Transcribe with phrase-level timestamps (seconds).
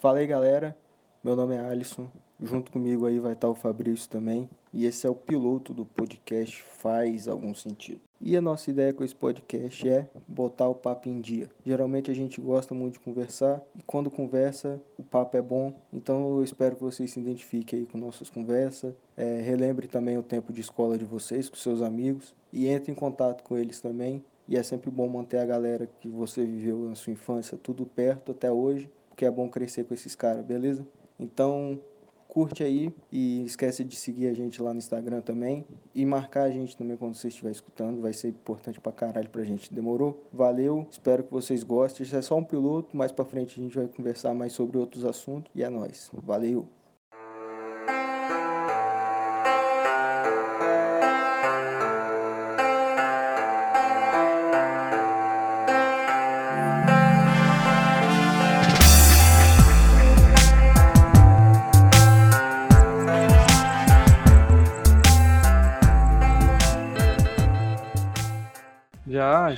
[0.00, 0.74] Fala aí, galera.
[1.22, 2.08] Meu nome é Alisson.
[2.42, 4.48] Junto comigo aí vai estar o Fabrício também.
[4.72, 8.00] E esse é o piloto do podcast Faz Algum Sentido.
[8.18, 11.50] E a nossa ideia com esse podcast é botar o papo em dia.
[11.66, 15.74] Geralmente a gente gosta muito de conversar e quando conversa o papo é bom.
[15.92, 18.94] Então eu espero que vocês se identifiquem aí com nossas conversas.
[19.18, 22.94] É, relembre também o tempo de escola de vocês com seus amigos e entre em
[22.94, 24.24] contato com eles também.
[24.48, 28.32] E é sempre bom manter a galera que você viveu na sua infância tudo perto
[28.32, 30.86] até hoje, porque é bom crescer com esses caras, beleza?
[31.18, 31.78] Então,
[32.26, 36.50] curte aí e esquece de seguir a gente lá no Instagram também e marcar a
[36.50, 39.74] gente também quando você estiver escutando, vai ser importante pra caralho pra gente.
[39.74, 40.24] Demorou?
[40.32, 42.06] Valeu, espero que vocês gostem.
[42.06, 45.04] Isso é só um piloto, mais pra frente a gente vai conversar mais sobre outros
[45.04, 46.08] assuntos e é nóis.
[46.14, 46.79] Valeu!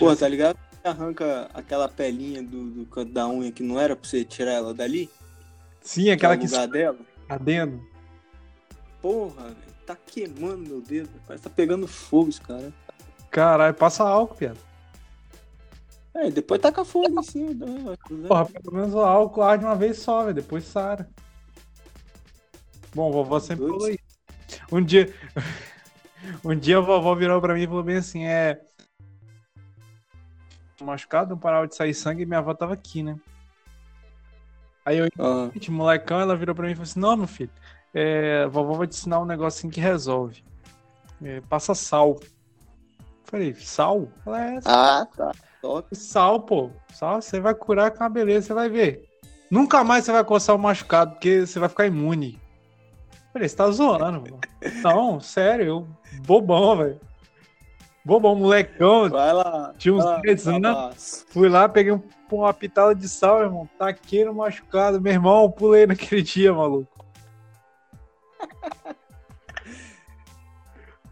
[0.02, 0.58] Pô, tá ligado?
[0.82, 4.74] Arranca aquela pelinha do, do canto da unha que não era pra você tirar ela
[4.74, 5.08] dali?
[5.80, 6.98] Sim, aquela que dela?
[7.28, 7.80] adendo.
[9.00, 11.08] Porra, velho, tá queimando meu dedo.
[11.24, 12.72] Parece que tá pegando fogo esse cara.
[13.30, 14.58] Caralho, passa álcool, piada.
[16.14, 17.64] É, depois taca fogo em cima.
[17.64, 17.96] né?
[18.26, 20.34] Porra, pelo menos o álcool arde uma vez só, velho.
[20.34, 21.08] Depois sara.
[22.92, 23.98] Bom, vovó sempre falou isso.
[24.70, 25.14] Um dia.
[26.44, 28.60] um dia a vovó virou pra mim e falou bem assim: é.
[30.82, 33.16] Machucado, não parava de sair sangue e minha avó tava aqui, né?
[34.84, 35.06] Aí eu,
[35.52, 37.50] gente, molecão, ela virou pra mim e falou assim: Não, meu filho,
[37.94, 40.42] é, a vovó vai te ensinar um negocinho que resolve.
[41.22, 42.18] É, passa sal.
[43.24, 44.08] Falei, sal?
[44.26, 45.32] Ela é ah, tá.
[45.60, 45.94] Top.
[45.94, 46.70] Sal, pô.
[46.92, 49.08] Sal, você vai curar com a beleza, você vai ver.
[49.50, 52.40] Nunca mais você vai coçar o machucado, porque você vai ficar imune.
[53.32, 54.40] Falei, você tá zoando, mano.
[54.82, 55.88] Não, sério, eu.
[56.26, 57.00] Bobão, velho.
[58.04, 59.08] Bobão, molecão.
[59.08, 59.72] Vai lá.
[59.78, 60.68] Tinha uns vai lá, 10 anos.
[60.70, 61.26] abraço.
[61.28, 63.68] Fui lá, peguei um- uma pitada de sal, irmão.
[63.78, 65.00] Taquei no machucado.
[65.00, 66.90] Meu irmão, pulei naquele dia, maluco.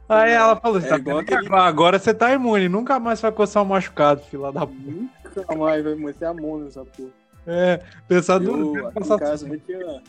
[0.09, 1.11] Aí ela falou É tá aquele-
[1.47, 5.09] agora- agora você tá imune, nunca mais vai coçar o machucado, filha da puta.
[5.37, 7.11] Nunca mais vai manter a mão nessa porra.
[7.47, 10.03] É, pensar vezes aqui passar em casa, eu tinha...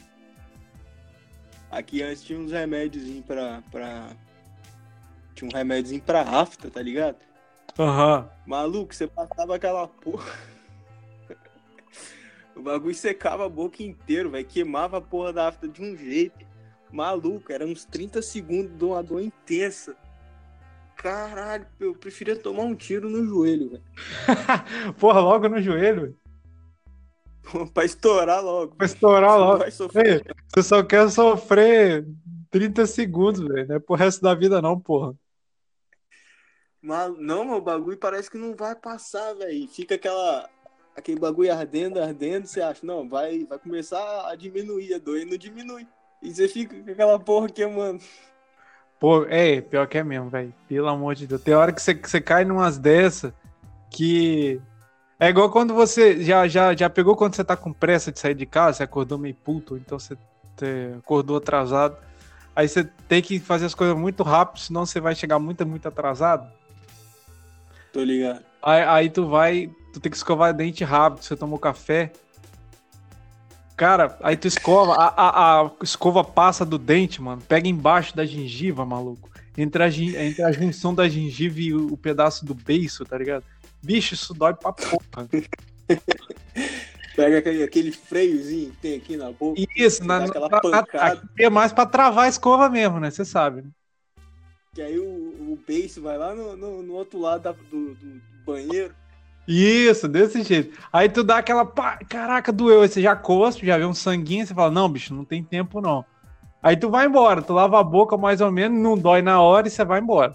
[1.69, 4.07] Aqui antes tinha uns remédiozinhos pra, pra...
[5.41, 7.18] Tinha um remédiozinho pra afta, tá ligado?
[7.79, 8.29] Aham.
[8.46, 10.31] Maluco, você passava aquela porra.
[12.56, 14.46] o bagulho secava a boca inteiro, velho.
[14.46, 16.46] Queimava a porra da afta de um jeito.
[16.91, 19.96] Maluco, era uns 30 segundos de uma dor intensa.
[20.96, 23.84] Caralho, eu preferia tomar um tiro no joelho, velho.
[25.00, 26.16] Porra, logo no joelho,
[27.74, 28.75] pra estourar logo.
[28.75, 29.63] Pra estourar logo.
[29.63, 32.06] Ei, Você só quer sofrer
[32.51, 33.68] 30 segundos, velho.
[33.68, 35.16] Não é pro resto da vida, não, porra.
[36.81, 37.12] Mal...
[37.18, 39.68] Não, mas o bagulho parece que não vai passar, velho.
[39.68, 40.50] Fica aquela.
[40.96, 45.25] Aquele bagulho ardendo, ardendo, você acha, não, vai, vai começar a diminuir a dor e
[45.25, 45.88] não diminui.
[46.22, 48.03] E você fica com aquela porra queimando.
[49.00, 50.53] Pô, é, pior que é mesmo, velho.
[50.68, 51.42] Pelo amor de Deus.
[51.42, 53.34] Tem hora que você, que você cai numas dessas
[53.90, 54.62] que.
[55.19, 58.34] É igual quando você já, já, já pegou quando você tá com pressa de sair
[58.34, 60.18] de casa, você acordou meio puto, então você
[60.98, 61.96] acordou atrasado.
[62.56, 65.88] Aí você tem que fazer as coisas muito rápido, senão você vai chegar muito, muito
[65.88, 66.52] atrasado.
[67.91, 68.44] Tô ligado.
[68.63, 72.12] Aí, aí tu vai, tu tem que escovar dente rápido, você tomou café.
[73.75, 78.25] Cara, aí tu escova, a, a, a escova passa do dente, mano, pega embaixo da
[78.25, 79.30] gengiva, maluco.
[79.57, 83.44] Entre a, entre a junção da gengiva e o, o pedaço do beiço, tá ligado?
[83.84, 85.28] Bicho, isso dói pra porra.
[87.16, 89.59] Pega aquele, aquele freiozinho que tem aqui na boca.
[89.75, 91.16] Isso, na- na- pancada.
[91.16, 93.12] aqui é mais pra travar a escova mesmo, né?
[93.12, 93.69] Você sabe, né?
[94.73, 98.21] Que aí o, o beiço vai lá no, no, no outro lado da- do, do
[98.45, 98.95] banheiro.
[99.45, 100.77] Isso, desse jeito.
[100.93, 101.65] Aí tu dá aquela.
[101.65, 102.81] pá, caraca, doeu.
[102.81, 105.81] Aí você já cospe, já vê um sanguinho, você fala, não, bicho, não tem tempo
[105.81, 106.06] não.
[106.63, 109.68] Aí tu vai embora, tu lava a boca mais ou menos, não dói na hora
[109.68, 110.33] e você vai embora.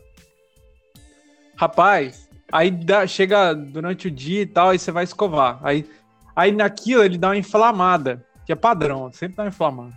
[1.56, 5.60] Rapaz, aí dá- chega durante o dia e tal, aí você vai escovar.
[5.62, 5.88] Aí,
[6.34, 9.96] aí naquilo ele dá uma inflamada, que é padrão, sempre dá uma inflamada.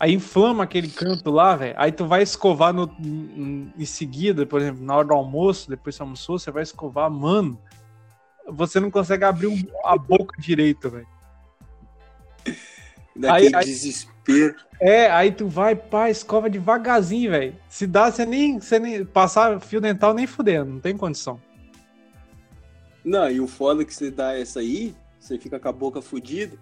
[0.00, 1.74] Aí inflama aquele canto lá, velho.
[1.76, 5.98] Aí tu vai escovar no, em, seguida, por exemplo, na hora do almoço, depois que
[5.98, 7.60] você almoçou, você vai escovar, mano.
[8.48, 11.06] Você não consegue abrir a boca direito, velho.
[13.14, 14.56] Daquele aí- desespero.
[14.80, 17.54] É, aí tu vai, pá, escova devagarzinho, velho.
[17.68, 19.04] Se dá, você nem, você nem.
[19.04, 21.38] Passar fio dental nem fudendo, não tem condição.
[23.04, 26.00] Não, e o foda é que você dá essa aí, você fica com a boca
[26.00, 26.56] fudida.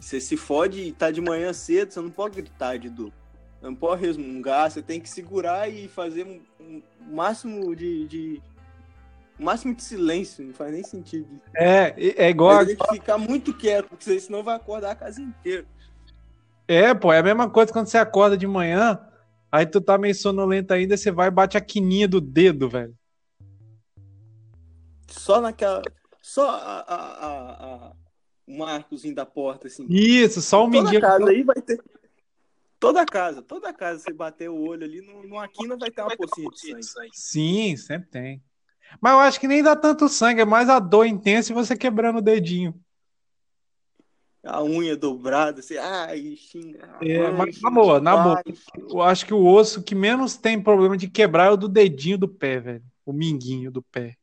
[0.00, 3.12] Você se fode e tá de manhã cedo, você não pode gritar de dor.
[3.60, 6.82] Não pode resmungar, você tem que segurar e fazer um, um
[7.12, 8.42] máximo de, de
[9.38, 11.40] o máximo de silêncio, não faz nem sentido.
[11.54, 12.56] É, é igual.
[12.56, 15.66] Mas tem que ficar muito quieto, porque senão vai acordar a casa inteira.
[16.68, 19.00] É, pô, é a mesma coisa quando você acorda de manhã,
[19.50, 22.94] aí tu tá meio sonolento ainda, você vai e bate a quininha do dedo, velho.
[25.08, 25.82] Só naquela.
[26.22, 27.92] Só a, a, a,
[28.50, 29.86] a o marcozinho da porta, assim.
[29.88, 31.00] Isso, só o Toda mindinho.
[31.00, 31.82] casa aí vai ter.
[32.78, 36.48] Toda casa, toda casa, você bater o olho ali, numa quina vai ter uma pocinha
[36.50, 37.10] de sangue.
[37.12, 38.42] Sim, sempre tem.
[39.00, 41.76] Mas eu acho que nem dá tanto sangue, é mais a dor intensa e você
[41.76, 42.74] quebrando o dedinho.
[44.42, 46.96] A unha dobrada, assim, ai, xinga.
[47.02, 48.42] É, mas na boa, na boa.
[48.88, 52.16] Eu acho que o osso que menos tem problema de quebrar é o do dedinho
[52.16, 52.84] do pé, velho.
[53.04, 54.16] O minguinho do pé.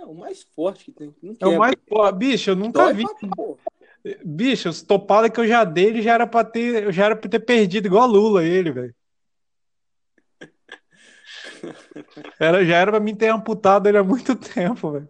[0.00, 1.14] Não, o mais forte que tem.
[1.22, 1.74] Não É o mais.
[1.86, 3.04] Pô, bicho, eu nunca Dói vi.
[3.04, 4.16] pra.
[4.24, 7.14] Bicho, os topadas que eu já dei, ele já era pra ter, eu já era
[7.16, 8.94] pra ter perdido, igual a Lula, ele, velho.
[12.40, 15.08] Era, já era pra mim ter amputado ele há muito tempo, velho.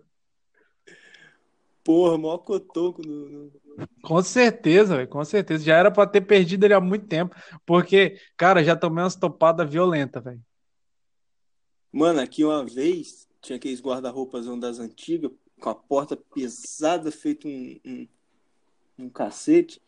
[1.84, 3.52] Porra, maior cotoco no, no-
[4.02, 5.64] Com certeza, velho, com certeza.
[5.64, 7.34] Já era pra ter perdido ele há muito tempo.
[7.64, 10.40] Porque, cara, já tomei umas topadas violentas, velho.
[11.92, 17.80] Mano, aqui uma vez tinha aqueles guarda-roupas das antigas, com a porta pesada, feito um,
[17.84, 18.08] um,
[18.98, 19.80] um cacete.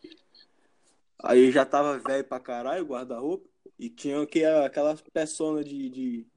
[1.23, 3.47] Aí já tava velho pra caralho o guarda-roupa.
[3.79, 6.27] E tinha aqui aquelas peçonas de, de,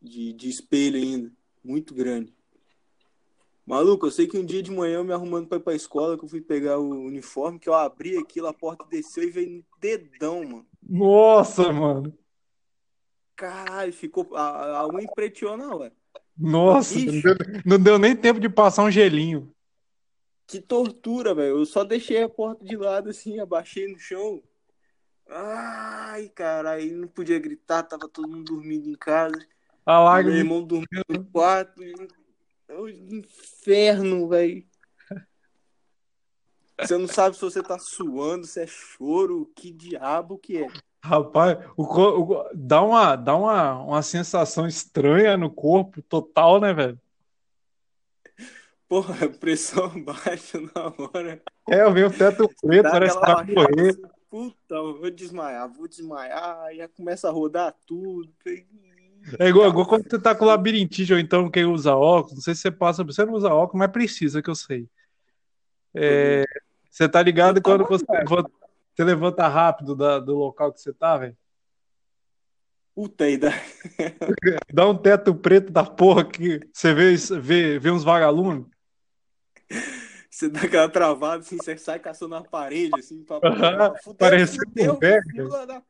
[0.00, 1.32] de, de espelho ainda,
[1.64, 2.34] muito grande.
[3.64, 6.18] Maluco, eu sei que um dia de manhã eu me arrumando pra ir pra escola,
[6.18, 9.50] que eu fui pegar o uniforme, que eu abri aquilo, a porta desceu e veio
[9.50, 10.66] no dedão, mano.
[10.82, 12.16] Nossa, mano.
[13.36, 14.34] Caralho, ficou.
[14.34, 15.92] A, a unha empreteou na hora.
[16.42, 19.54] Nossa, não deu, não deu nem tempo de passar um gelinho.
[20.46, 21.58] Que tortura, velho.
[21.58, 24.42] Eu só deixei a porta de lado assim, abaixei no chão.
[25.28, 29.38] Ai, cara, aí não podia gritar, tava todo mundo dormindo em casa.
[29.86, 30.36] A Meu lágrima.
[30.36, 31.80] irmão dormindo no quarto.
[32.70, 34.66] O inferno, velho.
[36.80, 40.66] Você não sabe se você tá suando, se é choro, que diabo que é.
[41.04, 47.00] Rapaz, o, o dá uma, dá uma, uma sensação estranha no corpo total, né, velho?
[48.88, 51.42] Porra, pressão baixa na hora.
[51.68, 53.46] É, eu vi o teto preto, Dá parece que morrer.
[53.54, 58.32] baixada, assim, Puta, eu vou desmaiar, vou desmaiar, já começa a rodar tudo.
[59.38, 62.54] É igual, igual quando você tá com labirintite, ou então quem usa óculos, não sei
[62.54, 64.88] se você passa, você não usa óculos, mas precisa, que eu sei.
[65.94, 66.44] É,
[66.90, 68.50] você tá ligado Eu quando você levanta,
[68.94, 71.36] você levanta rápido da- do local que você tá, velho?
[72.94, 73.50] Puta, aí dá.
[74.72, 78.66] Dá um teto preto da porra que você vê, vê, vê uns vagalumes.
[80.30, 83.40] Você dá aquela travada, assim, você sai caçando na parede, assim, pra...
[84.02, 85.48] Fudeu, parecendo fudeu, um velho.
[85.66, 85.82] da-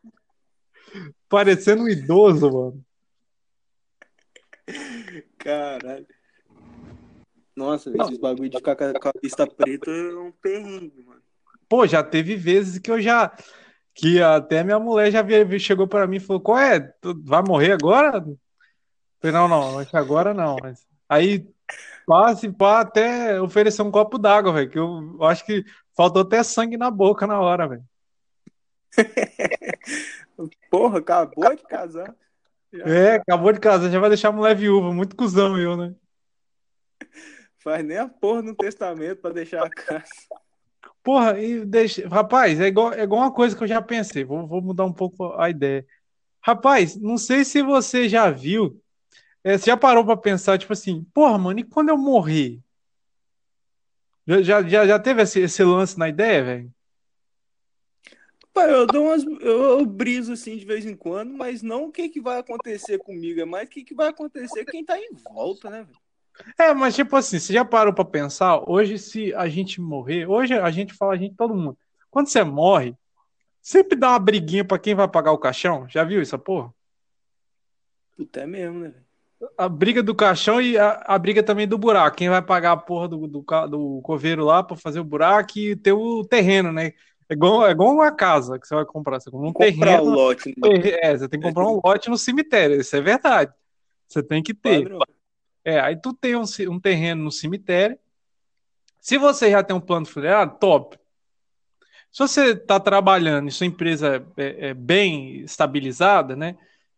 [1.28, 2.84] Parecendo um idoso, mano.
[5.38, 6.06] Caralho.
[7.54, 11.22] Nossa, esses bagulho de ficar com a com a vista preta é um perrengue, mano.
[11.72, 13.34] Pô, já teve vezes que eu já.
[13.94, 16.78] Que até minha mulher já veio- chegou pra mim e falou: Qual é?
[17.00, 18.18] Tu vai morrer agora?
[18.18, 18.38] Eu
[19.18, 20.56] Falei, não, não, acho que agora não.
[20.62, 20.86] Mas...
[21.08, 21.48] Aí
[22.06, 24.68] passa e pá, até oferecer um copo d'água, velho.
[24.68, 25.64] Que eu acho que
[25.96, 27.84] faltou até sangue na boca na hora, velho.
[30.70, 32.14] Porra, acabou de casar.
[32.70, 34.92] Já É, acabou de casar, já vai deixar a mulher viúva.
[34.92, 35.94] Muito cuzão eu, né?
[37.60, 40.04] Faz nem a porra no testamento pra deixar a casa.
[41.02, 42.08] Porra, e deixa.
[42.08, 44.24] Rapaz, é igual, é igual uma coisa que eu já pensei.
[44.24, 45.84] Vou, vou mudar um pouco a ideia.
[46.40, 48.80] Rapaz, não sei se você já viu.
[49.44, 52.60] é, você já parou pra pensar, tipo assim, porra, mano, e quando eu morrer?
[54.26, 56.74] Já, já, já, teve esse, esse lance na ideia, velho?
[58.52, 59.24] Pá, eu dou umas.
[59.24, 62.98] Eu, eu briso assim de vez em quando, mas não o que, que vai acontecer
[62.98, 66.01] comigo, é mais o que, que vai acontecer quem tá em volta, né, velho?
[66.58, 68.62] É, mas tipo assim, você já parou pra pensar?
[68.68, 71.76] Hoje, se a gente morrer, hoje a gente fala, a gente, todo mundo.
[72.10, 72.94] Quando você morre,
[73.60, 75.86] sempre dá uma briguinha pra quem vai pagar o caixão.
[75.88, 76.72] Já viu essa porra?
[78.16, 78.92] Puta, é mesmo, né?
[79.58, 82.16] A briga do caixão e a, a briga também do buraco.
[82.16, 85.74] Quem vai pagar a porra do, do, do coveiro lá pra fazer o buraco e
[85.74, 86.92] ter o terreno, né?
[87.28, 89.20] É igual, é igual uma casa que você vai comprar.
[89.20, 90.04] Você compra um Comprar terreno.
[90.04, 90.98] lote, né?
[91.02, 92.80] É, você tem que comprar um lote no cemitério.
[92.80, 93.52] Isso é verdade.
[94.06, 94.82] Você tem que ter.
[94.82, 95.00] Padrão.
[95.64, 97.98] É, aí tu tem um, um terreno no cemitério.
[99.00, 100.98] Se você já tem um plano funerário, top.
[102.10, 106.56] Se você está trabalhando e sua empresa é, é bem estabilizada, né?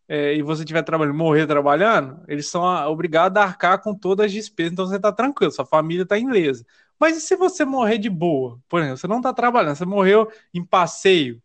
[0.08, 4.26] é, e você estiver trabalhando, morrer trabalhando, eles são ah, obrigados a arcar com todas
[4.26, 6.64] as despesas, então você está tranquilo, sua família está ilesa.
[6.98, 8.58] Mas e se você morrer de boa?
[8.68, 11.42] Por exemplo, você não tá trabalhando, você morreu em passeio.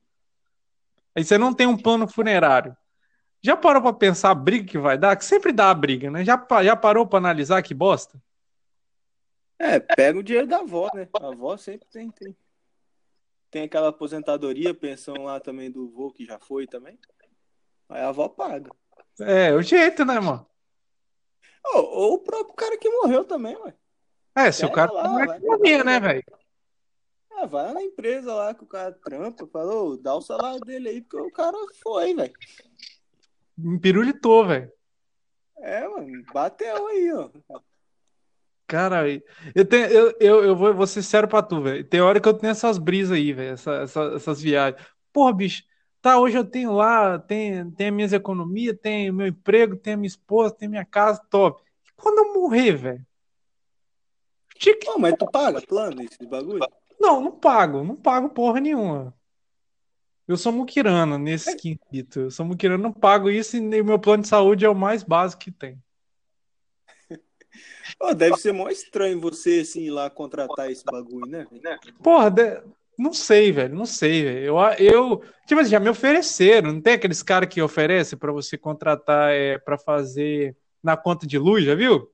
[1.16, 2.76] Aí você não tem um plano funerário.
[3.41, 5.15] Já parou pra pensar a briga que vai dar?
[5.15, 6.25] Que sempre dá a briga, né?
[6.25, 8.22] Já, já parou pra analisar que bosta?
[9.58, 11.08] É, pega o dinheiro da avó, né?
[11.22, 12.36] A avó sempre tem, tem.
[13.51, 17.00] Tem aquela aposentadoria, pensão lá também do vô que já foi também.
[17.89, 18.69] Aí a avó paga.
[19.19, 20.46] É, o jeito, né, mano?
[21.65, 23.74] Ou, ou o próprio cara que morreu também, ué.
[24.36, 25.25] É, se o Pega cara lá, tá vai.
[25.25, 26.24] mais morrer, né, velho?
[27.31, 31.01] Ah, vai na empresa lá que o cara trampa, falou, dá o salário dele aí,
[31.01, 32.34] porque o cara foi, velho.
[33.63, 34.72] Empirulitou, velho.
[35.58, 37.30] É, mano, bateu aí, ó.
[38.68, 39.04] Cara,
[39.56, 41.84] eu, tenho, eu, eu, eu vou, vou ser sério pra tu, velho.
[41.84, 43.54] Tem hora que eu tenho essas brisas aí, velho.
[43.54, 44.82] Essa, essa- essas viagens.
[45.12, 45.63] Porra, bicho,
[46.01, 49.98] tá, hoje eu tenho lá, tem, tem as minhas economias, tem meu emprego, tem a
[49.98, 51.62] minha esposa, tem minha casa, top.
[51.88, 53.06] E quando eu morrer, velho?
[54.56, 56.60] Que- Pô, mas tu paga plano esses bagulho?
[57.00, 59.13] Não, não pago, não pago porra nenhuma.
[60.30, 62.20] Eu sou muquirana nesse quesito.
[62.20, 65.42] Eu sou muquirana, não pago isso e meu plano de saúde é o mais básico
[65.42, 65.82] que tem.
[67.98, 71.48] Pô, deve ser mó estranho você, assim, ir lá contratar esse bagulho, né?
[72.04, 72.62] Porra, de-
[72.96, 74.40] não sei, velho, não sei, velho.
[74.46, 78.56] Eu, eu, tipo assim, já me ofereceram, não tem aqueles caras que oferecem pra você
[78.56, 82.08] contratar é, para fazer na conta de luz, já viu?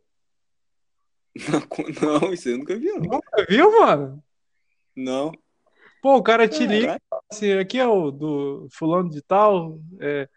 [2.01, 2.99] Não, isso eu nunca vi, não.
[2.99, 4.23] Nunca viu, mano?
[4.95, 5.33] Não.
[6.05, 7.25] Pô, o cara te liga, Caralho.
[7.31, 10.29] assim, aqui é o do fulano de tal, é,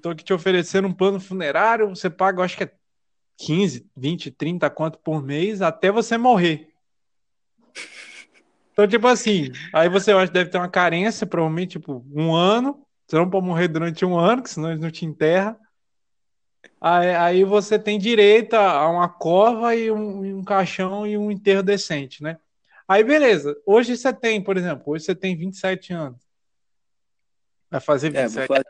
[0.00, 2.72] tô aqui te oferecendo um plano funerário, você paga, acho que é
[3.36, 6.68] 15, 20, 30 quanto por mês até você morrer.
[8.70, 12.32] Então, tipo assim, aí você eu acho que deve ter uma carência, provavelmente, tipo, um
[12.32, 12.86] ano.
[13.08, 15.56] Você não pode morrer durante um ano, que senão eles não te enterram.
[16.80, 21.28] Aí, aí você tem direito a uma cova e um, e um caixão e um
[21.28, 22.38] enterro decente, né?
[22.86, 23.56] Aí, beleza.
[23.66, 26.20] Hoje você tem, por exemplo, hoje você tem 27 anos.
[27.70, 28.66] Vai fazer É, 27 vou fazer.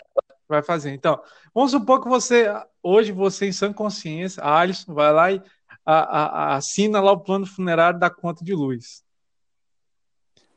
[0.48, 0.90] vai fazer.
[0.92, 1.20] Então,
[1.54, 2.46] vamos supor que você,
[2.82, 5.42] hoje, você em sã consciência, a Alisson, vai lá e
[5.84, 9.02] a- a- a- assina lá o plano funerário da conta de luz.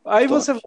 [0.05, 0.39] Aí Top.
[0.39, 0.57] você,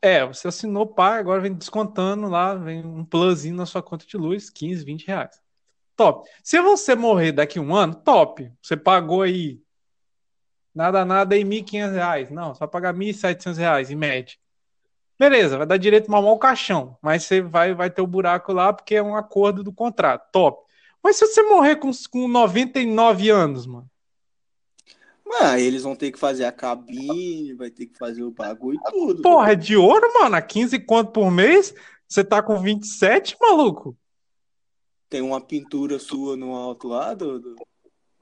[0.00, 4.16] é, você assinou, pá, agora vem descontando lá, vem um plusinho na sua conta de
[4.16, 5.42] luz, 15, 20 reais.
[5.96, 6.28] Top.
[6.44, 8.52] Se você morrer daqui a um ano, top.
[8.62, 9.60] Você pagou aí,
[10.74, 12.30] nada, nada, aí 1.500 reais.
[12.30, 14.36] Não, vai pagar 1.700 reais, em média.
[15.18, 18.52] Beleza, vai dar direito a mamar o caixão, mas você vai, vai ter o buraco
[18.52, 20.28] lá porque é um acordo do contrato.
[20.32, 20.64] Top.
[21.02, 23.88] Mas se você morrer com, com 99 anos, mano?
[25.24, 28.78] Mas aí eles vão ter que fazer a cabine, vai ter que fazer o bagulho
[28.78, 29.22] e tudo.
[29.22, 30.36] Porra, é de ouro, mano?
[30.36, 31.74] A 15 quanto por mês?
[32.08, 33.96] Você tá com 27, maluco?
[35.08, 37.38] Tem uma pintura sua no alto lá do.
[37.38, 37.56] do-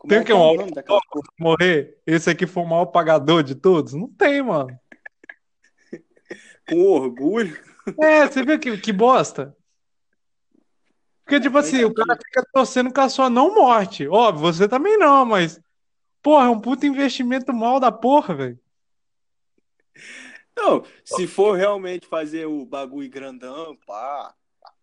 [0.02, 1.00] Como Tem é que é um alto- daquela?
[1.38, 1.96] Morrer?
[2.04, 3.94] Esse aqui foi o maior pagador de todos?
[3.94, 4.76] Não tem, mano.
[6.68, 7.56] Com orgulho.
[8.00, 9.56] É, você viu que, que bosta?
[11.24, 14.08] Porque, tipo Faz assim, o cara fica torcendo com a sua não morte.
[14.08, 15.60] Óbvio, você também não, mas.
[16.20, 18.58] Porra, é um puta investimento mal da porra, velho.
[20.56, 24.34] Não, se for realmente fazer o bagulho grandão, pá,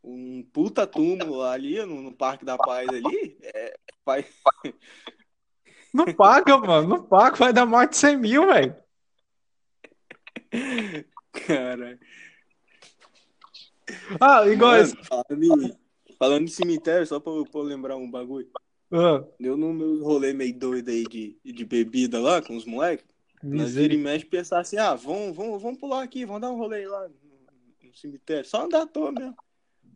[0.03, 4.25] um puta túmulo ali no, no Parque da Paz ali, é, vai.
[5.93, 6.87] Não paga, mano.
[6.87, 8.75] Não paga, vai dar mais de 100 mil, velho.
[11.47, 11.99] Cara.
[14.19, 14.95] Ah, igual Mano, esse.
[15.03, 15.77] falando, em,
[16.17, 18.49] falando em cemitério, só pra, eu- pra eu lembrar um bagulho.
[18.91, 23.05] Ah, Deu no meu rolê meio doido aí de, de bebida lá com os moleques.
[23.41, 24.13] Nós vira e miséria.
[24.13, 27.15] mexe pensar assim, ah, vamos, vamos, vamos pular aqui, vamos dar um rolê lá no,
[27.89, 28.45] no cemitério.
[28.45, 29.35] Só andar à toa mesmo.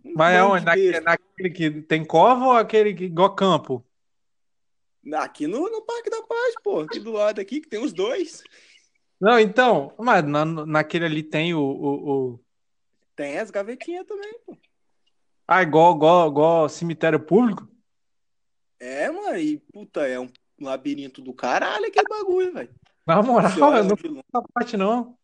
[0.03, 0.65] Mas bando aonde?
[0.65, 3.85] de Naquele, naquele que tem cova ou aquele que igual campo?
[5.15, 6.79] Aqui no, no Parque da Paz, pô.
[6.81, 8.43] Aqui do lado aqui, que tem os dois.
[9.19, 12.39] Não, então, mas na, naquele ali tem o, o, o-
[13.15, 14.57] Tem as gavetinhas também, pô.
[15.47, 17.67] Ah, igual, igual, igual cemitério público?
[18.79, 20.27] É, mano, e puta, é um
[20.59, 22.73] labirinto do caralho aquele bagulho, velho.
[23.05, 25.17] Na moral, eu não essa parte não.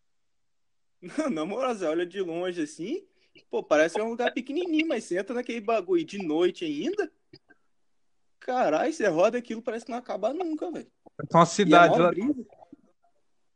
[1.32, 3.08] Na moral, você olha de longe assim,
[3.50, 7.12] pô, parece que é um lugar pequenininho, mas você entra naquele bagulho de noite ainda.
[8.40, 10.88] Caralho, você roda aquilo, parece que não acaba nunca, velho.
[11.18, 12.10] Tem uma é cidade mó lá.
[12.10, 12.46] brisa.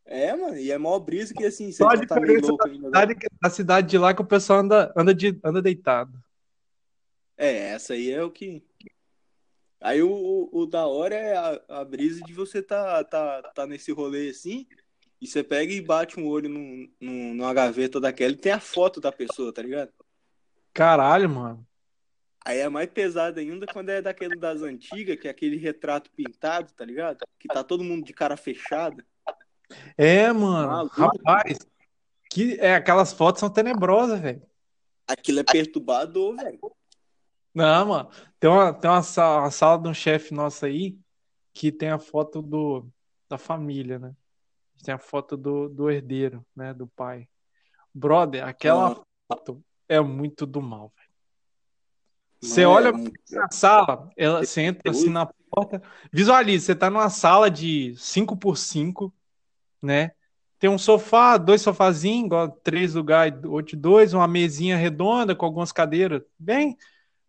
[0.05, 2.89] É, mano, e é mó brisa que assim, você a tá meio louco ainda.
[2.89, 2.99] né?
[2.99, 6.13] cidade, da cidade de lá que o pessoal anda, anda, de, anda deitado.
[7.37, 8.63] É, essa aí é o que.
[9.79, 13.65] Aí o, o, o da hora é a, a brisa de você tá, tá, tá
[13.65, 14.67] nesse rolê assim,
[15.23, 18.59] e você pega e bate um olho num, num, numa gaveta daquela e tem a
[18.59, 19.89] foto da pessoa, tá ligado?
[20.73, 21.65] Caralho, mano.
[22.43, 26.73] Aí é mais pesado ainda quando é daquele das antigas, que é aquele retrato pintado,
[26.73, 27.19] tá ligado?
[27.39, 29.05] Que tá todo mundo de cara fechada.
[29.97, 30.67] É, mano.
[30.67, 31.01] Maluco.
[31.01, 31.57] Rapaz,
[32.29, 34.41] que, é, aquelas fotos são tenebrosas, velho.
[35.07, 36.59] Aquilo é perturbador, velho.
[37.53, 38.09] Não, mano.
[38.41, 40.97] Tem uma, tem uma, sa- uma sala de um chefe nosso aí
[41.53, 42.85] que tem a foto do,
[43.29, 44.13] da família, né?
[44.83, 46.73] Tem a foto do, do herdeiro, né?
[46.73, 47.27] Do pai.
[47.93, 49.03] Brother, aquela Ah.
[49.27, 51.09] foto é muito do mal, velho.
[52.41, 56.89] Você Não, olha é na sala, ela, você entra assim na porta, visualiza, você tá
[56.89, 59.13] numa sala de 5 por 5
[59.81, 60.11] né?
[60.57, 65.73] Tem um sofá, dois sofazinhos, igual três lugares, outro dois, uma mesinha redonda com algumas
[65.73, 66.77] cadeiras, bem,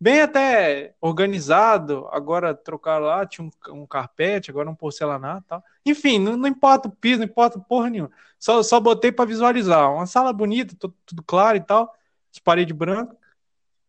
[0.00, 2.08] bem até organizado.
[2.10, 5.64] Agora trocaram lá, tinha um, um carpete, agora um porcelanato tal.
[5.84, 8.10] Enfim, não, não importa o piso, não importa porra nenhuma.
[8.38, 9.92] Só, só botei para visualizar.
[9.92, 11.94] Uma sala bonita, tudo, tudo claro e tal,
[12.30, 13.16] de parede branca.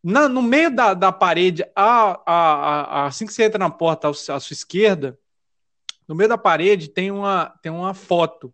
[0.04, 4.08] Na, no meio da, da parede, a, a, a- assim que você entra na porta
[4.10, 5.18] à sua esquerda,
[6.08, 8.54] no meio da parede tem uma, tem uma foto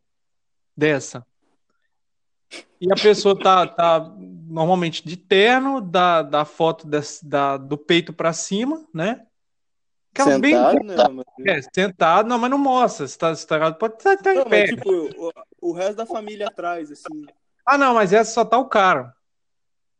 [0.75, 1.25] dessa.
[2.79, 3.99] E a pessoa tá, tá
[4.47, 9.25] normalmente de terno, da, da foto desse- da, do peito para cima, né?
[10.13, 10.95] Aquela bem Sentado, né?
[11.09, 11.25] Mas...
[11.47, 13.07] é, sentado, não, mas não mostra.
[13.07, 14.61] Se tá, se tá, pode estar tá em Não, pé.
[14.61, 17.25] mas tipo, o, o resto da família atrás, assim.
[17.65, 19.13] Ah, não, mas essa só tá o cara.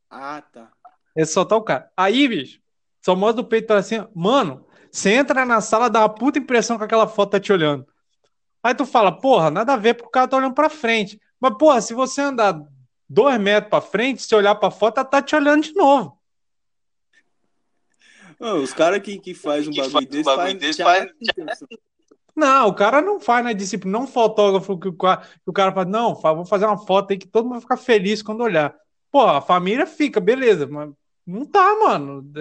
[0.10, 0.72] Ah, tá.
[1.16, 1.90] Esse só tá o cara.
[1.96, 2.60] Aí, bicho,
[3.02, 4.10] só mostra o peito para cima.
[4.14, 7.86] Mano, você entra na sala, dá uma puta impressão que aquela foto tá te olhando.
[8.64, 11.20] Aí tu fala, porra, nada a ver porque o cara tá olhando pra frente.
[11.42, 12.64] Mas, porra, se você andar
[13.10, 16.22] dois metros pra frente, se olhar pra foto, ela tá te olhando de novo.
[18.40, 21.12] Não, os caras que, que faz um Que bagulho faz um desse, bagulho desse faz-.
[22.36, 25.54] Não, o cara não faz na disciplina, não um fotógrafo que o cara, que o
[25.54, 28.42] cara fala, não, vou fazer uma foto aí que todo mundo vai ficar feliz quando
[28.42, 28.76] olhar.
[29.12, 30.92] Pô, a família fica, beleza, mas
[31.26, 32.32] não tá, mano.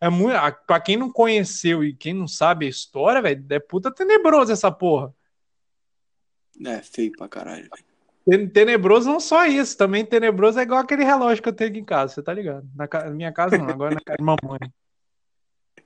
[0.00, 0.36] É muito,
[0.66, 4.70] pra quem não conheceu e quem não sabe a história, velho, é puta tenebroso essa
[4.70, 5.12] porra.
[6.64, 7.68] É, feio pra caralho.
[7.68, 7.89] velho.
[8.30, 11.80] Ten- Tenebroso não só isso, também tenebroso é igual aquele relógio que eu tenho aqui
[11.80, 12.68] em casa, você tá ligado?
[12.74, 14.60] Na, na minha casa não, agora na casa de mamãe.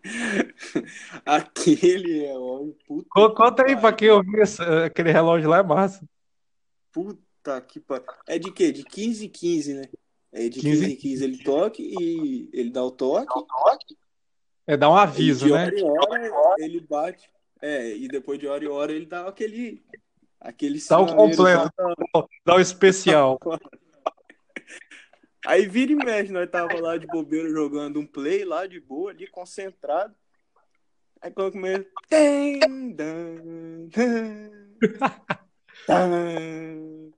[1.25, 6.05] Aquele ó, puta Conta aí pra quem ouviu esse- aquele relógio lá, é massa.
[6.93, 8.05] Puta que pariu.
[8.27, 8.71] É de quê?
[8.71, 9.85] De 15 em 15, né?
[10.33, 13.33] É de 15 15 em 15 ele toca e ele dá o toque.
[14.67, 15.65] É dar um aviso, de né?
[15.83, 17.31] hora em hora ele bate.
[17.63, 19.83] É, e depois de hora em hora ele dá aquele.
[20.45, 21.71] Aquele Dá o completo.
[21.75, 21.95] tá?
[22.45, 23.39] Dá o especial.
[25.47, 29.11] Aí vira e mexe, nós tava lá de bobeira jogando um play lá de boa,
[29.11, 30.15] ali concentrado.
[31.21, 31.87] Aí quando começa.
[32.09, 32.61] Tem,
[32.95, 34.51] dan, dan,
[35.89, 37.11] dan,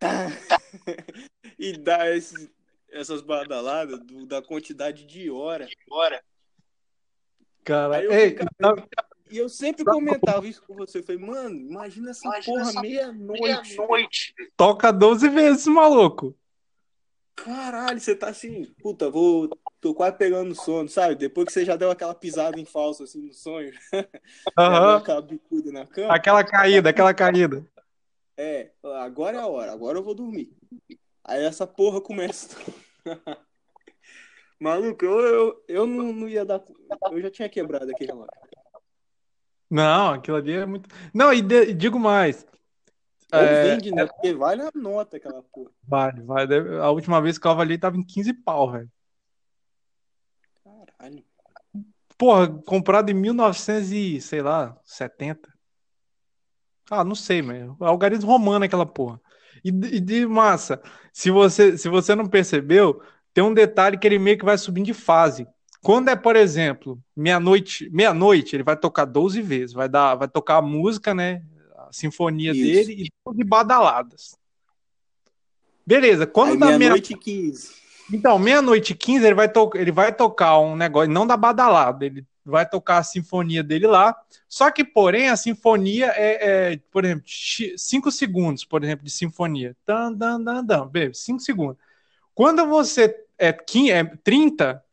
[1.58, 2.50] E dá esses,
[2.90, 5.68] essas badaladas do- da quantidade de hora.
[5.88, 6.22] Bora.
[7.64, 8.76] Cara, Aí eu ei, então,
[9.30, 10.98] E eu sempre comentava isso com você.
[10.98, 13.76] Eu falei, mano, imagina essa Imagina porra meia-noite.
[13.76, 14.34] Meia-noite.
[14.56, 16.36] toca 12 vezes, maluco.
[17.34, 19.48] Caralho, você tá assim, puta, vou.
[19.80, 21.14] Tô quase pegando sono, sabe?
[21.14, 23.72] Depois que você já deu aquela pisada em falso, assim, no sonho,
[24.58, 24.96] Aham.
[24.96, 26.14] aquela bicuda na cama.
[26.14, 27.64] Aquela caída, aquela caída.
[28.38, 28.70] É,
[29.02, 30.50] agora é a hora, agora eu vou dormir.
[31.22, 32.56] Aí essa porra começa.
[34.58, 36.62] Maluco, eu, eu, eu não, não ia dar.
[37.12, 38.30] Eu já tinha quebrado aquele relógio.
[39.70, 40.88] Não, aquilo ali é muito.
[41.12, 42.46] Não, e de- digo mais.
[43.32, 44.06] Ou É, vende, né?
[44.06, 45.70] Porque vale a nota aquela porra.
[45.86, 46.54] Vale, vale.
[46.78, 48.90] A última vez que eu avaliei tava em 15 pau, velho.
[50.64, 51.24] Caralho.
[52.16, 55.52] Porra, comprado em 1900 e, sei lá, 70.
[56.90, 59.20] Ah, não sei, mas algarismo romano aquela porra.
[59.64, 60.80] E, de- e de massa,
[61.12, 63.02] se você, se você não percebeu,
[63.34, 65.46] tem um detalhe que ele meio que vai subindo de fase.
[65.86, 70.56] Quando é, por exemplo, meia-noite, meia-noite, ele vai tocar 12 vezes, vai dar, vai tocar
[70.56, 71.44] a música, né,
[71.76, 72.60] a sinfonia Isso.
[72.60, 74.36] dele e 12 badaladas.
[75.86, 77.70] Beleza, quando Aí dá meia meia-noite e 15.
[78.12, 82.04] então, meia-noite e 15, ele vai, to ele vai tocar um negócio, não da badalada,
[82.04, 84.12] ele vai tocar a sinfonia dele lá.
[84.48, 89.76] Só que, porém, a sinfonia é, é, por exemplo, 5 segundos, por exemplo, de sinfonia.
[89.86, 91.76] Dan, dan, dan, dan, 5 segundos.
[92.34, 94.84] Quando você é, 15, é 30,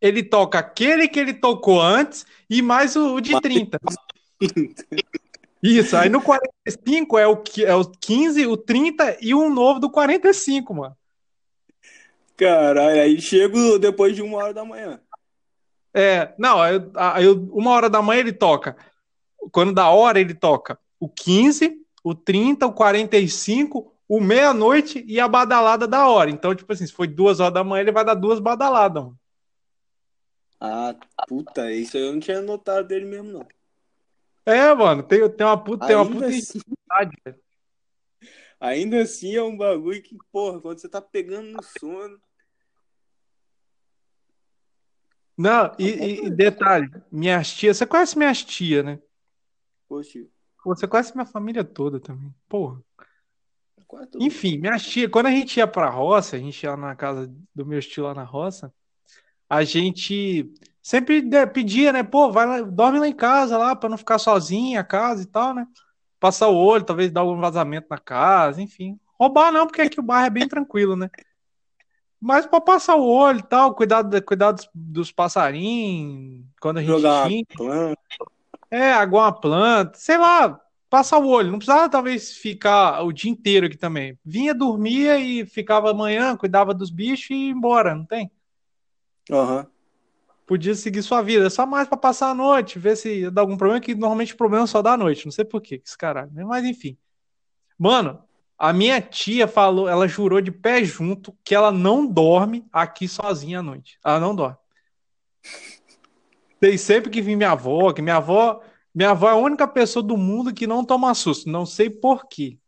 [0.00, 3.78] ele toca aquele que ele tocou antes e mais o, o de 30.
[5.62, 9.90] Isso, aí no 45 é o, é o 15, o 30 e um novo do
[9.90, 10.96] 45, mano.
[12.34, 14.98] Caralho, aí chego depois de uma hora da manhã.
[15.92, 18.74] É, não, aí, aí uma hora da manhã ele toca.
[19.52, 25.28] Quando dá hora, ele toca o 15, o 30, o 45, o meia-noite e a
[25.28, 26.30] badalada da hora.
[26.30, 29.19] Então, tipo assim, se foi duas horas da manhã, ele vai dar duas badaladas, mano.
[30.60, 30.94] Ah,
[31.26, 33.48] puta, isso eu não tinha notado dele mesmo, não.
[34.44, 36.60] É, mano, tem, tem uma puta, tem uma Ainda puta assim,
[38.60, 42.20] ainda assim é um bagulho que, porra, quando você tá pegando no sono.
[45.36, 48.98] Não, e, e- e detalhe, minhas tias, você conhece minhas tias, né?
[49.88, 50.18] Poxa,
[50.64, 52.34] Você conhece minha família toda também.
[52.48, 52.82] Porra.
[54.20, 57.64] Enfim, minhas tias, quando a gente ia pra roça, a gente ia na casa do
[57.64, 58.72] meu tio lá na roça,
[59.50, 62.04] a gente sempre de- pedia, né?
[62.04, 65.26] Pô, vai lá, dorme lá em casa lá, pra não ficar sozinha a casa e
[65.26, 65.66] tal, né?
[66.20, 69.00] Passar o olho, talvez dar algum vazamento na casa, enfim.
[69.20, 71.10] Roubar não, porque aqui o bairro é bem tranquilo, né?
[72.20, 76.82] Mas pra passar o olho e tal, cuidar, da- cuidar dos, dos passarinhos, quando a
[76.82, 78.00] gente Jogar planta.
[78.70, 81.50] É, aguar uma planta, sei lá, passar o olho.
[81.50, 84.18] Não precisava talvez ficar o dia inteiro aqui também.
[84.24, 88.30] Vinha, dormia e ficava amanhã, cuidava dos bichos e ia embora, não tem?
[89.30, 89.66] Aham.
[90.46, 93.80] Podia seguir sua vida, só mais pra passar a noite, ver se dá algum problema,
[93.80, 95.24] que normalmente o problema só dá à noite.
[95.24, 96.30] Não sei por que esse caralho.
[96.32, 96.44] né?
[96.44, 96.98] Mas enfim.
[97.78, 98.20] Mano,
[98.58, 103.60] a minha tia falou, ela jurou de pé junto que ela não dorme aqui sozinha
[103.60, 103.98] à noite.
[104.04, 104.56] Ela não dorme.
[106.58, 108.60] Tem sempre que vir minha avó, que minha avó,
[108.94, 111.48] minha avó é a única pessoa do mundo que não toma susto.
[111.48, 112.58] Não sei por quê.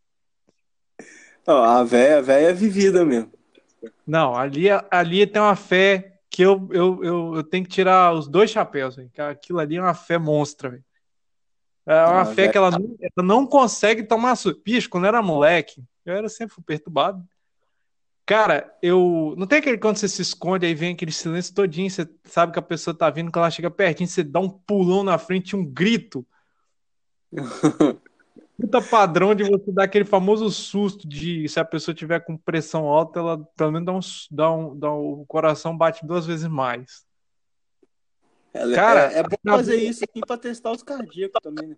[1.45, 3.33] A véia, a véia é vivida mesmo.
[4.07, 8.27] Não, ali, ali tem uma fé que eu, eu, eu, eu tenho que tirar os
[8.27, 10.85] dois chapéus, que Aquilo ali é uma fé monstra, velho.
[11.85, 12.53] É uma Ah, fé velho.
[12.53, 14.35] que ela não, ela não consegue tomar.
[14.65, 17.23] Bicho, quando eu era moleque, eu era sempre perturbado.
[18.25, 19.35] Cara, eu.
[19.37, 22.59] Não tem aquele quando você se esconde, aí vem aquele silêncio todinho, você sabe que
[22.59, 25.65] a pessoa tá vindo, quando ela chega pertinho, você dá um pulão na frente um
[25.65, 26.27] grito.
[28.63, 32.87] Puta padrão de você dar aquele famoso susto de se a pessoa tiver com pressão
[32.87, 36.47] alta, ela pelo menos dá um, dá um, dá um- o coração bate duas vezes
[36.47, 37.05] mais.
[38.55, 41.77] Ela- Cara, é, é bom na- fazer isso aqui pra testar os cardíacos também, né?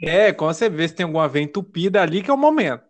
[0.00, 2.82] É, quando você vê se tem alguma veia entupida ali que é o momento.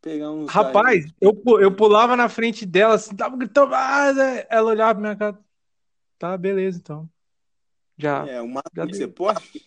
[0.00, 4.46] Pegar Rapaz, eu, eu pulava na frente dela, assim, tava gritando, ah, né?
[4.48, 5.38] ela olhava pra minha cara.
[6.16, 7.10] Tá, beleza, então.
[7.98, 8.24] Já.
[8.28, 9.66] É, o máximo que você pode.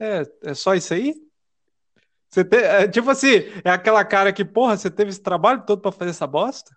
[0.00, 1.14] É, é só isso aí?
[2.36, 3.28] Você te- é, tipo assim,
[3.64, 6.76] é aquela cara que, porra, você teve esse trabalho todo pra fazer essa bosta?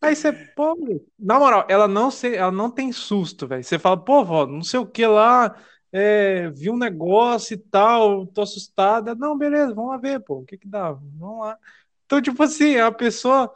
[0.00, 0.76] Aí você, pô,
[1.18, 3.64] na moral, ela não, se, ela não tem susto, velho.
[3.64, 5.56] Você fala, pô, vó, não sei o que lá,
[5.90, 9.12] é, vi um negócio e tal, tô assustada.
[9.16, 10.92] Não, beleza, vamos lá ver, pô, o que que dá?
[10.92, 11.58] Vamos lá.
[12.06, 13.52] Então, tipo assim, a pessoa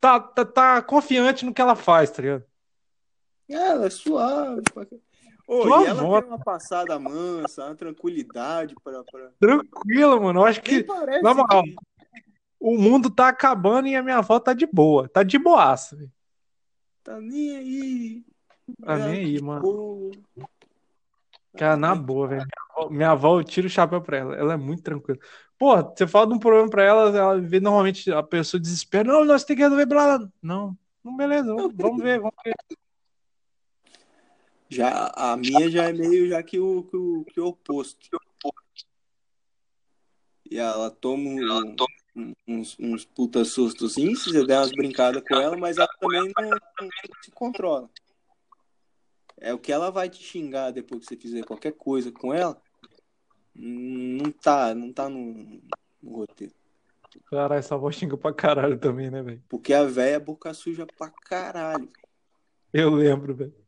[0.00, 2.44] tá, tá, tá confiante no que ela faz, tá ligado?
[3.48, 4.62] É, ela é suave.
[5.46, 9.02] Tua e ela avó- tem uma passada mansa, uma tranquilidade pra.
[9.04, 9.30] pra...
[9.38, 10.40] Tranquilo, mano.
[10.40, 11.74] Eu acho Nem que, na moral, que
[12.58, 15.98] o mundo tá acabando e a minha avó tá de boa, tá de boaça,
[17.02, 18.24] tá nem aí.
[18.82, 19.60] Tá nem aí, de mano.
[19.60, 20.10] boa.
[21.56, 22.40] Cara, na boa, velho.
[22.42, 24.34] Minha avó- Minha avó, eu tiro o chapéu pra ela.
[24.36, 25.18] Ela é muito tranquila.
[25.58, 29.06] Pô, você fala de um problema pra ela, ela vê normalmente a pessoa desespera.
[29.12, 30.32] Não, nós temos que resolver pra ela.
[30.42, 32.54] Não, não, beleza, vamos ver, vamos ver.
[34.74, 38.08] Já, a minha já é meio já que o, que o, que o oposto.
[40.50, 41.76] E ela toma, um-
[42.16, 45.88] um- uns, uns puta sustos sim, se você der umas brincadas com ela, mas ela
[46.00, 46.88] também não, não
[47.22, 47.88] se controla.
[49.40, 52.60] É o que ela vai te xingar depois que você fizer qualquer coisa com ela.
[53.54, 55.62] Não tá, não tá no,
[56.02, 56.52] no roteiro.
[57.26, 59.42] Caralho, essa avó xinga pra caralho também, né, velho?
[59.48, 61.88] Porque a véia é boca suja pra caralho.
[62.72, 63.63] Eu lembro, velho.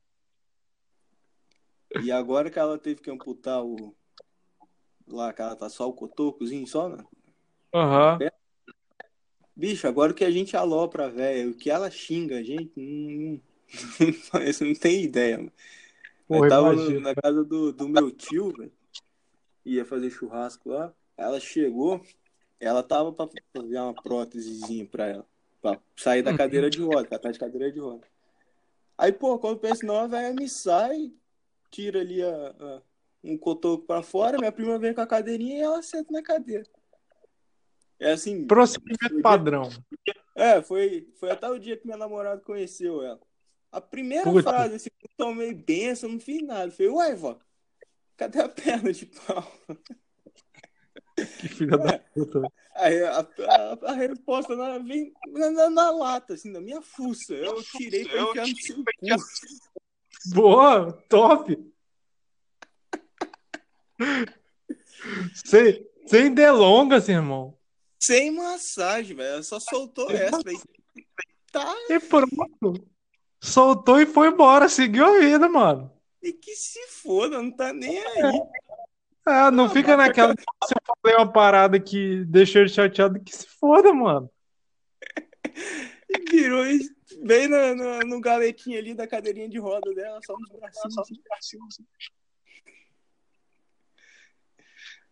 [2.02, 3.94] E agora que ela teve que amputar o.
[5.06, 7.04] Lá, que ela tá só o cotocozinho, só, né?
[7.72, 8.18] Aham.
[9.54, 13.40] Bicho, agora que a gente alopra véia, o que ela xinga a gente, não,
[14.40, 15.38] não, você não tem ideia.
[15.38, 15.52] Mano.
[16.28, 18.72] Porra, Eu tava na casa do, do meu tio, velho,
[19.64, 20.92] ia fazer churrasco lá.
[21.16, 22.04] Ela chegou,
[22.61, 25.26] ela tava pra fazer uma prótesezinha pra ela,
[25.62, 26.37] pra sair da Uhum.
[26.37, 28.06] cadeira de roda, ela tá de cadeira de roda.
[28.98, 31.12] Aí, pô, quando eu penso, não, a véia me sai,
[31.76, 32.82] tira ali a, a-
[33.22, 36.64] um cotoco pra fora, minha prima vem com a cadeirinha e ela senta na cadeira.
[37.98, 38.46] É assim.
[38.46, 39.68] Procedimento padrão.
[40.34, 43.20] É, foi, foi até o dia que meu namorado conheceu ela.
[43.72, 44.42] A primeira Puta.
[44.48, 46.70] frase, assim, eu tomei benção, não fiz nada.
[46.70, 47.38] Falei, uai, vó,
[48.16, 49.52] cadê a perna de pau?
[51.16, 52.42] Que filha da puta.
[52.74, 57.34] Aí a, a, a resposta na, vem na, na- na lata, assim, na minha fuça.
[57.34, 58.84] Eu tirei pra enfiar no seu cu.
[60.34, 61.56] Boa, top.
[65.44, 67.56] Sem, sem delongas, irmão.
[68.00, 69.42] Sem massagem, velho.
[69.42, 70.38] Só soltou essa.
[70.42, 70.58] Falei,
[71.50, 72.86] tá, E pronto.
[73.40, 75.92] soltou e foi embora, seguiu a vida, mano.
[76.22, 78.40] E que se foda, não tá nem aí.
[79.28, 80.34] É, não fica naquela.
[80.64, 84.30] Se eu falei uma parada que deixou ele chateado, que se foda, mano.
[86.08, 86.64] E virou
[87.23, 90.95] bem no, no, no galetinho ali da cadeirinha de roda dela, só nos bracinhos.
[90.95, 91.81] Só nos bracinhos.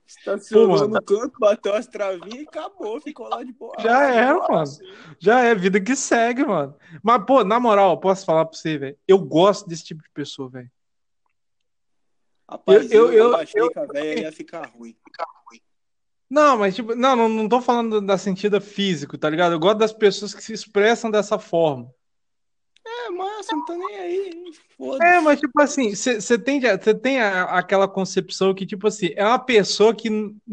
[0.07, 0.95] Estacionou Pô, mano.
[0.95, 3.75] no canto, bateu as travinhas e acabou, ficou lá de boa.
[3.81, 4.65] Já era, mano.
[5.19, 6.77] Já é vida que segue, mano.
[7.03, 8.99] Mas, pô, na moral, posso falar pra você, velho?
[9.09, 10.71] Eu gosto desse tipo de pessoa, velho.
[12.49, 14.95] Rapaz, Eu- eu, eu- eu, achei eu- que a velha ia ficar ruim.
[16.35, 19.53] Não, mas tipo, não, não, não tô falando da sentido físico, tá ligado?
[19.53, 21.88] Eu gosto das pessoas que se expressam dessa forma.
[22.85, 24.53] É, massa, não tá nem aí.
[25.01, 29.25] É, mas tipo assim, você tem, você tem a- aquela concepção que, tipo assim, é
[29.25, 30.09] uma pessoa que,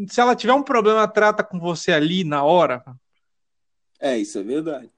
[0.08, 2.84] se ela tiver um problema, trata com você ali na hora.
[3.98, 4.88] É, isso é verdade.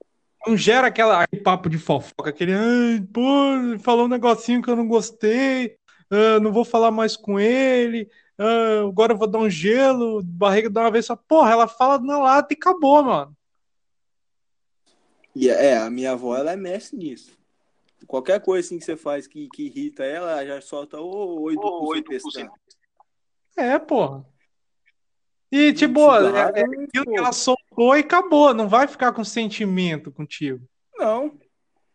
[0.46, 2.52] Não gera aquela, aquele papo de fofoca, aquele,
[3.10, 3.22] pô,
[3.82, 5.76] falou um negocinho que eu não gostei,
[6.10, 8.06] ah, não vou falar mais com ele,
[8.38, 11.16] ah, agora eu vou dar um gelo, barriga dá uma vez só.
[11.16, 13.36] Porra, ela fala na lata e acabou, mano.
[15.34, 17.36] E é, a minha avó, ela é mestre nisso.
[18.06, 21.54] Qualquer coisa assim que você faz que, que irrita ela, ela já solta ô, oi
[21.54, 22.52] do Ô, cu sem testar.
[23.56, 24.24] É, porra.
[25.50, 30.10] E, tipo, é, é aquilo que ela soltou e acabou, não vai ficar com sentimento
[30.10, 30.66] contigo.
[30.96, 31.38] Não.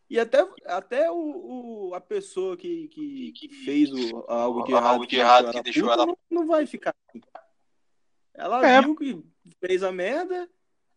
[0.09, 4.85] E até, até o, o- a pessoa que, que, que fez o, algo de Algo
[5.03, 7.21] errado, de errado que deixou puta, ela- Não, não vai ficar assim.
[8.33, 8.81] Ela É.
[8.81, 9.23] viu que
[9.59, 10.49] fez a merda,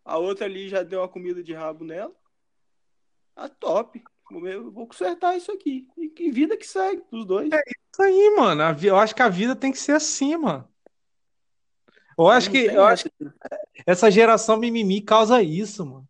[0.03, 2.13] a outra ali já deu uma comida de rabo nela.
[3.35, 4.03] A top.
[4.31, 5.87] Eu vou consertar isso aqui.
[5.97, 7.49] E que vida que segue dos dois.
[7.53, 8.63] Isso aí, mano.
[8.81, 10.67] Eu acho que a vida tem que ser assim, mano.
[12.17, 13.25] Eu acho que, eu acho que
[13.85, 16.07] essa geração mimimi causa isso, mano.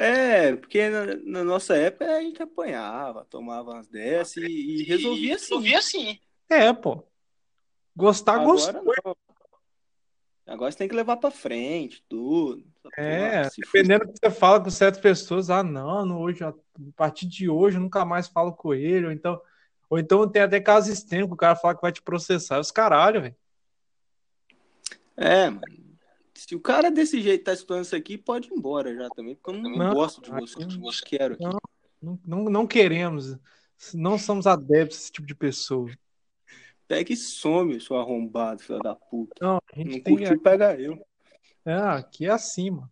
[0.00, 5.34] É, porque na, na nossa época a gente apanhava, tomava umas dessas e, e resolvia
[5.34, 5.44] assim.
[5.46, 6.20] Resolvia assim.
[6.48, 7.02] É, pô.
[7.96, 8.78] Gostar, gostou.
[8.80, 9.16] Agora não.
[10.46, 12.64] Agora você tem que levar pra frente, tudo.
[12.96, 16.54] É, se dependendo do que você fala com certas pessoas, ah, não, não, hoje, a
[16.94, 19.42] partir de hoje eu nunca mais falo com ele, ou então,
[19.90, 22.70] ou então tem até casos extremos que o cara fala que vai te processar, os
[22.70, 23.36] caralho, velho.
[25.16, 25.87] É, mano.
[26.38, 29.50] Se o cara desse jeito tá estudando isso aqui, pode ir embora já também, porque
[29.50, 31.42] eu não, Não, gosto de você, não quero aqui.
[31.42, 32.18] Não.
[32.24, 33.36] Não, não, queremos,
[33.92, 35.90] não somos adeptos desse tipo de pessoa.
[36.86, 39.34] Pega e some, seu arrombado, filho da puta.
[39.44, 40.16] Não, a gente Não tem.
[40.16, 40.96] curtiu, pega eu.
[41.66, 42.90] É, aqui é assim, mano.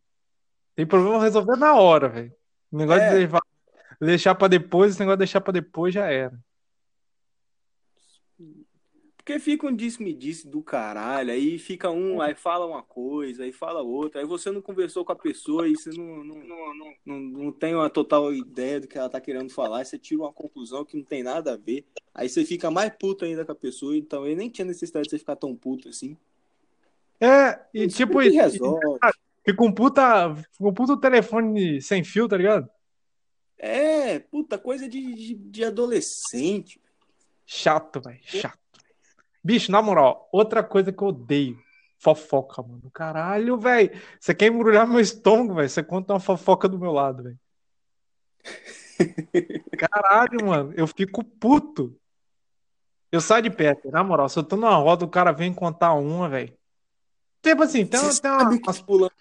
[0.74, 2.34] Tem problema resolver na hora, velho.
[2.72, 3.10] O negócio É.
[3.10, 3.42] de levar-
[4.00, 6.36] deixar pra depois, esse negócio de deixar pra depois já era.
[9.26, 13.82] Porque fica um disse-me-disse do caralho, aí fica um, aí fala uma coisa, aí fala
[13.82, 17.52] outra, aí você não conversou com a pessoa e você não, não, não, não, não,
[17.52, 20.84] tem uma total ideia do que ela tá querendo falar, aí você tira uma conclusão
[20.84, 21.84] que não tem nada a ver,
[22.14, 25.10] aí você fica mais puto ainda com a pessoa, então ele nem tinha necessidade de
[25.10, 26.16] você ficar tão puto assim.
[27.20, 28.78] É, e tipo, que e- resolve.
[29.44, 32.70] fica um puta, um puta telefone sem fio, tá ligado?
[33.58, 36.80] É, puta, coisa de, de, de adolescente.
[37.44, 38.66] Chato, velho, chato.
[39.46, 41.56] Bicho, na moral, outra coisa que eu odeio.
[41.98, 42.90] Fofoca, mano.
[42.92, 43.92] Caralho, velho.
[44.18, 45.70] Você quer embrulhar meu estômago, velho?
[45.70, 47.38] Você conta uma fofoca do meu lado, velho.
[49.78, 50.74] Caralho, mano.
[50.76, 51.96] Eu fico puto.
[53.12, 54.28] Eu saio de perto, na moral.
[54.28, 56.52] Se eu tô numa roda, o cara vem contar uma, velho.
[57.40, 58.50] Tipo assim, tem, Você tem uma,
[58.84, 59.12] pulando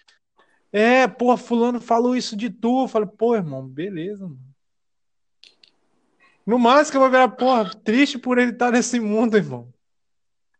[0.72, 2.82] É, porra, fulano falou isso de tu.
[2.82, 4.40] Eu falei, pô, irmão, beleza, mano.
[6.44, 9.72] No máximo que eu vou virar, porra, triste por ele estar nesse mundo, irmão.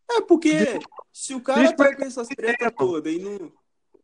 [0.09, 0.79] É, porque
[1.11, 3.51] se o cara tá com essas tretas todas e não.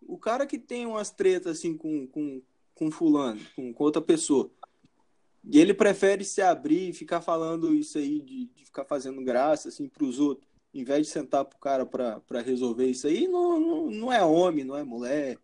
[0.06, 2.42] O cara que tem umas tretas assim com, com,
[2.76, 4.52] com fulano, com, com outra pessoa,
[5.46, 9.70] e ele prefere se abrir e ficar falando isso aí, de, de ficar fazendo graça
[9.70, 13.60] assim pros outros, em vez de sentar pro cara pra, pra resolver isso aí, não,
[13.60, 15.38] não, não é homem, não é mulher.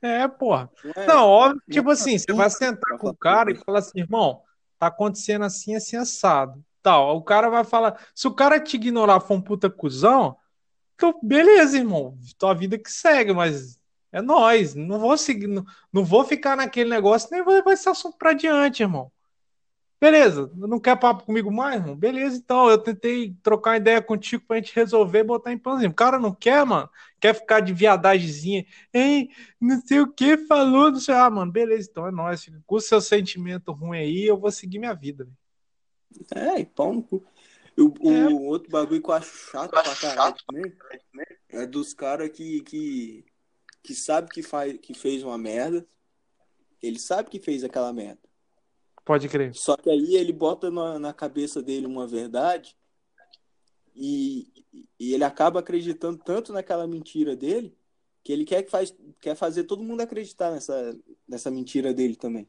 [0.00, 0.70] É, porra.
[0.84, 3.98] Não, é, Não, óbvio, tipo assim, você vai sentar com o cara e falar assim,
[3.98, 4.42] irmão,
[4.78, 6.64] tá acontecendo assim, assim, assado.
[6.88, 7.16] Tal.
[7.18, 10.38] O cara vai falar, se o cara te ignorar for um puta cuzão,
[10.94, 13.78] então beleza, irmão, tua vida que segue, mas
[14.10, 17.90] é nóis, não vou seguir, não, não vou ficar naquele negócio, nem vai, vai ser
[17.90, 19.12] assunto pra diante, irmão.
[20.00, 21.96] Beleza, não quer papo comigo mais, irmão?
[21.96, 25.90] Beleza, então, eu tentei trocar ideia contigo pra gente resolver e botar em pãozinho.
[25.90, 26.88] O cara não quer, mano,
[27.20, 31.88] quer ficar de viadagemzinha, hein, não sei o que falou, não sei, ah, mano, beleza,
[31.90, 35.24] então é nóis, com o seu sentimento ruim aí, eu vou seguir minha vida.
[35.24, 35.47] velho.
[36.34, 37.24] É, e pau no cu.
[37.76, 38.28] O, o É.
[38.48, 40.76] outro bagulho que eu acho chato Eu pra acho caralho chato também
[41.48, 43.24] é dos caras que, que,
[43.82, 45.86] que sabe que, faz, que fez uma merda.
[46.82, 48.20] Ele sabe que fez aquela merda.
[49.04, 49.54] Pode crer.
[49.54, 52.76] Só que aí ele bota na, na cabeça dele uma verdade
[53.94, 54.52] e,
[54.98, 57.76] e ele acaba acreditando tanto naquela mentira dele
[58.22, 62.48] que ele quer, que faz, quer fazer todo mundo acreditar nessa, nessa mentira dele também.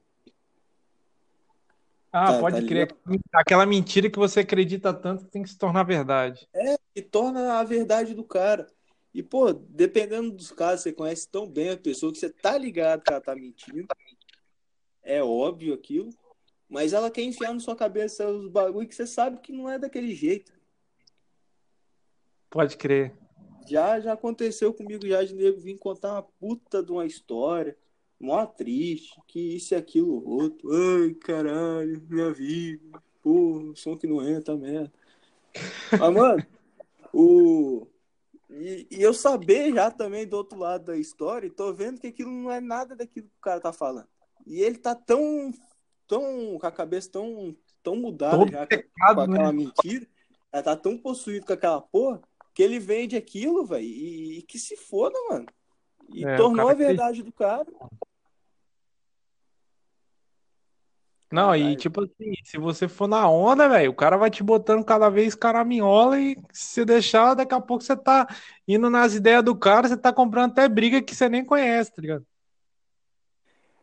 [2.12, 2.96] Ah, Tá- pode tá crer.
[3.34, 6.48] Aquela mentira que você acredita tanto que tem que se tornar verdade.
[6.96, 8.68] E torna a verdade do cara.
[9.14, 13.04] E, pô, dependendo dos casos, você conhece tão bem a pessoa que você tá ligado
[13.04, 13.88] que ela tá mentindo.
[15.04, 16.10] É óbvio aquilo.
[16.68, 19.80] Mas ela quer enfiar na sua cabeça os bagulho que você sabe que não é
[19.80, 20.54] daquele jeito.
[22.50, 23.14] Pode crer.
[23.68, 27.78] Já, já aconteceu comigo já de nego vir contar uma puta de uma história,
[28.20, 30.70] mó triste, que isso e aquilo outro.
[30.72, 33.02] Ai, caralho, minha vida.
[33.22, 34.92] Porra, som que não entra, merda.
[35.92, 36.46] Mas, mano,
[37.14, 37.88] o.
[38.50, 42.08] E, e eu saber já também do outro lado da história, e tô vendo que
[42.08, 44.08] aquilo não é nada daquilo que o cara tá falando.
[44.46, 45.52] E ele tá tão.
[46.08, 46.58] tão.
[46.60, 47.56] com a cabeça tão.
[47.84, 49.64] tão mudada Todo já com pecado, aquela né?
[49.64, 50.08] mentira.
[50.52, 52.22] Ela tá tão possuído com aquela porra
[52.54, 55.46] que ele vende aquilo, velho, e, e que se foda, mano.
[56.14, 57.68] E É, tornou a verdade do cara.
[61.32, 64.84] Não, e tipo assim, se você for na onda, velho, o cara vai te botando
[64.84, 68.28] cada vez caraminhola e se você deixar, daqui a pouco você tá
[68.68, 72.02] indo nas ideias do cara, você tá comprando até briga que você nem conhece, tá
[72.02, 72.26] ligado?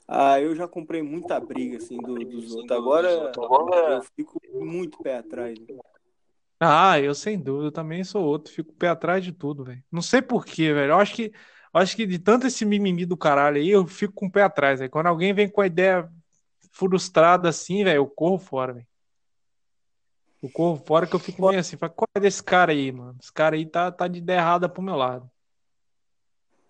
[0.09, 2.73] Ah, eu já comprei muita briga, assim, do- dos outros.
[2.73, 3.09] Agora
[3.87, 5.59] eu fico muito pé atrás.
[5.59, 5.67] né?
[6.59, 9.85] Ah, eu sem dúvida, eu também sou outro, fico pé atrás de tudo, velho.
[9.93, 10.93] Não sei por quê, velho.
[10.93, 11.25] Eu acho que,
[11.75, 14.43] eu acho que de tanto esse mimimi do caralho aí, eu fico com o pé
[14.43, 14.91] atrás, velho.
[14.91, 16.11] Quando alguém vem com a ideia
[16.77, 18.87] frustrada assim, velho, eu corro fora, velho.
[20.43, 23.17] Eu corro fora que eu fico meio assim, falo, qual é desse cara aí, mano?
[23.21, 25.31] Esse cara aí tá, tá de ideia errada pro meu lado.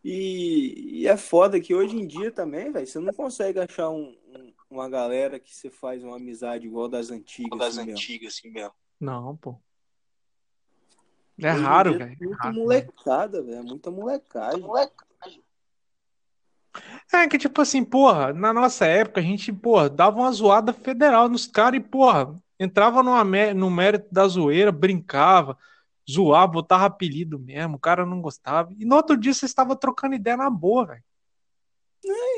[0.04, 4.16] E, e é foda que hoje em dia também, velho, você não consegue achar um-
[4.28, 7.58] um- uma galera que você faz uma amizade igual das antigas.
[7.58, 7.92] das assim mesmo.
[7.92, 8.72] antigas, assim mesmo.
[9.00, 9.58] Não, pô.
[11.38, 12.12] É Hoje raro, velho.
[12.12, 13.58] É muita raro, molecada, velho.
[13.58, 14.62] É muita molecagem.
[17.22, 21.28] É que, tipo assim, porra, na nossa época a gente, porra, dava uma zoada federal
[21.28, 25.56] nos caras e, porra, entrava mé- no mérito da zoeira, brincava,
[26.10, 28.72] zoava, botava apelido mesmo, o cara não gostava.
[28.78, 31.02] E no outro dia você estava trocando ideia na boa, velho.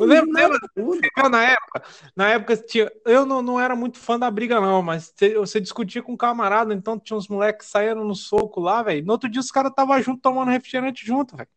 [0.01, 1.83] Eu lembro, lembra- eu, na época,
[2.17, 5.61] na época tinha, eu não, não era muito fã da briga, não, mas você, você
[5.61, 9.05] discutia com um camarada, então tinha uns moleques saindo no soco lá, velho.
[9.05, 11.49] No outro dia os caras estavam junto tomando refrigerante junto, velho.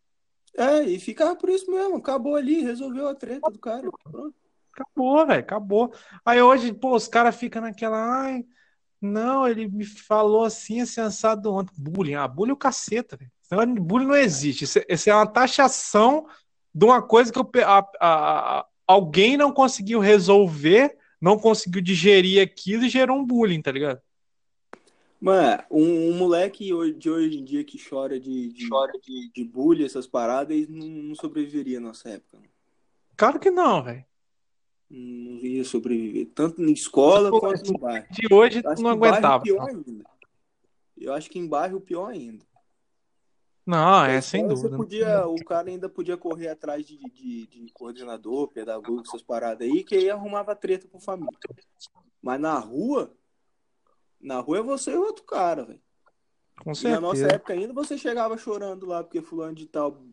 [0.57, 1.97] É, e ficava por isso mesmo.
[1.97, 3.89] Acabou ali, resolveu a treta do cara.
[4.03, 4.35] Pronto.
[4.73, 5.93] Acabou, velho, acabou.
[6.25, 8.45] Aí hoje, pô, os caras ficam naquela, ai,
[9.01, 11.73] não, ele me falou assim, assim, assado ontem.
[11.77, 13.31] Bullying, ah, bullying é o caceta, velho.
[13.81, 14.63] Bullying não existe.
[14.63, 16.25] Isso, é- isso é uma taxação
[16.73, 22.85] de uma coisa que eu a- a- alguém não conseguiu resolver, não conseguiu digerir aquilo
[22.85, 23.99] e gerou um bullying, tá ligado?
[25.21, 26.65] Mano, um, um moleque
[26.97, 30.87] de hoje em dia que chora de, de, Chora de, de bullying, essas paradas, não,
[30.87, 32.37] não sobreviveria na nossa época.
[32.37, 32.49] Não.
[33.15, 34.03] Claro que não, velho.
[34.89, 36.31] Não ia sobreviver.
[36.33, 38.07] Tanto na escola Pô, quanto no bairro.
[38.09, 39.43] De hoje tu não aguentava.
[39.43, 40.03] pior ainda.
[40.97, 42.43] Eu acho que em bairro pior ainda.
[43.63, 44.75] Não, é sem dúvida.
[44.75, 49.83] Podia, o cara ainda podia correr atrás de, de, de coordenador, pedagogo, essas paradas aí,
[49.83, 51.37] que aí arrumava treta com família.
[52.21, 53.15] Mas na rua,
[54.21, 55.81] na rua é você e outro cara, velho.
[56.63, 57.35] Com E na nossa certeza.
[57.35, 60.03] época ainda você chegava chorando lá porque fulano de tal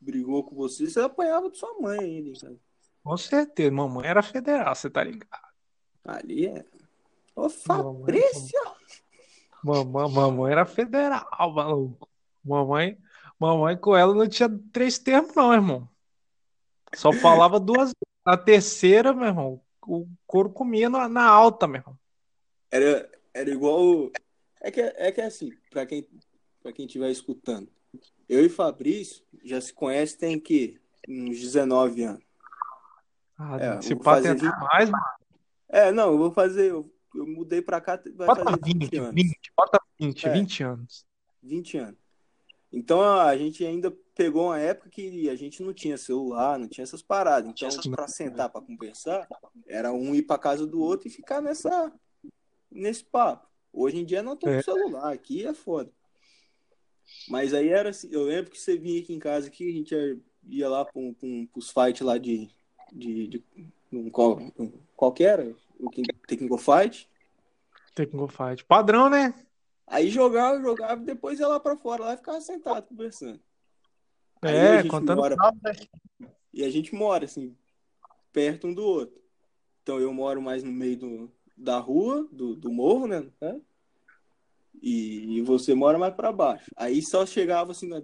[0.00, 2.56] brigou com você, você apanhava de sua mãe ainda, cara.
[3.02, 3.70] Com certeza.
[3.70, 5.48] Mamãe era federal, você tá ligado?
[6.04, 6.64] Ali é.
[7.34, 8.60] Ô, Fabrício!
[9.64, 12.08] Mamãe, mamãe era federal, maluco.
[12.44, 12.98] Mamãe,
[13.38, 15.88] mamãe com ela não tinha três termos, não, irmão.
[16.94, 17.94] Só falava duas.
[18.24, 21.98] Na terceira, meu irmão, o couro comia na, na alta, meu irmão.
[22.70, 24.10] Era, era igual.
[24.60, 26.06] É que é que é assim, pra quem,
[26.62, 27.68] pra quem estiver escutando.
[28.28, 32.22] Eu e Fabrício já se conhece tem que uns 19 anos.
[33.36, 35.04] Ah, É, se pá fazer mais, mano,
[35.68, 36.70] É, não, eu vou fazer.
[36.70, 39.14] Eu, eu mudei pra cá, vai bota fazer 20, 20 anos.
[39.14, 40.32] 20, bota 20, É.
[40.32, 41.06] 20 anos.
[41.42, 42.02] 20 anos.
[42.72, 46.84] Então a gente ainda pegou uma época que a gente não tinha celular, não tinha
[46.84, 47.50] essas paradas.
[47.50, 49.28] Então, pra sentar pra conversar,
[49.66, 51.92] era um ir pra casa do outro e ficar nessa
[52.74, 53.48] nesse papo.
[53.72, 54.62] Hoje em dia não tem É.
[54.62, 55.90] celular, aqui é foda.
[57.28, 59.94] Mas aí era assim, eu lembro que você vinha aqui em casa que a gente
[59.94, 60.18] ia-
[60.48, 62.48] ia lá pra um, pros fights lá de,
[62.92, 63.44] de, de
[63.92, 65.54] um, qual, um, qual que era?
[65.78, 65.90] O
[66.26, 67.08] Technical Fight.
[67.94, 68.64] Technical Fight.
[68.64, 69.34] Padrão, né?
[69.86, 73.40] Aí jogava, jogava e depois ia lá pra fora lá e ficava sentado conversando.
[74.40, 76.28] Aí É, contando mora- né?
[76.52, 77.56] E a gente mora, assim,
[78.32, 79.20] perto um do outro.
[79.82, 83.24] Então eu moro mais no meio do, da rua, do, do morro, né?
[84.82, 86.70] E, e você mora mais para baixo.
[86.76, 88.00] Aí só chegava assim na,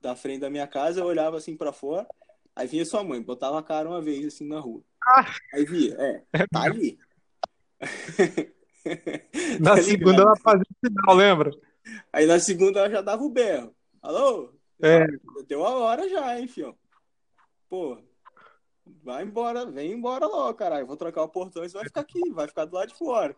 [0.00, 2.06] da frente da minha casa, eu olhava assim para fora,
[2.54, 4.82] aí vinha sua mãe, botava a cara uma vez assim na rua.
[5.04, 5.34] Ah.
[5.54, 6.98] Aí via, é, tá ali.
[9.60, 11.50] Na Tá segunda ela fazia o sinal, lembra?
[12.12, 13.74] Aí na segunda ela já dava o berro.
[14.00, 14.52] Alô?
[14.80, 15.06] É.
[15.46, 16.76] Deu a hora já, hein, fião?
[17.68, 17.98] Pô,
[19.02, 20.86] vai embora, vem embora logo, caralho.
[20.86, 23.36] Vou trocar o portão e você vai ficar aqui, vai ficar do lado de fora.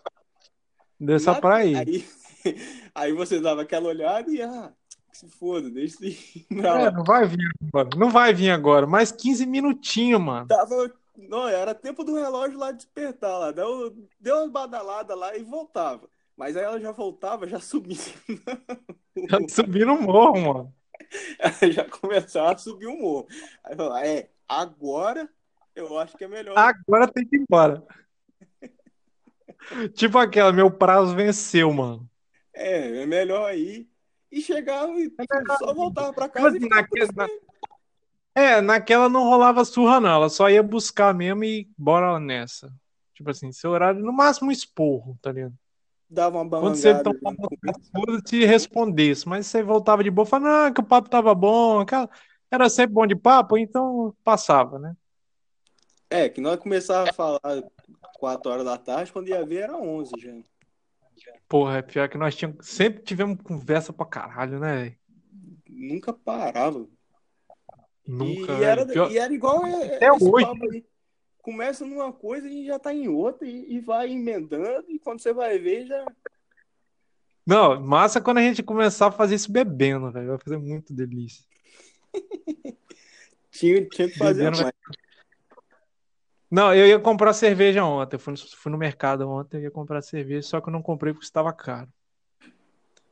[0.99, 1.75] Dessa Nada- pra aí.
[1.77, 2.05] Aí,
[2.95, 4.73] aí você dava aquela olhada e, ah,
[5.13, 7.89] se foda, deixa isso ir É, não vai vir agora.
[7.97, 8.87] Não vai vir agora.
[8.87, 10.47] Mais 15 minutinhos, mano.
[10.47, 13.53] Tava, não, era tempo do relógio lá despertar lá.
[13.53, 16.09] Deu, deu uma badalada lá e voltava.
[16.37, 17.97] Mas aí ela já voltava, já subia.
[19.29, 20.75] Já subindo o morro, mano.
[21.39, 23.29] Ela já começava a subir o morro.
[23.63, 25.29] Aí falou, é, agora
[25.75, 26.57] eu acho que é melhor.
[26.57, 27.83] Agora tem que ir embora.
[29.95, 32.09] Tipo aquela, meu prazo venceu, mano.
[32.53, 33.89] É, é melhor aí.
[34.31, 35.59] E chegava e melhor.
[35.59, 37.45] só voltava pra Tipo casa assim, ficava naquele- por isso
[38.35, 40.11] É, naquela não rolava surra, não.
[40.11, 42.73] Ela só ia buscar mesmo e bora nessa.
[43.15, 45.55] Tipo assim, seu horário, no máximo um esporro, tá ligado?
[46.11, 47.49] dava uma Quando você tomava
[47.93, 51.81] foda se respondesse, mas você voltava de boa, falando, ah, que o papo tava bom,
[51.81, 52.09] aquela...
[52.51, 54.95] era sempre bom de papo, então passava, né?
[56.11, 57.41] É, que nós começava a falar
[58.19, 60.33] 4 horas da tarde, quando ia ver era 11 já.
[61.49, 64.83] Porra, é pior que nós tínhamos, sempre tivemos conversa pra caralho, né?
[64.83, 64.97] velho?
[65.69, 66.87] Nunca parava.
[68.07, 68.65] Nunca, e, velho.
[68.65, 70.47] era, Pior- e era igual é, Até esse hoje.
[70.47, 70.85] papo aí.
[71.43, 75.33] Começa numa coisa e já tá em outra e, e vai emendando e quando você
[75.33, 76.07] vai ver já.
[77.47, 80.29] Não, massa quando a gente começar a fazer isso bebendo, velho.
[80.29, 81.45] Vai fazer muito delícia.
[83.51, 84.75] Tinha, tinha que fazer Bebendo mais.
[86.55, 88.15] Não, eu ia comprar cerveja ontem.
[88.15, 90.81] Eu fui no, fui no mercado ontem, eu ia comprar cerveja, só que eu não
[90.81, 91.93] comprei porque estava caro.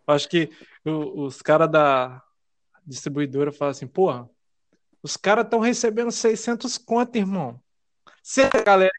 [0.06, 0.48] Eu Acho que
[0.84, 2.22] o- os caras da
[2.86, 4.30] distribuidora falam assim, porra,
[5.02, 7.60] os caras estão recebendo 600 conto, irmão.
[8.22, 8.92] Sei, galera,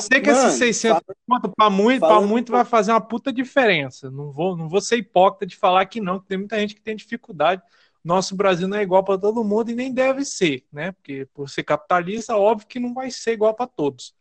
[0.00, 4.10] sei que Mano, esses 600 conto pra muito, pra muito vai fazer uma puta diferença.
[4.10, 6.82] Não vou, não vou ser hipócrita de falar que não, que tem muita gente que
[6.82, 7.62] tem dificuldade.
[8.04, 10.92] Nosso Brasil não é igual para todo mundo e nem deve ser, né?
[10.92, 14.14] Porque por ser capitalista, óbvio que não vai ser igual para todos.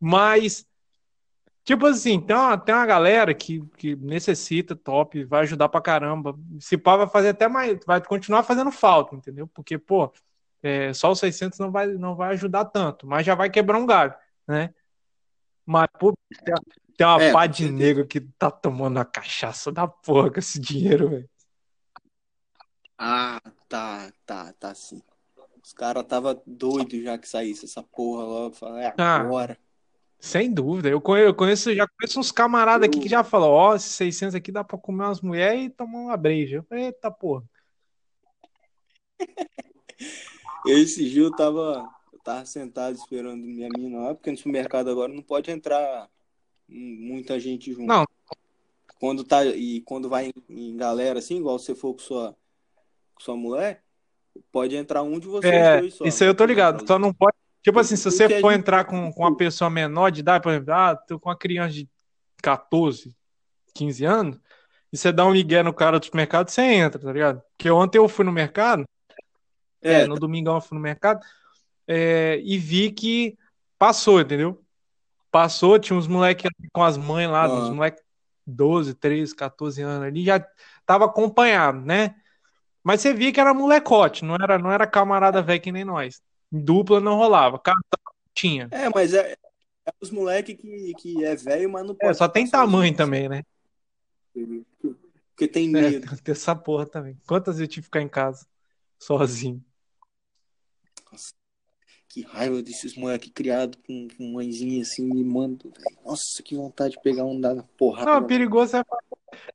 [0.00, 0.66] Mas,
[1.64, 6.38] tipo assim, tem uma, tem uma galera que, que necessita, top, vai ajudar pra caramba.
[6.58, 9.46] Se pá, vai fazer até mais, vai continuar fazendo falta, entendeu?
[9.48, 10.10] Porque, pô,
[10.62, 13.86] é, só os 600 não vai, não vai ajudar tanto, mas já vai quebrar um
[13.86, 14.14] galho,
[14.46, 14.72] né?
[15.66, 16.14] Mas, pô,
[16.44, 16.54] tem,
[16.96, 20.58] tem uma É, pá de negro que tá tomando a cachaça da porra com esse
[20.58, 21.28] dinheiro, velho.
[22.98, 25.00] Ah, tá, tá, tá sim.
[25.62, 28.54] Os caras tava doido já que saísse essa porra logo.
[28.56, 29.16] Falei, é Ah.
[29.16, 29.56] agora.
[30.20, 30.88] Sem dúvida.
[30.88, 34.64] Eu conheço, já conheço uns camaradas aqui que já falam, ó, esses 600 aqui dá
[34.64, 36.56] pra comer umas mulheres e tomar uma breja.
[36.56, 37.44] Eu falei, Eita porra.
[40.66, 45.22] Esse eu tava, eu tava sentado esperando minha mina lá, porque no supermercado agora não
[45.22, 46.08] pode entrar
[46.68, 47.86] muita gente junto.
[47.86, 48.04] Não.
[48.98, 52.36] Quando tá, e quando vai em, em galera assim, igual você for com sua,
[53.18, 53.82] com sua mulher,
[54.52, 56.04] pode entrar um de vocês É, dois só.
[56.04, 56.86] isso aí eu tô ligado.
[56.86, 57.36] Só não pode.
[57.62, 60.72] Tipo assim, se você for entrar com, com uma pessoa menor de idade, por exemplo,
[60.72, 61.88] ah, tô com uma criança de
[62.42, 63.14] 14,
[63.74, 64.40] 15 anos,
[64.92, 67.42] e você dá um migué no cara do supermercado, você entra, tá ligado?
[67.56, 68.84] Porque ontem eu fui no mercado,
[69.82, 71.20] é, É, no domingão eu fui no mercado,
[71.86, 73.36] é, e vi que
[73.78, 74.62] passou, entendeu?
[75.30, 77.48] Passou, tinha uns moleques com as mães lá, Ah.
[77.52, 78.02] uns moleques
[78.46, 80.42] 12, 13, 14 anos ali, já
[80.86, 82.14] tava acompanhado, né?
[82.88, 86.22] Mas você via que era molecote, não era, não era camarada velho que nem nós.
[86.50, 87.82] Dupla não rolava, casal
[88.32, 88.70] tinha.
[88.70, 92.26] é, mas é, é os moleque que, que é velho, mas não É, pode só
[92.26, 93.42] ficar tem tamanho sozinho, também, né?
[94.34, 94.64] assim,
[95.30, 96.06] Porque tem É, medo.
[96.22, 97.14] tem essa porra também.
[97.26, 98.46] Quantas eu tive que ficar em casa
[98.98, 99.62] sozinho?
[102.08, 105.98] Que raiva desses moleque criado com, com mãezinha assim, me manda, velho.
[106.04, 108.10] Nossa, que vontade de pegar um da porrada.
[108.10, 108.84] Não, perigoso é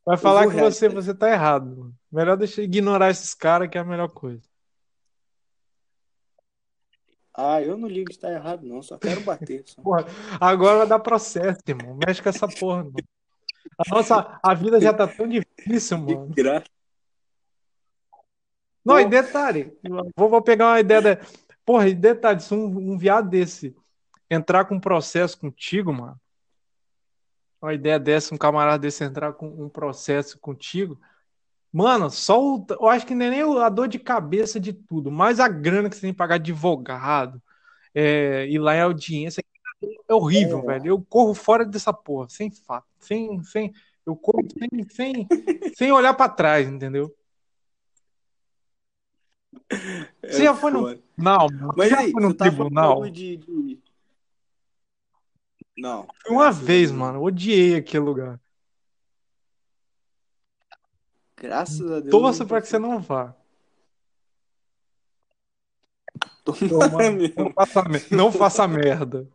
[0.05, 1.65] vai falar que você, você tá errado.
[1.75, 1.95] mano.
[2.13, 4.43] Melhor deixar ignorar esses caras que é a melhor coisa.
[7.35, 8.83] Ah, eu não ligo de estar errado, não.
[8.83, 9.63] Só quero bater.
[9.65, 9.81] Só.
[9.81, 10.05] Porra,
[10.39, 11.97] agora dar processo, irmão.
[12.05, 12.85] Mexe com essa porra.
[13.79, 16.27] A nossa a vida já tá tão difícil, mano.
[16.27, 16.67] graça.
[18.85, 19.75] Não, e detalhe,
[20.15, 21.17] vou, vou pegar uma ideia da.
[21.65, 23.75] Porra, e detalhe, se um, um viado desse
[24.29, 26.21] entrar com um processo contigo, mano.
[27.59, 30.99] Uma ideia dessa, um camarada desse entrar com um processo contigo.
[31.73, 32.65] Mano, só o.
[32.69, 35.95] Eu acho que nem, nem a dor de cabeça de tudo, mas a grana que
[35.95, 37.41] você tem que pagar de advogado,
[37.95, 39.43] é, ir lá em audiência.
[40.09, 40.65] é horrível, É.
[40.67, 40.87] velho.
[40.87, 43.73] Eu corro fora dessa porra, sem fato, sem, sem,
[44.05, 45.27] eu corro sem, sem,
[45.75, 47.15] sem olhar pra trás, entendeu?
[50.21, 50.79] Você É já foi no
[51.17, 51.73] mano?
[51.75, 52.95] Mas Você já aí, foi no você tá tribunal?
[52.95, 53.79] bagulho de, de-
[55.77, 56.07] Não.
[56.27, 57.21] Uma vez, mano.
[57.21, 58.39] Odiei aquele lugar.
[61.43, 62.09] Graças a Deus.
[62.09, 63.35] Torça eu pra que você não vá.
[67.19, 67.33] Mesmo.
[67.35, 69.27] Não faça, não faça merda.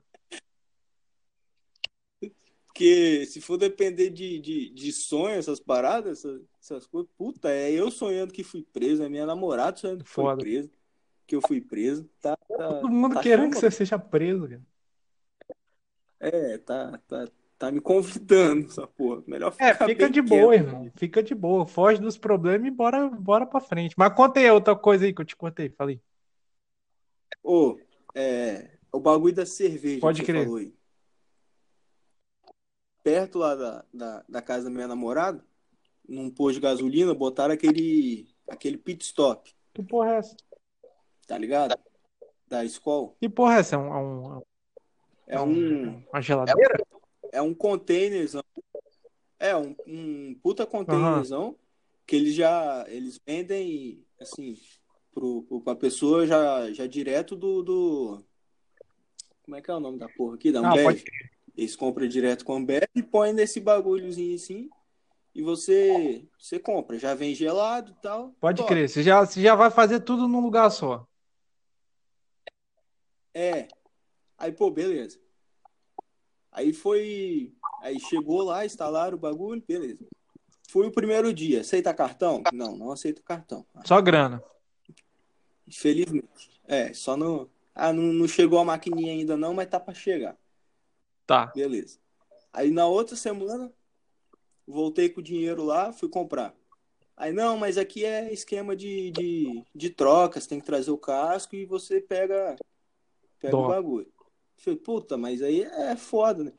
[2.66, 7.70] Porque se for depender de, de, de sonho, essas paradas, essas, essas coisas, puta, é
[7.70, 10.40] eu sonhando que fui preso, é minha namorada sonhando que foi Foda.
[10.40, 10.70] preso,
[11.26, 12.09] que eu fui preso.
[12.22, 13.70] Tá, tá, Todo mundo tá querendo que chama.
[13.70, 14.62] você seja preso, cara.
[16.20, 17.28] É, tá, tá,
[17.59, 19.22] tá me convidando essa porra.
[19.26, 20.28] Melhor É, fica de quieto.
[20.28, 20.92] boa, irmão.
[20.96, 21.66] Fica de boa.
[21.66, 23.94] Foge dos problemas e bora, bora pra frente.
[23.98, 25.68] Mas conta aí outra coisa aí que eu te contei.
[25.70, 26.00] Falei.
[27.42, 27.78] Ô,
[28.14, 30.44] é, o bagulho da cerveja Pode crer.
[30.44, 30.74] falou aí.
[33.02, 35.42] Perto lá da, da, da casa da minha namorada,
[36.06, 40.36] num posto de gasolina, botaram aquele, aquele pit stop, Que porra é essa?
[41.26, 41.78] tá ligado?
[42.46, 43.12] Da escola.
[43.20, 43.76] Que porra é essa?
[43.76, 44.42] É um, é um-
[45.26, 46.76] É um, uma geladeira?
[46.90, 46.97] é um
[47.56, 48.42] containerzão.
[49.38, 51.56] É, um, um puta containerzão
[52.06, 54.56] que eles já eles vendem assim
[55.12, 58.24] pro, pro, pra pessoa já, já direto do, do.
[59.42, 60.50] Como é que é o nome da porra aqui?
[60.50, 60.84] Da Ah, Ambev.
[60.84, 61.04] pode
[61.56, 64.70] Eles compram direto com a Ambev e põem nesse bagulhozinho assim.
[65.34, 66.98] E você, você compra.
[66.98, 68.34] Já vem gelado e tal.
[68.40, 68.68] Pode top.
[68.68, 68.88] crer.
[68.88, 71.06] Você já, você já vai fazer tudo num lugar só.
[73.32, 73.68] É.
[74.36, 75.20] Aí, pô, beleza.
[76.59, 77.52] Aí foi.
[77.80, 80.04] Aí chegou lá, instalaram o bagulho, beleza.
[80.68, 81.61] Foi o primeiro dia.
[81.61, 82.42] Aceita cartão?
[82.52, 83.64] Não, não aceita cartão.
[83.84, 84.42] Só grana.
[85.68, 86.61] Infelizmente.
[86.66, 87.48] É, só não.
[87.72, 90.36] Ah, não, não chegou a maquininha ainda não, mas tá pra chegar.
[91.24, 91.46] Tá.
[91.54, 92.00] Beleza.
[92.52, 93.72] Aí na outra semana,
[94.66, 96.52] voltei com o dinheiro lá, fui comprar.
[97.16, 100.98] Aí, não, mas aqui é esquema de, de, de troca, você tem que trazer o
[100.98, 102.56] casco e você pega,
[103.38, 103.64] pega Dó.
[103.64, 104.12] o bagulho.
[104.59, 106.52] Falei, puta, mas aí é foda, né?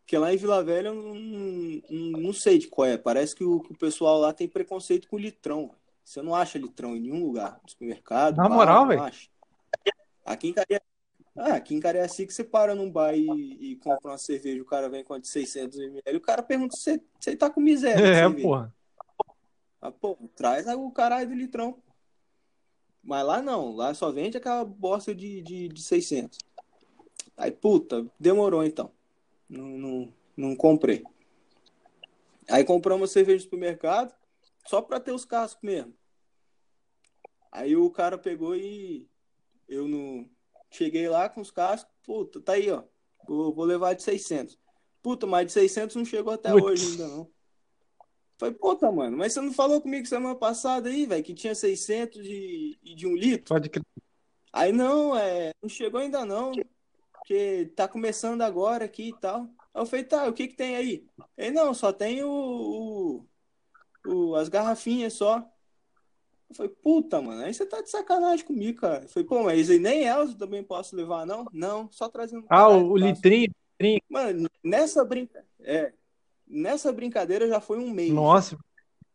[0.00, 2.98] Porque lá em Vila Velha eu não, não, não sei de qual é.
[2.98, 5.68] Parece que o, que o pessoal lá tem preconceito com litrão.
[5.68, 5.78] velho.
[6.04, 7.58] Você não acha litrão em nenhum lugar.
[7.62, 9.02] No supermercado, Na bar, moral, velho?
[10.24, 10.86] Aqui em Cariacica,
[11.36, 14.88] ah, aqui em Cariacica você para num bar e, e compra uma cerveja, o cara
[14.88, 18.02] vem com a de 600ml, o cara pergunta se você, tá com miséria.
[18.02, 18.74] É, porra.
[19.82, 21.76] Ah, pô, traz o caralho do litrão.
[23.02, 26.38] Mas lá não, lá só vende aquela bosta de, de, de 600.
[27.36, 28.90] Aí, puta, demorou então.
[29.48, 31.02] Não, não, não comprei.
[32.48, 34.14] Aí compramos uma cerveja no supermercado,
[34.66, 35.94] só pra ter os cascos mesmo.
[37.50, 39.08] Aí o cara pegou e
[39.68, 40.28] eu não.
[40.70, 42.82] Cheguei lá com os cascos, puta, tá aí, ó.
[43.26, 44.58] Vou, vou levar de 600.
[45.00, 47.30] Puta, mas de 600 não chegou até hoje ainda não.
[48.36, 52.22] Falei, puta, mano, mas você não falou comigo semana passada aí, velho, que tinha 600
[52.22, 53.54] de, e de um litro?
[53.54, 53.84] Pode crer.
[54.52, 56.52] Aí não, é, não chegou ainda não,
[57.24, 59.44] porque tá começando agora aqui e tal.
[59.72, 61.06] Aí eu falei, tá, o que que tem aí?
[61.38, 63.26] Ele, não, só tem o, o,
[64.32, 65.38] o- as garrafinhas só.
[66.48, 69.04] Eu falei, puta, mano, aí você tá de sacanagem comigo, cara.
[69.04, 71.46] Eu falei, pô, mas nem elas eu também posso levar, não?
[71.52, 72.46] Não, só trazendo.
[72.48, 73.22] Ah, o, o casco.
[73.22, 73.50] litrinho.
[74.08, 75.46] Mano, nessa brinca...
[75.60, 75.92] é,
[76.46, 78.14] nessa brincadeira já foi um mês.
[78.14, 78.56] Nossa,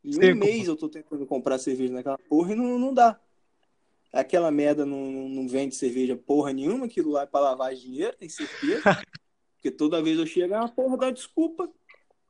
[0.04, 0.40] Em um Seco.
[0.40, 3.20] mês eu tô tentando comprar cerveja naquela porra e não, não dá.
[4.12, 4.98] Aquela merda não,
[5.30, 8.84] não, vende cerveja porra nenhuma, aquilo lá é pra lavar dinheiro, tem certeza.
[9.56, 11.70] Porque toda vez eu chego, é uma porra da desculpa.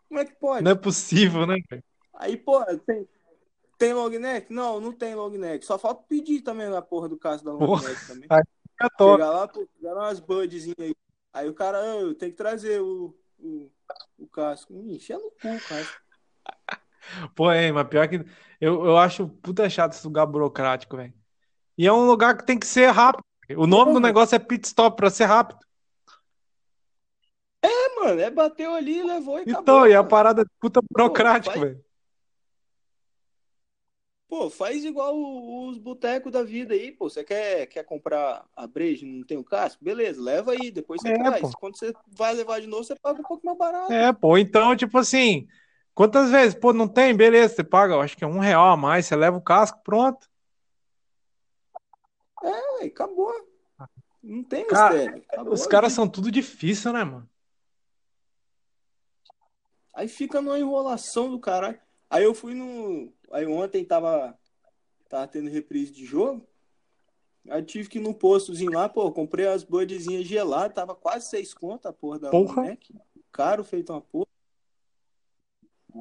[0.08, 0.64] Como é que pode?
[0.64, 1.56] não é possível, né?
[2.16, 3.08] Aí, porra, tem,
[3.78, 4.52] tem long neck?
[4.52, 5.66] Não, não tem long neck.
[5.66, 7.88] Só falta pedir também na porra do caso da long Porra.
[7.88, 8.24] neck também.
[8.24, 9.14] Fica top.
[9.14, 10.96] Chegar lá, pô, pegaram umas budzinhas aí.
[11.32, 13.70] Aí o cara, "Ah, eu tenho que trazer o, o,
[14.18, 14.74] o casco.
[14.74, 15.86] Enfia no cu, cara.
[17.36, 18.18] Pô, é, mas pior que
[18.60, 21.14] eu, eu acho puta chato esse lugar burocrático, velho.
[21.80, 23.24] E é um lugar que tem que ser rápido.
[23.56, 25.58] O nome do negócio é pit stop pra ser rápido.
[27.62, 29.62] É, mano, é bateu ali, levou e acabou.
[29.62, 30.10] Então, e a mano.
[30.10, 31.84] parada é puta burocrática, faz- velho.
[34.28, 35.16] Pô, faz igual
[35.68, 37.10] os botecos da vida aí, pô.
[37.10, 39.84] Você quer, quer comprar a breja e não tem o casco?
[39.84, 41.42] Beleza, leva aí, depois você É, traz.
[41.42, 41.52] pô.
[41.60, 43.92] Quando você vai levar de novo, você paga um pouco mais barato.
[43.92, 45.48] É, pô, então, tipo assim,
[45.96, 46.54] quantas vezes?
[46.54, 47.16] Pô, não tem?
[47.16, 49.80] Beleza, você paga, eu acho que é um real a mais, você leva o casco,
[49.84, 50.29] pronto.
[52.42, 53.34] Aí, acabou.
[54.22, 55.24] Não tem Cara, mistério.
[55.30, 57.30] Acabou Os caras são tudo difícil, né, mano?
[59.94, 61.80] Aí fica numa enrolação do caralho.
[62.10, 63.12] Aí eu fui no.
[63.32, 64.38] Aí ontem tava.
[65.08, 66.48] Tava tendo reprise de jogo.
[67.50, 71.54] Aí tive que ir no postozinho lá, pô, comprei as budzinhas geladas, tava quase seis
[71.54, 72.64] conto a porra da Porra.
[72.64, 72.80] Mac.
[73.32, 74.28] Caro feito uma porra.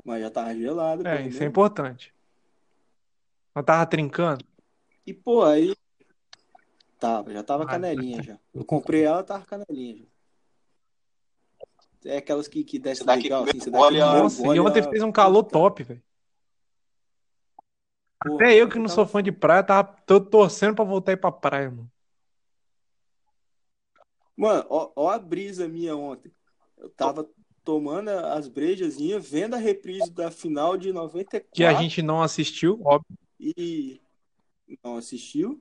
[0.04, 1.06] Mas já tava gelado.
[1.06, 1.42] É, isso é menos.
[1.42, 2.14] importante.
[3.54, 4.44] Eu tava trincando.
[5.06, 5.74] E, pô, aí.
[6.98, 8.38] Tava, já tava Ah, canelinha já.
[8.52, 10.04] Eu comprei ela, tava canelinha já.
[12.04, 14.82] É aquelas que, que desce aquele legal, assim, você dá gole, Nossa, gole, e ontem
[14.82, 16.02] fez um calor Puta, top, velho.
[18.20, 21.14] Até eu que não tava sou fã de praia, tava tô torcendo pra voltar a
[21.14, 21.90] ir pra praia, mano.
[24.36, 26.32] Mano, ó, ó a brisa minha ontem.
[26.76, 27.28] Eu tava
[27.64, 32.80] tomando as brejazinhas, vendo a reprise da final de 94 Que a gente não assistiu,
[32.84, 33.16] óbvio.
[33.38, 34.00] e
[34.82, 35.60] não assistiu.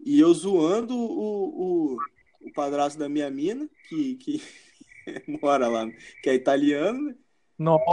[0.00, 1.96] E eu zoando o, o,
[2.42, 4.42] o padrasto da minha mina, que, que
[5.42, 5.88] mora lá,
[6.22, 7.14] que é italiano, né?
[7.58, 7.84] Nossa,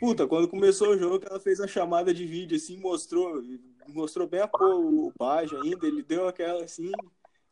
[0.00, 3.40] Puta, quando começou o jogo, ela fez a chamada de vídeo assim, mostrou,
[3.88, 6.90] mostrou bem a pôr o Baggio ainda, ele deu aquela assim.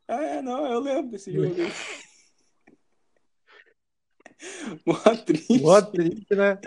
[0.09, 1.55] É, não, eu lembro desse jogo.
[4.87, 4.95] Mó
[5.25, 5.61] triste.
[5.61, 6.59] mó triste, né?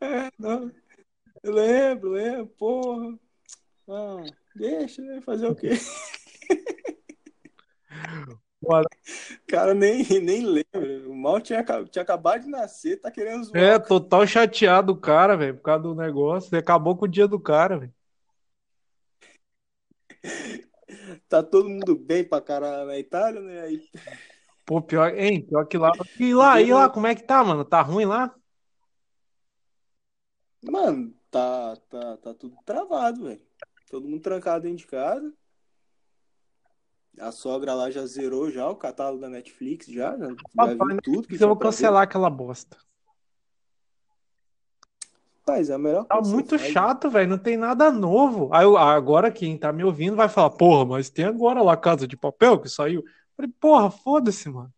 [0.00, 0.70] É, não.
[1.42, 3.18] Eu lembro, lembro, porra.
[3.88, 4.22] Ah,
[4.54, 5.20] deixa, né?
[5.20, 5.70] Fazer o quê?
[9.48, 11.08] Cara nem, nem lembra.
[11.08, 13.62] O mal tinha, tinha acabado de nascer, tá querendo zoar.
[13.62, 16.56] É, total chateado o cara, velho, por causa do negócio.
[16.56, 17.94] Acabou com o dia do cara, velho.
[21.28, 23.60] Tá todo mundo bem pra caralho na Itália, né?
[23.62, 23.88] Aí,
[24.66, 25.44] Pô, pior, hein?
[25.46, 25.90] Pior que lá.
[26.18, 27.64] E lá, e lá, como é que tá, mano?
[27.64, 28.34] Tá ruim lá?
[30.62, 33.40] mano, tá, tá, tá tudo travado, velho.
[33.90, 35.32] Todo mundo trancado dentro de casa.
[37.18, 41.02] A sogra lá já zerou já o catálogo da Netflix, já, já, já Papai, viu
[41.02, 41.76] tudo que Eu vou pra ver.
[41.76, 42.76] cancelar aquela bosta.
[45.46, 47.28] Mas é a melhor Tá muito faz, chato, velho.
[47.30, 48.54] Não tem nada novo.
[48.54, 52.16] Aí agora quem tá me ouvindo vai falar, porra, mas tem agora lá Casa de
[52.16, 53.04] Papel que saiu.
[53.36, 54.72] Falei, porra, foda-se, mano.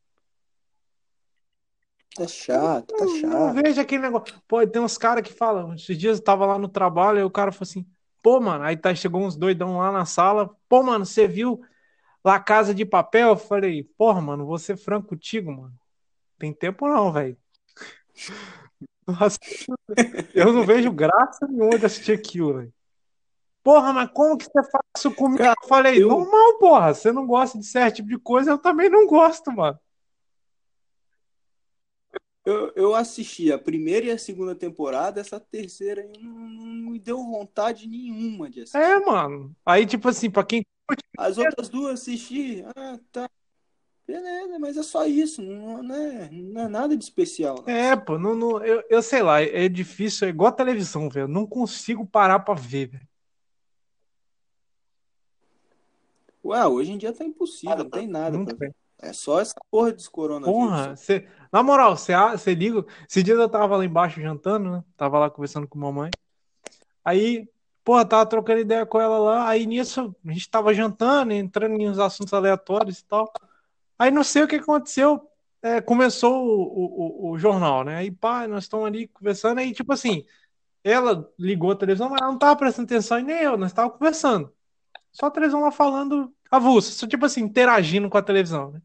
[2.15, 3.55] Tá chato, tá chato.
[3.55, 4.35] vejo aquele negócio.
[4.47, 5.75] Pô, tem uns caras que falam.
[5.75, 7.87] Esses dias eu tava lá no trabalho e o cara falou assim:
[8.23, 10.55] pô, mano, aí tá, chegou uns doidão lá na sala.
[10.69, 11.63] Pô, mano, você viu
[12.25, 13.31] lá Casa de Papel?
[13.31, 15.75] Eu falei, porra, mano, vou ser franco contigo, mano.
[16.39, 17.37] Tem tempo não, velho.
[19.07, 19.39] Nossa,
[20.35, 22.73] Eu não vejo graça nenhuma de assistir aquilo, velho.
[23.63, 25.39] Porra, mas como que você faz isso comigo?
[25.39, 26.95] Cara, eu falei, eu- normal, porra.
[26.95, 29.79] Você não gosta de certo tipo de coisa, eu também não gosto, mano.
[32.45, 36.99] Eu, eu assisti a primeira e a segunda temporada, essa terceira aí não, não me
[36.99, 38.79] deu vontade nenhuma de assistir.
[38.79, 39.55] É, mano.
[39.65, 40.65] Aí, tipo assim, pra quem
[41.17, 43.29] As outras duas assisti, ah, tá.
[44.07, 47.63] Beleza, mas é só isso, não, não é, não é nada de especial.
[47.67, 47.73] não.
[47.73, 51.29] É, pô, não, não, eu, eu sei lá, é difícil, é igual a televisão, velho.
[51.29, 53.09] Não consigo parar pra ver, velho.
[56.45, 58.75] Ué, hoje em dia tá impossível, não tem nada Não tem.
[58.99, 60.61] É só essa porra desse coronavírus.
[60.61, 62.85] Porra, cê, na moral, você você liga.
[63.09, 64.85] Esses dias eu tava lá embaixo jantando, né?
[64.97, 66.11] Tava lá conversando com mamãe.
[67.05, 67.49] Aí,
[67.85, 69.49] porra, tava trocando ideia com ela lá.
[69.49, 73.33] Aí nisso, a gente tava jantando, entrando em uns assuntos aleatórios e tal.
[73.99, 75.29] Aí não sei o que aconteceu.
[75.63, 77.97] é, começou o, o, o- jornal, né?
[77.99, 79.59] Aí, pá, nós estamos ali conversando.
[79.61, 80.25] Aí, tipo assim,
[80.85, 83.91] ela ligou a televisão, mas ela não tava prestando atenção e nem eu, nós tava
[83.91, 84.53] conversando.
[85.13, 88.83] Só a televisão lá falando avulso, só tipo assim, interagindo com a televisão, né?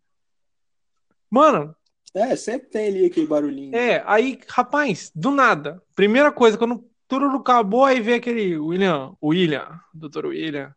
[1.30, 1.76] Mano,
[2.14, 3.82] É, sempre tem ali aquele barulhinho.
[3.82, 9.30] é, aí, rapaz, do nada, primeira coisa, quando tudo acabou, aí vê aquele William, o
[9.30, 10.76] William, doutor William,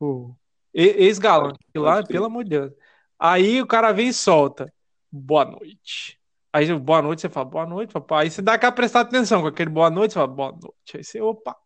[0.00, 0.34] o
[0.74, 2.72] ex-galã, que lá, pelo amor de Deus.
[3.18, 4.72] Aí o cara vem e solta,
[5.10, 6.18] boa noite.
[6.52, 8.24] Aí, boa noite, você fala, boa noite, papai.
[8.24, 10.96] Aí você dá aquela prestar atenção com aquele boa noite, você fala, boa noite.
[10.96, 11.56] Aí você, opa,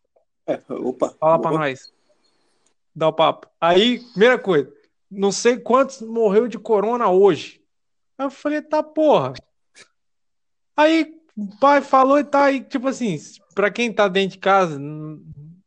[0.46, 1.08] É, opa.
[1.18, 1.58] fala pra Opa.
[1.58, 1.92] nós.
[2.94, 3.48] Dá o papo.
[3.60, 4.72] Aí, primeira coisa,
[5.10, 7.60] não sei quantos morreu de corona hoje.
[8.16, 9.32] Aí eu falei, tá porra.
[10.76, 13.16] Aí o pai falou e tá aí, tipo assim,
[13.54, 14.78] pra quem tá dentro de casa,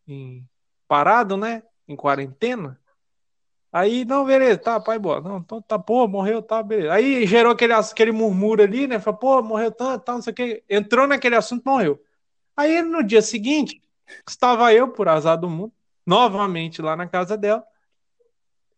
[0.08, 0.46] em-
[0.88, 1.64] parado, né?
[1.88, 2.80] Em quarentena.
[3.72, 5.22] Aí, não, beleza, tá, pai, boa.
[5.22, 6.94] Não, então tá, pô, morreu, tá, beleza.
[6.94, 9.00] Aí gerou aquele, aquele murmúrio ali, né?
[9.00, 10.64] Falou, pô, morreu tanto, tal, não sei o que.
[10.70, 12.00] Entrou naquele assunto, morreu.
[12.58, 13.82] Aí no dia seguinte,
[14.28, 15.74] estava eu, por azar do mundo,
[16.06, 17.64] novamente lá na casa dela.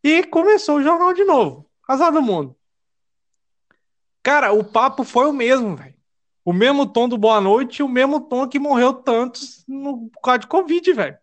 [0.03, 1.67] E começou o jornal de novo.
[1.87, 2.55] Azar do mundo.
[4.23, 5.90] Cara, o papo foi o mesmo, velho.
[6.43, 10.21] O mesmo tom do Boa Noite e o mesmo tom que morreu tantos no por
[10.21, 11.17] causa de Covid, velho.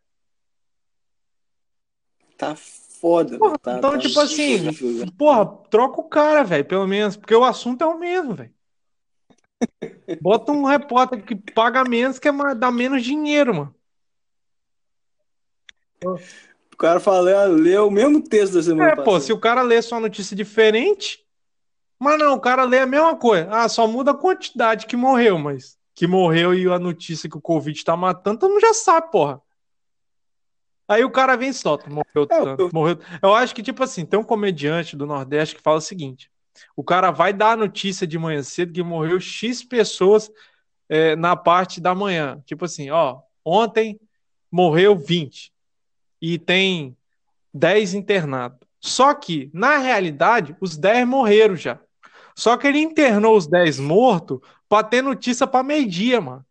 [2.36, 3.58] Tá foda, Porra, velho.
[3.58, 5.12] Tá, então, tá tipo assim, velho.
[5.12, 8.54] Porra, troca o cara, velho, pelo menos, porque o assunto é o mesmo, velho.
[10.22, 13.74] Bota um repórter que paga menos, que é mais- dá menos dinheiro, mano.
[16.78, 19.20] cara fala, lê o mesmo texto da semana É, pô, passada.
[19.20, 21.26] se o cara lê só notícia diferente.
[21.98, 23.48] Mas não, o cara lê a mesma coisa.
[23.50, 27.40] Ah, só muda a quantidade que morreu, mas que morreu e a notícia que o
[27.40, 29.40] Covid tá matando, todo mundo já sabe, porra.
[30.86, 32.98] Aí o cara vem e solta, morreu É, tanto, eu- morreu.
[33.22, 36.30] Eu acho que, tipo assim, tem um comediante do Nordeste que fala o seguinte:
[36.76, 40.30] o cara vai dar a notícia de manhã cedo que morreu X pessoas
[40.88, 42.40] é, na parte da manhã.
[42.46, 44.00] Tipo assim, ó, ontem
[44.50, 45.52] morreu 20
[46.22, 46.96] e tem
[47.52, 48.58] 10 internados.
[48.80, 51.78] Só que, na realidade, os 10 morreram já.
[52.38, 56.46] Só que ele internou os 10 mortos pra ter notícia pra meio-dia, mano.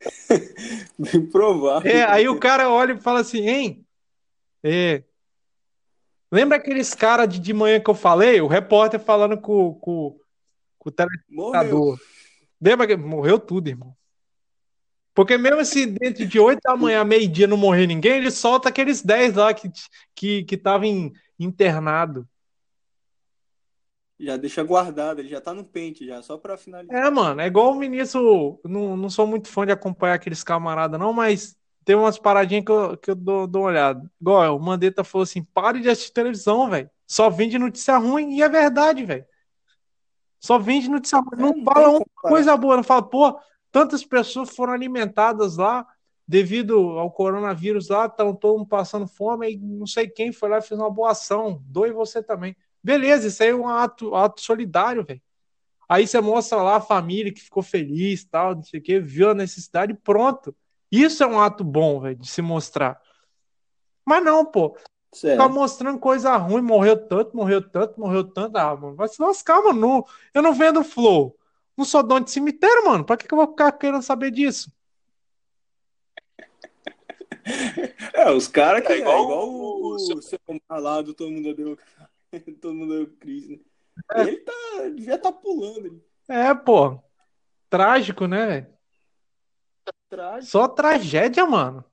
[0.98, 1.90] Bem provável.
[1.90, 3.86] É, aí o cara olha e fala assim, hein?
[4.64, 5.02] É.
[6.32, 8.40] Lembra aqueles caras de, de manhã que eu falei?
[8.40, 10.18] O repórter falando com, com,
[10.78, 12.00] com o telespectador.
[12.58, 13.94] Lembra que morreu tudo, irmão.
[15.14, 19.02] Porque mesmo se dentro de 8 da manhã, meio-dia, não morrer ninguém, ele solta aqueles
[19.02, 19.70] 10 lá que
[20.14, 22.26] que que estavam em- internado.
[24.20, 26.94] Já deixa guardado, ele já tá no pente já, só pra finalizar.
[26.94, 28.60] É, mano, é igual o ministro.
[28.62, 31.56] Não, não sou muito fã de acompanhar aqueles camaradas, não, mas
[31.86, 34.10] tem umas paradinhas que eu, que eu dou, dou uma olhada.
[34.20, 36.90] Igual o Mandetta falou assim: pare de assistir televisão, velho.
[37.06, 39.24] Só vende notícia ruim, e é verdade, velho.
[40.38, 41.40] Só vende notícia ruim.
[41.40, 43.40] Não tem fala uma coisa boa, não fala, pô,
[43.72, 45.86] tantas pessoas foram alimentadas lá
[46.28, 50.58] devido ao coronavírus lá, estão todo mundo passando fome, e não sei quem foi lá
[50.58, 51.60] e fez uma boa ação.
[51.64, 52.54] Doe você também.
[52.82, 55.20] Beleza, isso aí é um ato, ato solidário, velho.
[55.88, 59.30] Aí você mostra lá a família que ficou feliz, tal, não sei o quê, viu
[59.30, 60.54] a necessidade e pronto.
[60.90, 63.00] Isso é um ato bom, velho, de se mostrar.
[64.04, 64.76] Mas não, pô.
[65.12, 65.32] Certo.
[65.42, 68.56] Ficar mostrando coisa ruim, morreu tanto, morreu tanto, morreu tanto.
[68.56, 69.80] Ah, mano, vai se lascar, mano.
[69.80, 71.36] Não- eu não vendo flow.
[71.76, 73.04] Não sou dono de cemitério, mano.
[73.04, 74.70] Pra que, que eu vou ficar querendo saber disso?
[78.14, 81.14] É, os caras que É igual é igual o- o, o seu- seu lá do
[81.14, 81.78] Todo Mundo Deu
[82.60, 83.58] Todo Mundo Deu Cris, né?
[84.12, 84.22] É.
[84.22, 84.52] Ele tá,
[84.94, 86.02] devia tá pulando.
[86.28, 87.02] É, pô.
[87.68, 88.80] Trágico, né, velho?
[90.10, 90.48] atrás.
[90.48, 91.84] Só tragédia, mano.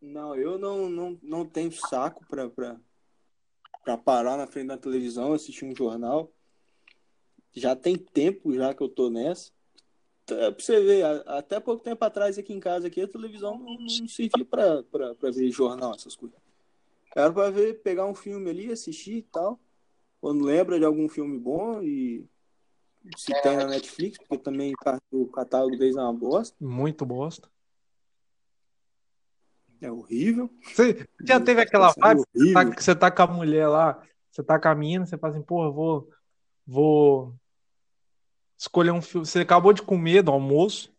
[0.00, 2.78] Não, eu não, não, não tenho saco pra, pra,
[3.82, 6.32] pra parar na frente da televisão, assistir um jornal.
[7.52, 9.52] Já tem tempo já que eu tô nessa.
[10.26, 14.08] Pra você ver, até pouco tempo atrás aqui em casa aqui, a televisão não, não
[14.08, 16.38] servia pra, pra, pra ver jornal, essas coisas.
[17.14, 19.60] Era pra ver, pegar um filme ali, assistir e tal.
[20.20, 22.26] Quando lembra de algum filme bom e
[23.16, 24.72] se tem na Netflix, porque também
[25.12, 26.56] o catálogo deles é uma bosta.
[26.58, 27.48] Muito bosta.
[29.80, 30.50] É horrível.
[30.62, 34.42] Você já teve aquela É vibe tá, que você tá com a mulher lá, você
[34.42, 36.10] tá com a mina, você fala assim, porra, vou,
[36.66, 37.34] vou
[38.56, 39.26] escolher um filme.
[39.26, 40.90] Você acabou de comer do almoço,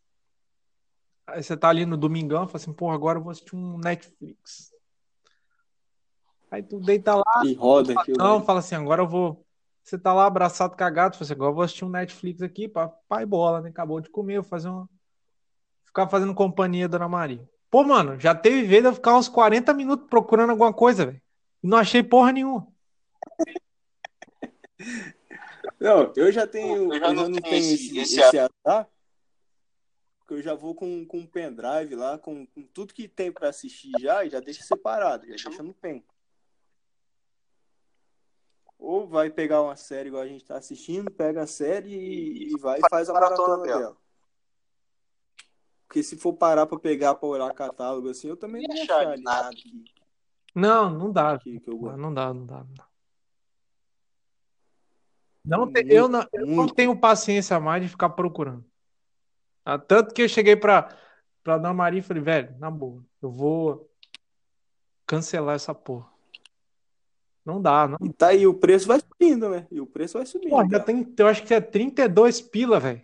[1.26, 4.75] aí você tá ali no domingão, fala assim, porra, agora eu vou assistir um Netflix.
[6.56, 8.18] Aí tu deita lá, E roda aquilo.
[8.18, 9.46] não, fala assim, agora eu vou.
[9.84, 12.72] Você tá lá abraçado cagado, fala assim, agora eu vou assistir um Netflix aqui,
[13.10, 13.70] pai bola, né?
[13.70, 14.90] Acabou de comer, vou fazer uma.
[15.84, 17.46] Ficar fazendo companhia, Dona Maria.
[17.70, 21.22] Pô, mano, já teve vez de eu ficar uns 40 minutos procurando alguma coisa, velho.
[21.62, 22.66] E não achei porra nenhuma.
[25.78, 28.88] Não, eu já tenho, Eu já não tenho tenho esse- esse, esse azar,
[30.20, 33.50] porque eu já vou com, com um pendrive lá, com, com tudo que tem pra
[33.50, 36.02] assistir já, e já deixa separado, já deixa no pen.
[38.86, 42.58] Ou vai pegar uma série igual a gente tá assistindo, pega a série e, e
[42.60, 43.98] vai e faz a maratona dela.
[45.88, 49.08] Porque se for parar pra pegar pra olhar catálogo assim, eu também não ia achar
[49.08, 49.86] ali nada que,
[50.54, 51.40] Não, não dá.
[51.40, 51.98] que, que eu gosto.
[51.98, 52.88] Não dá, não dá, não dá.
[55.44, 58.64] Não te- Muito, eu não, eu não tenho paciência mais de ficar procurando.
[59.64, 60.96] Ah, Tanto que eu cheguei pra,
[61.44, 63.90] pra Dona Maria e falei, velho, na boa, eu vou
[65.08, 66.14] cancelar essa porra.
[67.46, 67.98] Não dá, não.
[68.02, 69.68] E tá aí, o preço vai subindo, né?
[69.70, 70.50] E o preço vai subindo.
[70.50, 73.02] Pô, já tem, eu acho que é 32 pila, velho.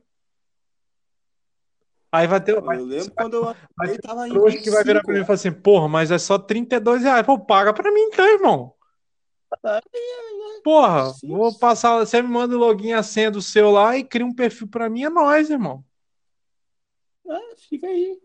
[2.11, 5.01] Aí vai ter, vai, Eu lembro quando eu vai ter tava trouxa que vai virar
[5.01, 5.25] pra mim e 25.
[5.25, 7.25] falar assim, porra, mas é só 32 reais.
[7.25, 8.73] Pô, paga pra mim então, irmão.
[10.63, 11.29] Porra, Sim.
[11.29, 14.33] vou passar, você me manda o login a senha do seu lá e cria um
[14.33, 15.83] perfil pra mim, é nóis, irmão.
[17.29, 18.19] Ah, fica aí.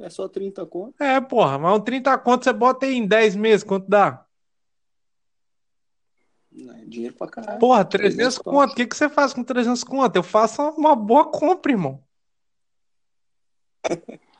[0.00, 1.02] É só 30 conto.
[1.02, 4.24] É, porra, mas um 30 conto você bota aí em 10 meses, quanto dá?
[6.54, 7.58] É dinheiro pra caralho.
[7.58, 10.16] Porra, 300 300 conto, o que que você faz com 300 conto?
[10.16, 12.02] Eu faço uma boa compra, irmão.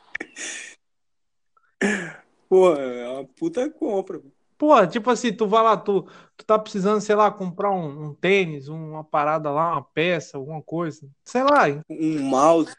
[2.48, 4.20] Pô, é uma puta compra.
[4.58, 6.06] Porra, tipo assim, tu vai lá, tu,
[6.36, 10.62] tu tá precisando, sei lá, comprar um, um tênis, uma parada lá, uma peça, alguma
[10.62, 11.08] coisa.
[11.24, 11.64] Sei lá.
[11.88, 12.72] Um mouse.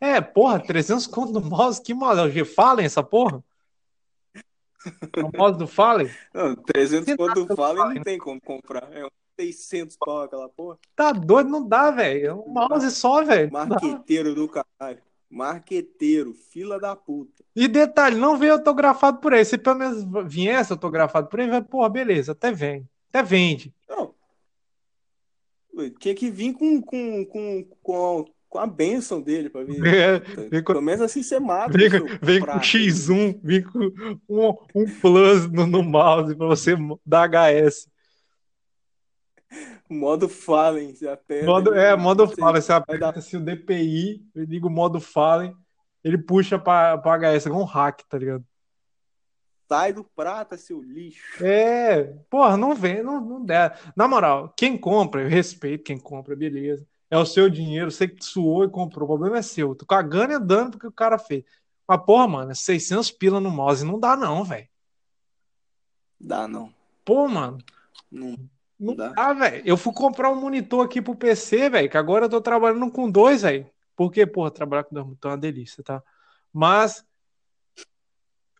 [0.00, 2.20] É, porra, 300 conto no mouse, que mouse?
[2.20, 3.42] É o G-Fallen essa porra?
[5.36, 6.10] Mouse do Fallen?
[6.32, 8.88] Não, 300 Tem conto nada do Fallen não tem como comprar.
[8.92, 10.78] É uns 600 pau aquela porra.
[10.94, 12.26] Tá doido, não dá, velho.
[12.26, 13.50] É um mouse só, velho.
[13.52, 15.02] Marqueteiro do caralho.
[15.28, 17.44] Marqueteiro, fila da puta.
[17.54, 19.44] E detalhe, não veio autografado por ele.
[19.44, 22.88] Se pelo menos viesse autografado por ele, vai, porra, beleza, até vem.
[23.08, 23.72] Até vende.
[23.88, 24.14] Não.
[25.98, 29.82] Tinha que vir com, com, com, com, com a benção dele pra vir.
[29.86, 31.72] É, vem com, Pelo menos assim você mata.
[31.78, 31.88] vem
[32.20, 32.66] vem com prato.
[32.66, 33.78] X1, vem com
[34.28, 36.74] um, um plus no, no mouse pra você
[37.06, 37.88] dar HS.
[39.88, 41.46] Modo Fallen, você aperta.
[41.46, 42.60] Modo, é, modo você- Fallen.
[42.62, 45.54] Você aperta dar- assim o DPI, eu liga o modo Fallen,
[46.04, 48.44] ele puxa pra, pra HS, igual um hack, tá ligado?
[49.68, 51.44] Sai do prata, seu lixo.
[51.44, 53.78] É, porra, não vem, não, não der.
[53.96, 56.84] Na moral, quem compra, eu respeito quem compra, beleza.
[57.10, 59.74] É o seu dinheiro, você que suou e comprou, o problema é seu.
[59.74, 61.44] Tô cagando e andando porque o cara fez.
[61.86, 64.68] Mas, porra, mano, é 600 pila no mouse não dá não, velho.
[66.20, 66.72] Dá, não.
[67.04, 67.58] Pô, mano,
[68.10, 68.36] Não.
[68.78, 69.08] não Dá.
[69.08, 69.62] dá, velho.
[69.66, 73.10] Eu fui comprar um monitor aqui pro PC, velho, que agora eu tô trabalhando com
[73.10, 73.68] dois, velho.
[73.96, 76.02] Porque, porra, trabalhar com dois monitores é uma delícia, tá?
[76.52, 77.04] Mas,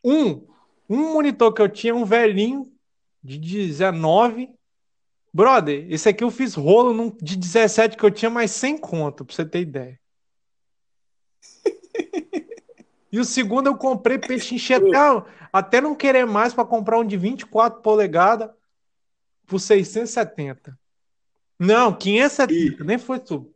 [0.04, 0.46] um,
[0.88, 2.64] um monitor que eu tinha, um velhinho
[3.22, 4.52] de 19.
[5.32, 9.24] Brother, esse aqui eu fiz rolo num de 17 que eu tinha, mais sem conto,
[9.24, 10.00] pra você ter ideia.
[13.12, 14.96] E o segundo eu comprei pechinche até,
[15.52, 18.50] até não querer mais pra comprar um de 24 polegadas
[19.46, 20.78] por 670.
[21.58, 23.52] Não, 570, nem foi tudo.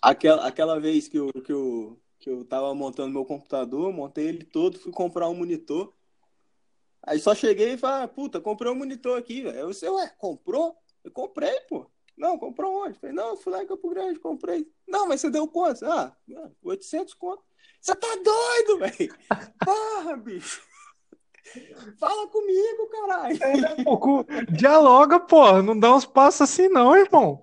[0.00, 4.44] Aquela, aquela vez que eu, que, eu, que eu tava montando meu computador, montei ele
[4.44, 5.92] todo, fui comprar um monitor.
[7.04, 9.58] Aí só cheguei e falei, ah, puta, comprei um monitor aqui, velho.
[9.58, 10.76] Eu disse, ué, comprou?
[11.02, 11.90] Eu comprei, pô.
[12.16, 12.98] Não, comprou onde?
[12.98, 14.70] Falei, não, fui lá em Campo Grande, comprei.
[14.86, 15.84] Não, mas você deu quanto?
[15.84, 16.14] Ah,
[16.62, 17.42] 800 conto.
[17.80, 19.16] Você tá doido, velho?
[19.64, 20.62] Porra, bicho.
[21.98, 23.38] Fala comigo, caralho.
[23.82, 27.42] Pouco- Dialoga, porra, não dá uns passos assim não, irmão.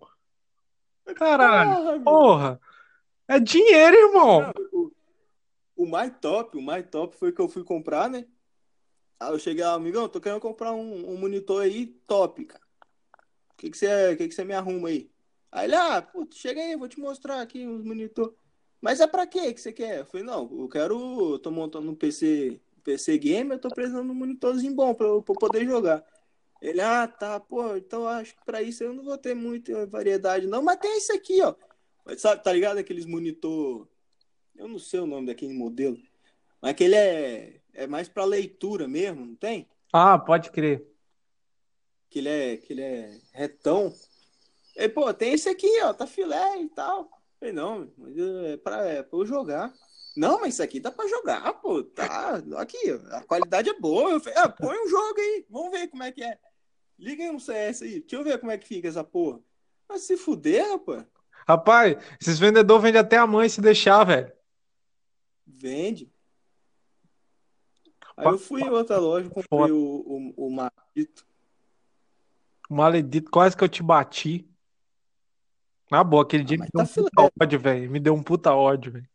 [1.16, 2.62] Caralho, Porra, porra.
[3.28, 4.42] É dinheiro, irmão.
[4.42, 4.92] Não, o,
[5.76, 8.26] o mais top, o mais top foi que eu fui comprar, né?
[9.20, 12.64] Aí eu cheguei amigão, tô querendo comprar um, um monitor aí top, cara.
[13.54, 15.12] O que que você, que que você me arruma aí?
[15.52, 18.34] Aí ele, ah, putz, chega aí, vou te mostrar aqui uns monitor.
[18.80, 20.00] Mas é pra quê que você quer?
[20.00, 24.06] Eu falei, não, eu quero, eu tô montando um PC, PC game, eu tô precisando
[24.06, 26.06] de um monitorzinho bom pra eu, poder jogar.
[26.62, 30.48] Ele, ah, tá, pô, então acho que pra isso eu não vou ter muita variedade,
[30.48, 31.54] não, mas tem esse aqui, ó.
[32.18, 33.88] Sabe, tá ligado aqueles monitor.
[34.56, 35.98] Eu não sei o nome daquele modelo.
[36.62, 39.68] Mas aquele é, é mais pra leitura mesmo, não tem?
[39.92, 40.86] Ah, pode crer.
[42.10, 43.94] Que ele é, que ele é retão.
[44.76, 47.10] E, pô, tem esse aqui, ó, tá filé e tal.
[47.40, 49.74] Falei, não, mas é pra, é pra eu jogar.
[50.16, 51.84] Não, mas isso aqui dá pra jogar, pô.
[51.84, 52.78] Tá, aqui,
[53.12, 54.12] a qualidade é boa.
[54.12, 56.38] Eu falei, ah, põe um jogo aí, vamos ver como é que é.
[56.98, 59.40] Liga aí no CS aí, deixa eu ver como é que fica essa porra.
[59.88, 61.06] Mas se fuder, rapaz,
[61.48, 64.32] Rapaz, esses vendedores vendem até a mãe se deixar, velho.
[65.48, 66.12] vende.
[68.20, 71.26] Aí eu fui em outra loja, comprei o, o, o Maldito.
[72.70, 74.46] Maledito, quase que eu te bati.
[75.90, 77.10] Na boa, aquele dia Ah, mas me deu um tá filé.
[77.10, 77.90] puta ódio, velho.
[77.92, 79.10] Me deu um puta ódio, velho.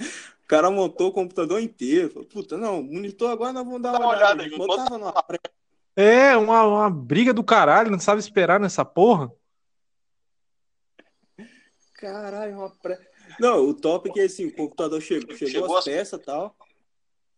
[0.00, 2.10] O cara montou o computador inteiro.
[2.10, 4.42] Falou, puta, não, monitor agora nós vamos dar uma, uma olhada.
[4.42, 5.14] olhada Botava numa.
[5.96, 9.32] É, uma, uma briga do caralho, não sabe esperar nessa porra.
[11.94, 13.00] Caralho, uma pré.
[13.40, 16.22] Não, o top é que assim, o computador chegou, chegou, Chegou as as- peças e
[16.22, 16.54] tal.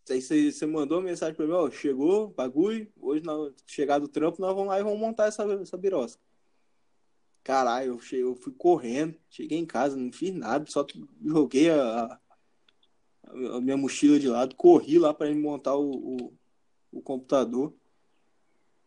[0.08, 3.34] Aí você, mandou uma mensagem pra mim, ó, chegou, bagulho, hoje na
[3.66, 6.22] chegar do trampo, nós vamos lá e vamos montar essa, essa birosca.
[7.42, 10.86] Caralho, eu, cheguei, eu fui correndo, cheguei em casa, não fiz nada, só
[11.24, 16.32] joguei a, a- minha mochila de lado, corri lá pra ele montar o, o,
[16.92, 17.74] o computador.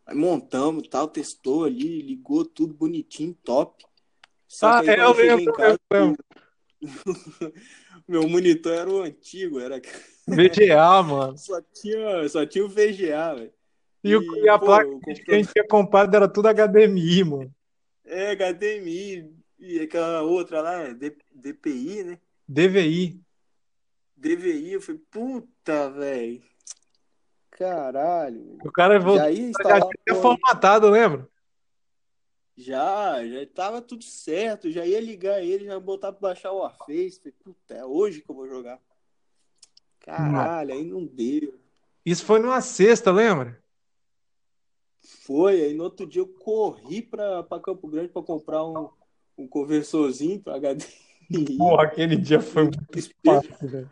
[0.06, 3.86] Aí montamos tal, testou ali, ligou tudo bonitinho, top.
[4.48, 6.24] Só Ah, que aí é, eu lembro, eu lembro.
[8.10, 9.80] meu monitor era o antigo, era
[10.28, 11.38] VGA, mano.
[11.38, 13.54] só tinha, só tinha o VGA, velho.
[14.04, 14.90] E, o, e a pô, placa
[15.26, 17.54] que a gente tinha comprado era tudo HDMI, mano.
[18.06, 19.30] é HDMI
[19.60, 22.20] e aquela outra lá, D- DPI, né?
[22.48, 23.22] DVI.
[24.16, 26.42] DVI, eu falei, puta, velho.
[27.52, 28.58] Caralho.
[28.64, 31.28] O cara voltou, Já ia já tinha formatado, lembra?
[32.60, 37.20] Já, já tava tudo certo, já ia ligar ele, já botar pra baixar o Warface.
[37.20, 38.80] Falei, puta, é hoje que eu vou jogar.
[40.02, 41.58] Caralho, aí não deu.
[42.06, 43.62] Isso foi numa sexta, lembra?
[45.02, 48.90] Foi, aí no outro dia eu corri pra, pra Campo Grande pra comprar um,
[49.38, 51.58] um conversorzinho pra HDMI.
[51.58, 52.80] Porra, aquele dia foi muito
[53.26, 53.92] fácil, velho.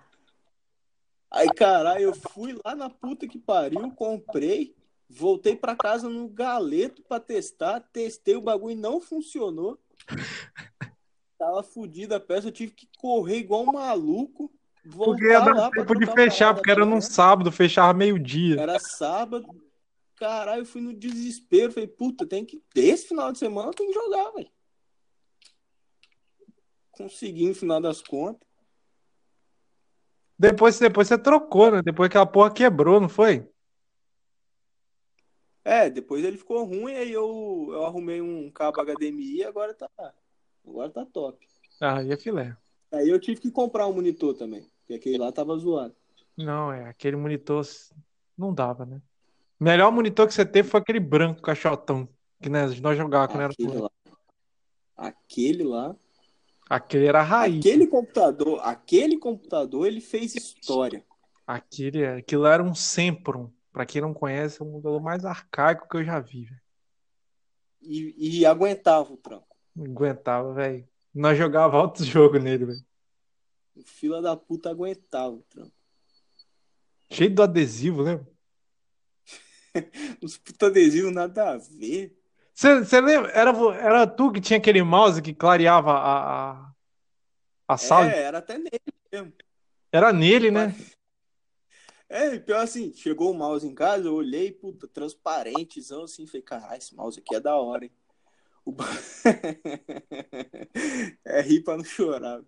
[1.32, 4.76] Aí, caralho, eu fui lá na puta que pariu, comprei,
[5.10, 9.80] voltei pra casa no galeto pra testar, testei o bagulho e não funcionou.
[11.38, 14.52] Tava fodida a peça, eu tive que correr igual um maluco.
[14.96, 18.60] Porque ia dar tempo de fechar, porque era tá num sábado, fechava meio-dia.
[18.60, 19.48] Era sábado.
[20.16, 21.72] Caralho, eu fui no desespero.
[21.72, 22.64] Falei, puta, tem que.
[22.74, 24.50] Esse final de semana tenho que jogar, velho.
[26.92, 28.48] Consegui no final das contas.
[30.40, 31.82] Depois, depois você trocou, né?
[31.84, 33.48] Depois que a porra quebrou, não foi?
[35.68, 39.90] É, depois ele ficou ruim, aí eu, eu arrumei um cabo HDMI e agora tá.
[40.66, 41.46] Agora tá top.
[41.82, 42.56] Ah, e é filé.
[42.90, 44.66] Aí eu tive que comprar um monitor também.
[44.80, 45.94] Porque aquele lá tava zoado.
[46.38, 47.68] Não, é, aquele monitor
[48.38, 49.02] não dava, né?
[49.60, 52.08] O melhor monitor que você teve foi aquele branco caixotão,
[52.42, 53.92] que né, nós jogávamos quando era Aquele lá.
[54.96, 55.96] Aquele lá.
[56.70, 57.60] Aquele era a raiz.
[57.60, 61.06] Aquele computador, aquele computador, ele fez história.
[61.46, 63.52] Aquele, aquilo era um Sempron.
[63.78, 66.62] Pra quem não conhece, é o computador mais arcaico que eu já vi, velho.
[67.80, 69.56] E, e aguentava o trampo.
[69.76, 70.90] Não aguentava, velho.
[71.14, 72.86] Nós jogávamos altos jogos nele, velho.
[73.76, 75.72] O fila da puta aguentava o trampo.
[77.12, 78.28] Cheio do adesivo, lembra?
[80.24, 82.18] Os puta adesivos nada a ver.
[82.56, 83.30] Você lembra?
[83.30, 86.72] Era, era tu que tinha aquele mouse que clareava a, a,
[87.68, 88.12] a sala?
[88.12, 89.34] É, era até nele mesmo.
[89.92, 90.76] Era nele, né?
[92.10, 96.42] É, e pior assim, chegou o mouse em casa, eu olhei, puta, transparentezão assim, falei,
[96.42, 97.92] caralho, esse mouse aqui é da hora, hein?
[98.66, 98.74] O
[101.26, 102.42] é rir pra não chorar.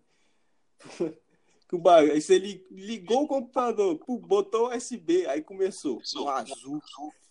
[1.72, 6.02] O Aí li- ligou o computador, botou USB, aí começou.
[6.16, 6.82] Um azul,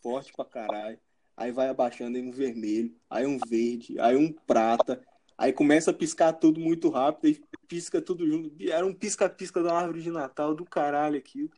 [0.01, 0.99] forte pra caralho.
[1.37, 5.03] Aí vai abaixando aí um vermelho, aí um verde, aí um prata.
[5.37, 8.53] Aí começa a piscar tudo muito rápido, aí pisca tudo junto.
[8.71, 11.51] Era um pisca-pisca da árvore de Natal do caralho aqui.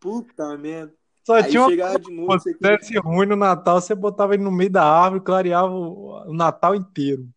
[0.00, 0.94] Puta merda.
[1.24, 4.34] Só Aí tinha uma chegava de novo, Se você desse ruim no Natal, você botava
[4.34, 7.28] ele no meio da árvore e clareava o, Natal inteiro.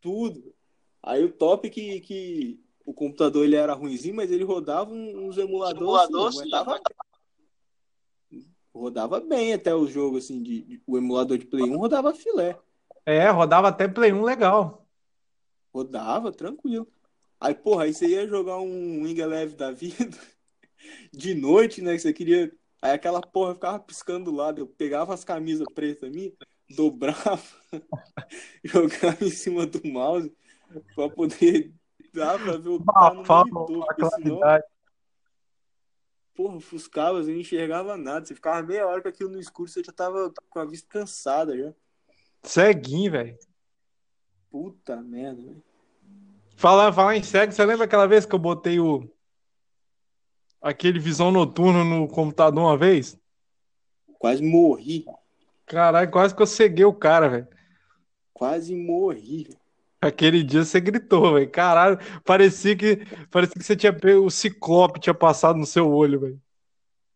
[0.00, 0.54] tudo.
[1.02, 5.26] Aí o top é que, que o computador ele era ruimzinho, mas ele rodava um-
[5.26, 6.80] uns emuladores, Emulador, assim, sim, aguentava
[8.72, 12.58] rodava bem até o jogo assim de, de- o emulador de Play 1 rodava filé.
[13.04, 14.86] É, rodava até Play 1 legal.
[15.74, 16.86] Rodava tranquilo.
[17.40, 20.16] Aí, porra, aí você ia jogar um Wing Eleven da vida
[21.12, 21.92] de noite, né?
[21.94, 22.52] Que você queria.
[22.82, 24.60] Aí aquela porra ficava piscando do lado.
[24.60, 26.32] Eu pegava as camisas pretas minhas,
[26.68, 27.42] dobrava,
[28.64, 30.32] jogava em cima do mouse
[30.94, 31.72] pra poder
[32.14, 33.86] dar pra ver o que tá no monitor.
[33.86, 34.40] Porque senão,
[36.34, 38.24] porra, ofuscava, você não enxergava nada.
[38.24, 41.56] Você ficava meia hora com aquilo no escuro, você já tava com a vista cansada
[41.56, 41.74] já.
[42.42, 43.38] Ceguinho, velho.
[44.50, 45.62] Puta merda, velho.
[46.56, 49.10] Falar, falar em cego, você lembra aquela vez que eu botei o.
[50.60, 53.18] aquele visão noturno no computador uma vez?
[54.18, 55.04] Quase morri.
[55.66, 57.48] Caralho, quase que eu ceguei o cara, velho.
[58.32, 59.48] Quase morri.
[60.00, 61.50] Aquele dia você gritou, velho.
[61.50, 66.20] Caralho, parecia que, parecia que você tinha pego o ciclope tinha passado no seu olho,
[66.20, 66.42] velho.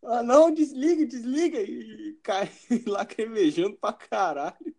[0.03, 1.61] Ah, não, desliga, desliga.
[1.61, 2.51] E cai
[2.87, 4.75] lacrimejando pra caralho.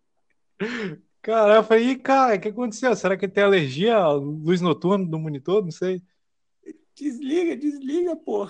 [1.22, 2.96] Caralho, eu falei, cara, o que aconteceu?
[2.96, 5.64] Será que ele tem alergia à luz noturna do monitor?
[5.64, 6.02] Não sei.
[6.96, 8.48] Desliga, desliga, pô.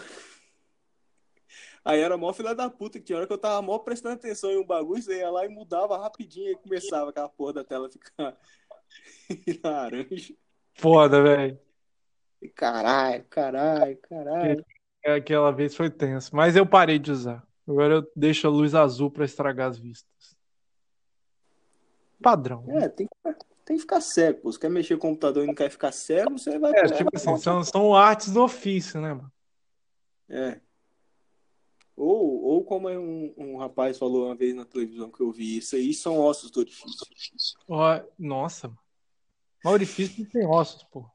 [1.83, 4.51] Aí era mó filha da puta, que tinha hora que eu tava mó prestando atenção
[4.51, 7.89] em um bagulho, você ia lá e mudava rapidinho e começava aquela porra da tela
[7.89, 8.37] ficar
[9.63, 10.33] laranja.
[10.73, 11.59] Foda, velho.
[12.55, 14.65] Caralho, caralho, caralho.
[15.05, 16.35] Aquela vez foi tenso.
[16.35, 17.47] Mas eu parei de usar.
[17.67, 20.35] Agora eu deixo a luz azul pra estragar as vistas.
[22.21, 22.65] Padrão.
[22.69, 24.51] É, tem que, tem que ficar cego, pô.
[24.51, 27.35] Se quer mexer o computador e não quer ficar cego, você vai É, tipo assim,
[27.37, 29.31] são, são artes do ofício, né, mano?
[30.29, 30.61] É.
[31.95, 35.57] Ou, ou como é um, um rapaz falou uma vez na televisão que eu vi,
[35.57, 37.07] isso aí são ossos do orifício.
[37.67, 38.79] Ó, Nossa, mano.
[39.63, 41.09] Mas orifício não tem ossos, pô.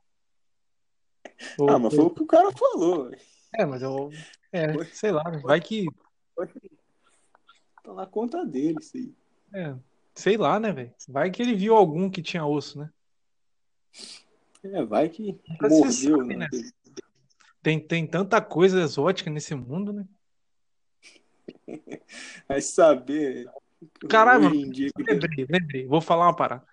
[1.69, 3.11] Ah, mas foi o que o cara falou.
[3.55, 4.11] É, mas eu.
[4.53, 5.87] É, sei lá, vai que.
[7.85, 9.15] Tá na conta dele isso aí.
[9.55, 9.77] É,
[10.21, 10.95] sei lá, né, velho?
[11.09, 12.91] Vai que ele viu algum que tinha osso, né?
[14.63, 16.49] É, vai que Nunca mordeu, sabe, né?
[16.53, 16.71] né?
[17.63, 20.07] Tem, tem tanta coisa exótica nesse mundo, né?
[22.49, 23.49] Vai saber.
[24.09, 25.87] Caralho, Lembrei, lembrei.
[25.87, 26.65] Vou falar uma parada.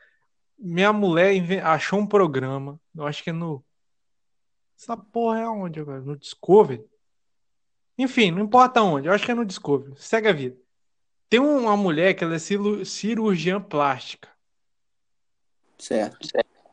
[0.58, 1.34] Minha mulher
[1.64, 3.64] achou um programa, eu acho que é no.
[4.78, 6.02] Essa porra é onde agora?
[6.02, 6.84] No Discovery?
[7.98, 9.94] Enfim, não importa onde, eu acho que é no Discovery.
[9.98, 10.58] Segue a vida.
[11.30, 14.30] Tem uma mulher que ela é cirurgiã plástica.
[15.78, 16.18] Certo.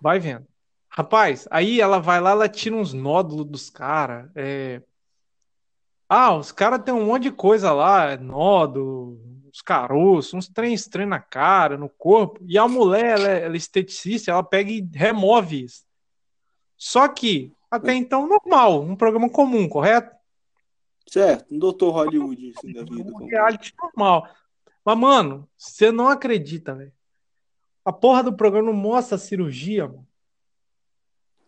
[0.01, 0.47] Vai vendo.
[0.89, 4.31] Rapaz, aí ela vai lá, ela tira uns nódulos dos caras.
[4.35, 4.81] É...
[6.09, 11.11] Ah, os caras têm um monte de coisa lá, nódo, uns caroços, uns trem estranhos
[11.11, 12.39] na cara, no corpo.
[12.47, 15.83] E a mulher, ela, é, ela é esteticista, ela pega e remove isso.
[16.77, 20.15] Só que, até então, normal, um programa comum, correto?
[21.09, 23.11] Certo, um doutor Hollywood assim, da vida.
[23.13, 24.29] Um reality normal.
[24.85, 26.93] Mas, mano, você não acredita, velho.
[27.85, 30.07] A porra do programa não mostra a cirurgia, mano.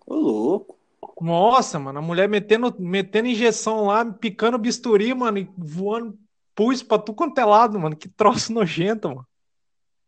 [0.06, 0.76] Ô, louco.
[1.20, 6.18] Nossa, mano, a mulher metendo, metendo injeção lá, picando bisturi, mano, e voando
[6.54, 7.96] pus pra tu quanto é lado, mano.
[7.96, 9.26] Que troço nojento, mano.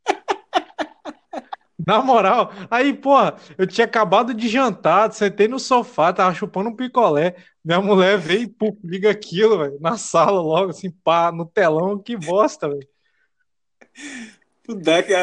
[1.87, 6.76] Na moral, aí, porra, eu tinha acabado de jantar, sentei no sofá, tava chupando um
[6.76, 7.37] picolé.
[7.64, 12.16] Minha mulher veio e liga aquilo, velho, na sala logo, assim, pá, no telão, que
[12.16, 12.89] bosta, velho.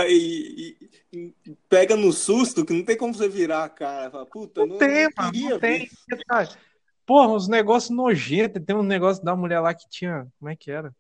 [0.08, 0.78] E,
[1.14, 4.10] e, e, pega no susto que não tem como você virar a cara.
[4.10, 5.90] Fala, Puta, não, não tem, não mano, não tem.
[7.06, 8.64] Porra, uns negócios nojentos.
[8.66, 10.28] Tem um negócio da mulher lá que tinha.
[10.40, 10.94] Como é que era?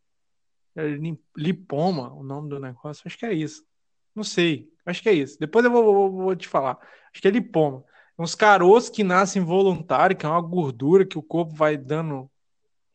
[1.35, 3.03] Lipoma, o nome do negócio.
[3.05, 3.65] Acho que é isso.
[4.13, 4.69] Não sei.
[4.85, 5.39] Acho que é isso.
[5.39, 6.77] Depois eu vou, vou, vou te falar.
[7.11, 7.83] Acho que é lipoma.
[8.17, 12.29] Uns caroços que nascem voluntário, que é uma gordura que o corpo vai dando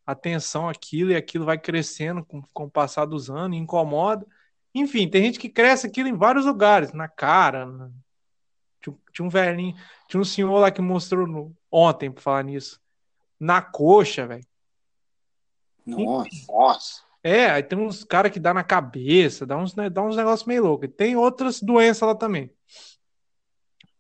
[0.07, 4.27] atenção àquilo e aquilo vai crescendo com, com o passar dos anos, incomoda.
[4.75, 7.67] Enfim, tem gente que cresce aquilo em vários lugares, na cara.
[7.67, 7.91] Na...
[8.81, 9.75] Tinha, tinha, um velhinho,
[10.09, 11.55] tinha um senhor lá que mostrou no...
[11.71, 12.81] ontem, pra falar nisso.
[13.39, 14.47] Na coxa, velho.
[15.85, 16.31] Nossa.
[16.49, 17.03] Nossa.
[17.23, 20.63] É, aí tem uns caras que dá na cabeça, dá uns, dá uns negócios meio
[20.63, 20.89] loucos.
[20.97, 22.51] Tem outras doenças lá também.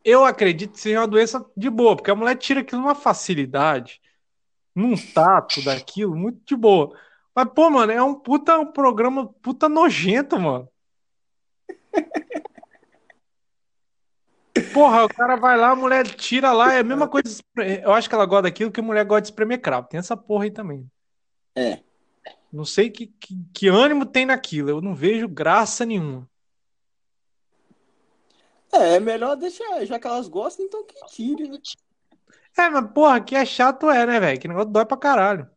[0.02, 4.00] Eu acredito que seja uma doença de boa, porque a mulher tira aquilo numa facilidade,
[4.74, 6.96] num tato daquilo, muito de boa.
[7.34, 10.68] Mas, pô, mano, é um puta um programa puta nojento, mano.
[14.72, 17.42] Porra, o cara vai lá, a mulher tira lá, é a mesma coisa.
[17.82, 19.88] Eu acho que ela gosta daquilo que a mulher gosta de espremer cravo.
[19.88, 20.90] Tem essa porra aí também.
[21.56, 21.80] É.
[22.52, 24.70] Não sei que, que, que ânimo tem naquilo.
[24.70, 26.28] Eu não vejo graça nenhuma.
[28.72, 31.58] É, é melhor deixar, já que elas gostam, então que tire, né?
[32.56, 34.40] É, mas porra, que é chato é, né, velho?
[34.40, 35.48] Que negócio dói pra caralho.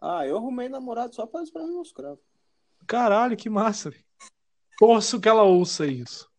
[0.00, 2.20] Ah, eu arrumei namorado só pra esperar meus cravos.
[2.86, 3.92] Caralho, que massa.
[4.78, 6.30] Torço que ela ouça isso.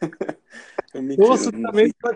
[1.16, 2.14] Torço, também que ela,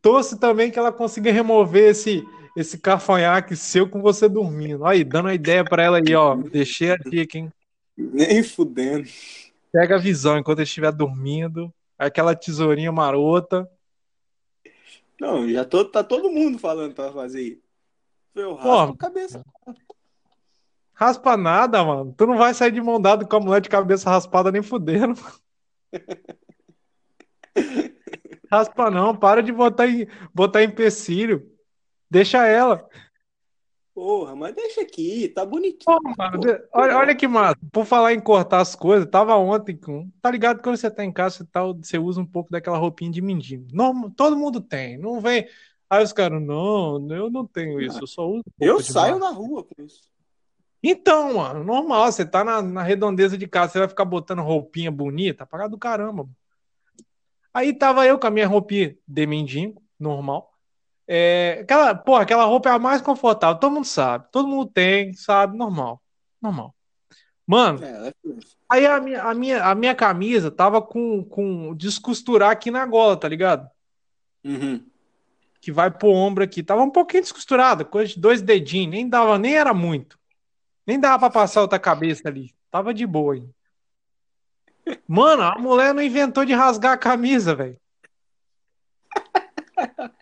[0.00, 2.24] torço também que ela consiga remover esse,
[2.56, 4.86] esse cafanhaque seu com você dormindo.
[4.86, 6.34] Aí, dando a ideia para ela aí, ó.
[6.34, 7.52] Deixei a dica, hein?
[7.94, 9.06] Nem fudendo.
[9.70, 11.70] Pega a visão enquanto estiver dormindo.
[11.98, 13.68] Aquela tesourinha marota.
[15.20, 17.60] Não, já tô, tá todo mundo falando pra fazer.
[18.34, 19.44] Eu raspo cabeça.
[20.94, 22.14] Raspa nada, mano.
[22.16, 25.14] Tu não vai sair de mão dada com a mulher de cabeça raspada nem fudendo.
[28.50, 31.52] Raspa não, para de botar em, botar empecilho.
[32.10, 32.88] Deixa ela.
[33.98, 35.98] Porra, mas deixa aqui, tá bonitinho.
[36.16, 36.40] mano,
[36.72, 37.58] olha, olha que massa.
[37.72, 40.08] Por falar em cortar as coisas, tava ontem com.
[40.22, 40.62] Tá ligado?
[40.62, 43.66] Quando você tá em casa, você, tá, você usa um pouco daquela roupinha de mendigo.
[43.72, 44.96] Não, todo mundo tem.
[44.96, 45.48] Não vem.
[45.90, 48.44] Aí os caras, não, eu não tenho isso, eu só uso.
[48.60, 50.02] eu saio na rua com isso.
[50.80, 52.12] Então, mano, normal.
[52.12, 55.76] Você tá na, na redondeza de casa, você vai ficar botando roupinha bonita, pagar do
[55.76, 56.28] caramba.
[57.52, 60.56] Aí tava eu com a minha roupinha de mendigo, normal.
[61.10, 65.14] É, aquela, porra, aquela roupa é a mais confortável, todo mundo sabe, todo mundo tem,
[65.14, 66.02] sabe, normal,
[66.40, 66.74] normal.
[67.46, 68.12] Mano, é, é
[68.68, 73.16] aí a minha, a, minha, a minha camisa tava com, com descosturar aqui na gola,
[73.16, 73.66] tá ligado?
[74.44, 74.84] Uhum.
[75.62, 79.38] Que vai pro ombro aqui, tava um pouquinho descosturada, coisa de dois dedinhos, nem dava,
[79.38, 80.18] nem era muito,
[80.86, 83.48] nem dava pra passar outra cabeça ali, tava de boa aí.
[85.06, 87.80] Mano, a mulher não inventou de rasgar a camisa, velho.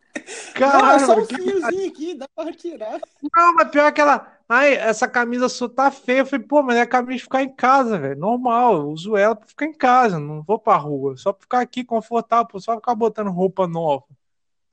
[0.54, 3.00] Caralho, não, é só um fiozinho aqui, dá pra retirar.
[3.34, 4.32] Não, mas pior que ela.
[4.48, 6.20] Ai, essa camisa sua tá feia.
[6.20, 8.18] Eu falei, pô, mas é a camisa de ficar em casa, velho.
[8.18, 11.16] Normal, eu uso ela pra ficar em casa, não vou pra rua.
[11.16, 14.04] Só pra ficar aqui confortável, só ficar botando roupa nova.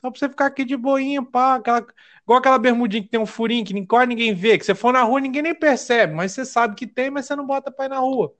[0.01, 1.55] Só pra você ficar aqui de boinha, pá.
[1.55, 1.85] Aquela,
[2.23, 4.57] igual aquela bermudinha que tem um furinho que quase ninguém vê.
[4.57, 6.13] Que você for na rua, ninguém nem percebe.
[6.13, 8.33] Mas você sabe que tem, mas você não bota pra ir na rua.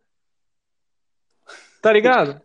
[1.81, 2.41] Tá ligado?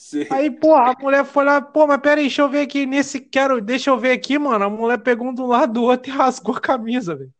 [0.00, 0.26] Sim.
[0.30, 3.20] Aí, porra, a mulher foi lá, pô, mas peraí, deixa eu ver aqui nesse.
[3.20, 4.64] Quero, deixa eu ver aqui, mano.
[4.64, 7.30] A mulher pegou um do lado do outro e rasgou a camisa, velho.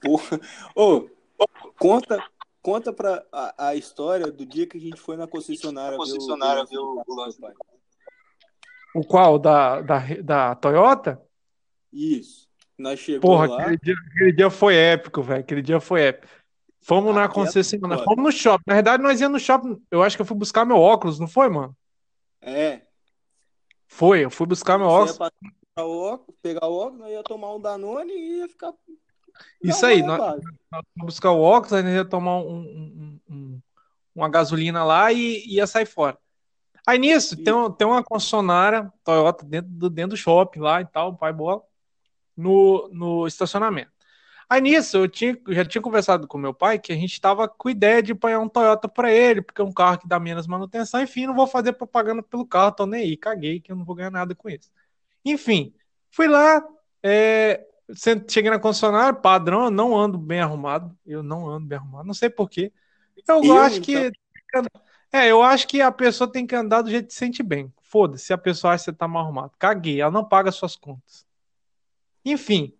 [0.00, 0.40] Porra.
[0.74, 1.04] Ô,
[1.38, 1.44] oh,
[1.78, 2.24] conta,
[2.62, 5.98] conta pra a, a, história do dia que a gente foi na concessionária.
[5.98, 7.28] concessionária ver o, o,
[8.94, 9.38] o, o qual?
[9.38, 11.20] Da, da, da Toyota?
[11.92, 12.48] Isso.
[12.78, 13.60] Nós chegamos Porra, lá.
[13.60, 15.40] Aquele dia, aquele dia foi épico, velho.
[15.40, 16.41] Aquele dia foi épico.
[16.82, 18.64] Fomos na concessionária, fomos no shopping.
[18.66, 19.80] Na verdade, nós íamos no shopping.
[19.88, 21.76] Eu acho que eu fui buscar meu óculos, não foi, mano?
[22.40, 22.82] É.
[23.86, 25.16] Foi, eu fui buscar meu óculos.
[25.78, 28.72] o óculos, pegar o óculos, ia tomar um Danone e ia ficar.
[29.62, 33.60] Isso aí, nós, nós buscar o óculos, aí nós ia tomar um, um, um,
[34.12, 36.18] uma gasolina lá e ia sair fora.
[36.84, 41.16] Aí nisso, tem, tem uma concessionária Toyota dentro do, dentro do shopping lá e tal,
[41.16, 41.62] pai bola,
[42.36, 43.91] no, no estacionamento.
[44.52, 47.70] Aí nisso, eu, tinha, já tinha conversado com meu pai que a gente estava com
[47.70, 51.00] ideia de apanhar um Toyota para ele, porque é um carro que dá menos manutenção.
[51.00, 53.94] Enfim, não vou fazer propaganda pelo carro, tô nem aí, caguei, que eu não vou
[53.94, 54.70] ganhar nada com isso.
[55.24, 55.72] Enfim,
[56.10, 56.62] fui lá,
[57.02, 57.66] é,
[58.28, 62.12] cheguei na concessionária, padrão, eu não ando bem arrumado, eu não ando bem arrumado, não
[62.12, 62.70] sei porquê.
[63.26, 64.10] Eu, eu acho então...
[64.10, 64.68] que.
[65.10, 67.72] É, eu acho que a pessoa tem que andar do jeito que se sente bem.
[67.80, 69.52] Foda-se, se a pessoa acha que você tá mal arrumado.
[69.58, 71.24] Caguei, ela não paga suas contas.
[72.22, 72.74] Enfim,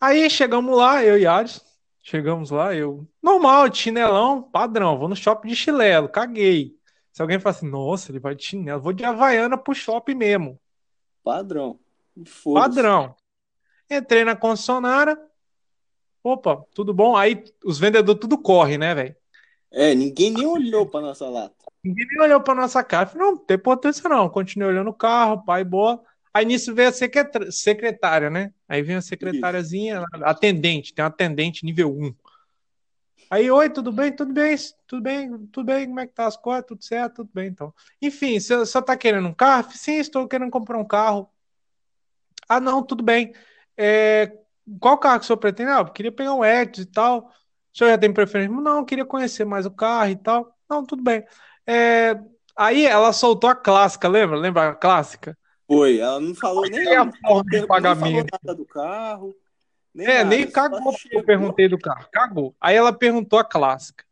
[0.00, 1.64] Aí chegamos lá, eu e Ares,
[2.02, 6.76] chegamos lá, eu, normal, de chinelão, padrão, vou no shopping de chinelo, caguei.
[7.12, 10.60] Se alguém fala assim, nossa, ele vai de chinelo, vou de Havaiana pro shopping mesmo.
[11.24, 11.78] Padrão.
[12.54, 13.16] Padrão.
[13.90, 15.18] Entrei na concessionária,
[16.22, 17.16] opa, tudo bom?
[17.16, 19.16] Aí os vendedores tudo corre, né, velho?
[19.70, 21.54] É, ninguém nem olhou pra nossa lata.
[21.84, 23.06] Ninguém nem olhou pra nossa cara.
[23.06, 24.28] Falei, não, não tem importância não.
[24.28, 26.02] Continuei olhando o carro, pai, boa.
[26.36, 28.52] Aí nisso veio a secretária, né?
[28.68, 32.14] Aí vem a secretáriazinha, atendente, tem uma atendente nível 1.
[33.30, 34.14] Aí, oi, tudo bem?
[34.14, 34.54] Tudo bem?
[34.86, 35.46] Tudo bem?
[35.46, 35.86] Tudo bem?
[35.86, 36.66] Como é que tá as coisas?
[36.66, 37.14] Tudo certo?
[37.14, 37.72] Tudo bem, então.
[38.02, 39.72] Enfim, você só tá querendo um carro?
[39.72, 41.26] Sim, estou querendo comprar um carro.
[42.46, 43.32] Ah, não, tudo bem.
[43.74, 44.30] É,
[44.78, 45.70] qual carro que o senhor pretende?
[45.70, 47.32] Ah, eu queria pegar um Etios e tal.
[47.72, 48.54] O senhor já tem preferência?
[48.54, 50.54] Não, queria conhecer mais o carro e tal.
[50.68, 51.24] Não, tudo bem.
[51.66, 52.14] É,
[52.54, 54.36] aí ela soltou a clássica, lembra?
[54.36, 55.34] Lembra a clássica?
[55.66, 58.38] Foi, ela não falou nem a forma de pagamento.
[58.42, 59.34] nada do carro.
[59.94, 62.08] Nem é, nada, nem cagou eu perguntei do carro.
[62.12, 62.54] Cagou.
[62.60, 64.04] Aí ela perguntou a clássica.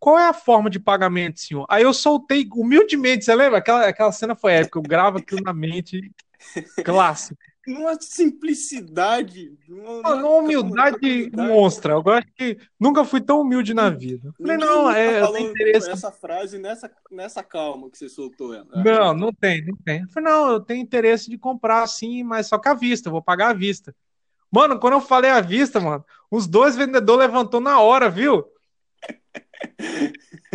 [0.00, 1.66] Qual é a forma de pagamento, senhor?
[1.68, 3.58] Aí eu soltei humildemente, você lembra?
[3.58, 6.12] Aquela, aquela cena foi épica, eu gravo aquilo na mente.
[6.84, 7.38] Clássico
[7.68, 9.52] numa simplicidade.
[9.68, 11.94] Numa, uma humildade monstra.
[11.94, 14.32] Eu acho que nunca fui tão humilde na vida.
[14.38, 15.20] Falei, não, é.
[15.20, 15.90] Tá interesse...
[15.90, 18.66] essa frase nessa, nessa calma que você soltou ela.
[18.82, 20.00] Não, não tem, não tem.
[20.02, 23.12] Eu falei, não, eu tenho interesse de comprar assim, mas só que à vista, eu
[23.12, 23.94] vou pagar à vista.
[24.50, 28.44] Mano, quando eu falei à vista, mano, os dois vendedores levantou na hora, viu?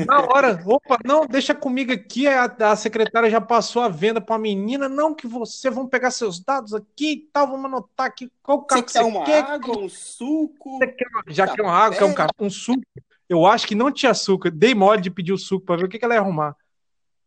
[0.07, 2.27] Na hora, opa, não, deixa comigo aqui.
[2.27, 4.89] A, a secretária já passou a venda para a menina.
[4.89, 7.47] Não, que você vão pegar seus dados aqui e tal.
[7.47, 9.05] Vamos anotar aqui qual carro você, quer.
[9.05, 9.43] Uma quer?
[9.43, 10.79] água, um suco?
[10.79, 12.05] Você quer, já quer uma água, quer
[12.39, 12.81] um, um suco?
[13.29, 14.51] Eu acho que não tinha açúcar.
[14.51, 16.55] Dei mole de pedir o suco para ver o que, que ela ia arrumar.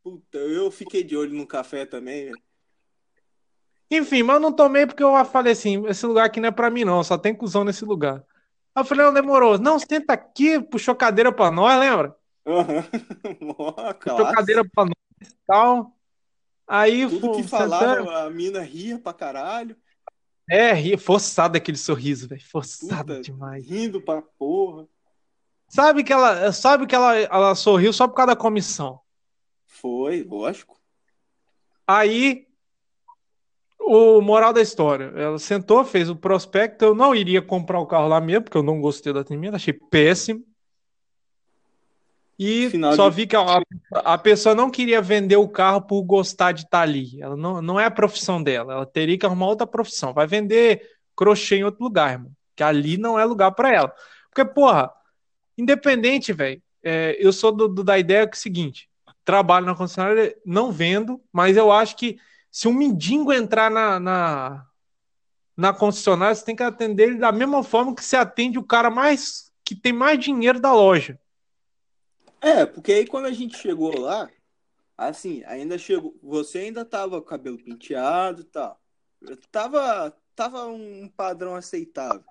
[0.03, 2.33] Puta, eu fiquei de olho no café também.
[3.91, 6.71] Enfim, mas eu não tomei porque eu falei assim: esse lugar aqui não é para
[6.71, 7.03] mim, não.
[7.03, 8.25] Só tem cuzão nesse lugar.
[8.77, 9.59] Aí eu falei: não, demorou.
[9.59, 12.15] Não, senta aqui, puxou cadeira para nós, lembra?
[12.45, 12.83] Uhum.
[13.99, 15.97] Puxou cadeira pra nós e tal.
[16.69, 19.75] Aí, Tudo que falava, a mina ria pra caralho.
[20.49, 22.45] É, ria, forçado aquele sorriso, velho.
[22.45, 23.67] Forçado Puta, demais.
[23.67, 24.87] Rindo pra porra.
[25.69, 29.01] Sabe que ela, sabe que ela, ela sorriu só por causa da comissão.
[29.65, 30.79] Foi, lógico.
[31.87, 32.47] Aí,
[33.87, 36.85] o moral da história, ela sentou, fez o prospecto.
[36.85, 39.73] Eu não iria comprar o carro lá mesmo, porque eu não gostei da atendimento, achei
[39.73, 40.45] péssimo.
[42.39, 43.17] E Final só de...
[43.17, 43.63] vi que a,
[43.95, 47.23] a, pessoa não queria vender o carro por gostar de estar tá ali.
[47.23, 48.75] Ela não, não é a profissão dela.
[48.75, 50.13] Ela teria que arrumar outra profissão.
[50.13, 50.83] Vai vender
[51.15, 52.33] crochê em outro lugar, irmão.
[52.55, 53.95] Que ali não é lugar para ela.
[54.29, 54.91] Porque, porra,
[55.57, 56.61] independente, velho.
[56.83, 58.89] É, eu sou do, do, da ideia que é o seguinte:
[59.25, 62.19] trabalho na concessionária, não vendo, mas eu acho que
[62.57, 64.67] se um mendigo entrar na, na,
[65.55, 68.89] na concessionária, você tem que atender ele da mesma forma que você atende o cara
[68.89, 71.21] mais que tem mais dinheiro da loja.
[72.41, 74.31] É, porque aí quando a gente chegou lá,
[74.97, 76.19] assim, ainda chegou.
[76.23, 78.81] Você ainda tava com cabelo penteado e tal.
[79.21, 82.25] Eu tava, tava um padrão aceitável.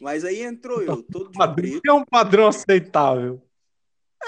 [0.00, 1.82] Mas aí entrou eu, todo de preto.
[1.84, 3.42] é um padrão aceitável?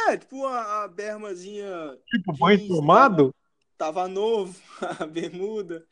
[0.08, 1.96] É, tipo a, bermazinha.
[2.04, 3.26] Tipo banho tomado?
[3.26, 3.45] Tava,
[3.76, 4.58] tava novo,
[5.00, 5.86] a bermuda.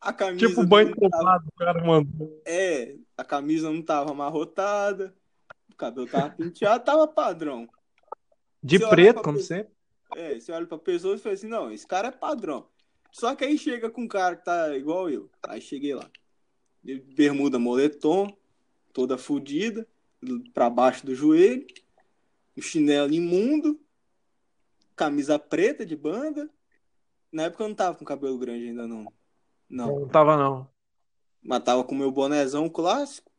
[0.00, 0.46] A camisa.
[0.46, 1.72] Tipo banho tomado, tava...
[1.74, 2.08] cara, mano.
[2.44, 5.14] É, a camisa não tava amarrotada.
[5.70, 7.68] O cabelo tava penteado, tava padrão.
[8.62, 9.72] De preto, como pessoa, sempre.
[10.14, 12.66] É, você olha pra pessoa e fala assim, não, esse cara é padrão.
[13.12, 15.30] Só que aí chega com um cara que tá igual eu.
[15.48, 16.10] Aí cheguei lá.
[16.82, 18.36] Bermuda moletom,
[18.92, 19.86] toda fodida,
[20.54, 21.66] pra baixo do joelho,
[22.56, 23.80] um chinelo imundo,
[24.94, 26.48] camisa preta de banda.
[27.32, 29.12] Na época eu não tava com cabelo grande ainda, não.
[29.68, 30.68] Não, não tava, não.
[31.42, 33.30] Mas tava com meu bonézão clássico.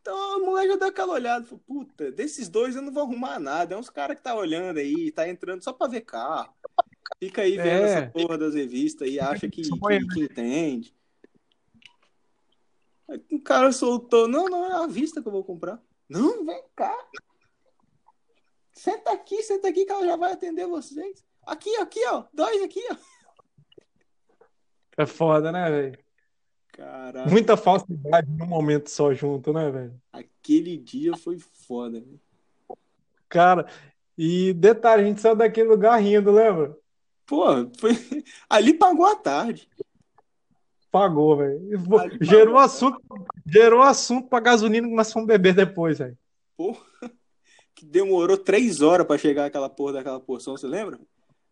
[0.00, 3.38] Então a mulher já dá aquela olhada, falou, puta, desses dois eu não vou arrumar
[3.38, 3.74] nada.
[3.74, 6.52] É uns caras que tá olhando aí, tá entrando só pra ver carro.
[7.18, 7.92] Fica aí vendo é.
[7.92, 10.94] essa porra das revistas e acha que, que, que entende.
[13.08, 15.82] Aí o cara soltou, não, não, é à vista que eu vou comprar.
[16.08, 16.94] Não, vem cá.
[18.72, 21.24] Senta aqui, senta aqui que ela já vai atender vocês.
[21.48, 22.24] Aqui, aqui, ó.
[22.32, 22.96] Dois aqui, ó.
[24.98, 25.98] É foda, né, velho?
[27.30, 30.00] Muita falsidade num momento só junto, né, velho?
[30.12, 32.20] aquele dia foi foda, velho.
[33.28, 33.66] Cara,
[34.16, 36.76] e detalhe, a gente saiu daquele lugar rindo, lembra?
[37.26, 37.44] Pô,
[37.78, 37.92] foi...
[38.48, 39.68] ali pagou a tarde.
[40.90, 41.60] Pagou, velho.
[42.20, 42.58] Gerou pagou.
[42.58, 43.02] assunto,
[43.46, 46.16] gerou assunto pra gasolina que nós fomos beber depois, velho.
[46.56, 46.76] Pô,
[47.74, 50.98] que demorou três horas pra chegar aquela porra daquela porção, você lembra?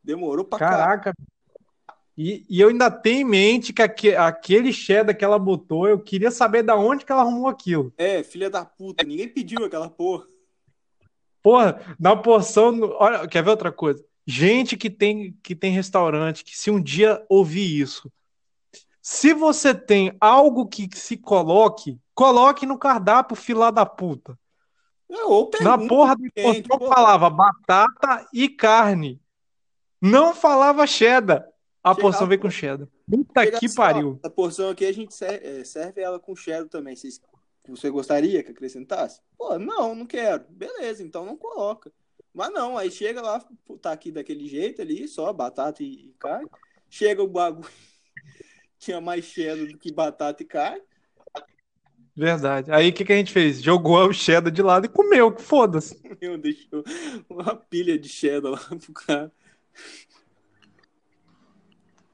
[0.06, 1.02] Demorou pra caralho.
[1.02, 1.14] Caraca.
[2.16, 5.98] E, e eu ainda tenho em mente que aque- aquele cheddar que ela botou, eu
[5.98, 7.92] queria saber da onde que ela arrumou aquilo.
[7.98, 10.24] É, filha da puta, ninguém pediu aquela porra.
[11.42, 12.78] Porra, na porção.
[12.98, 14.02] Olha, quer ver outra coisa?
[14.26, 18.10] Gente que tem, que tem restaurante, que se um dia ouvir isso,
[19.02, 24.38] se você tem algo que se coloque, coloque no cardápio, filá da puta.
[25.08, 26.22] É, ou Na porra do
[26.78, 26.88] pô.
[26.88, 29.20] falava batata e carne.
[30.10, 31.46] Não falava cheddar.
[31.82, 32.88] A Chegava- porção veio com cheddar.
[33.08, 34.18] Puta que assim, pariu.
[34.22, 36.96] Essa porção aqui a gente serve, é, serve ela com cheddar também.
[36.96, 37.20] Vocês-
[37.68, 39.20] você gostaria que acrescentasse?
[39.38, 40.44] Pô, não, não quero.
[40.50, 41.92] Beleza, então não coloca.
[42.34, 43.42] Mas não, aí chega lá,
[43.80, 46.48] tá aqui daquele jeito ali, só batata e, e carne.
[46.90, 47.68] Chega o bagulho,
[48.78, 50.82] tinha mais cheddar do que batata e carne.
[52.14, 52.70] Verdade.
[52.72, 53.62] Aí o que, que a gente fez?
[53.62, 56.00] Jogou o cheddar de lado e comeu, que foda-se.
[56.20, 56.82] Eu deixou
[57.28, 59.32] uma pilha de cheddar lá pro cara.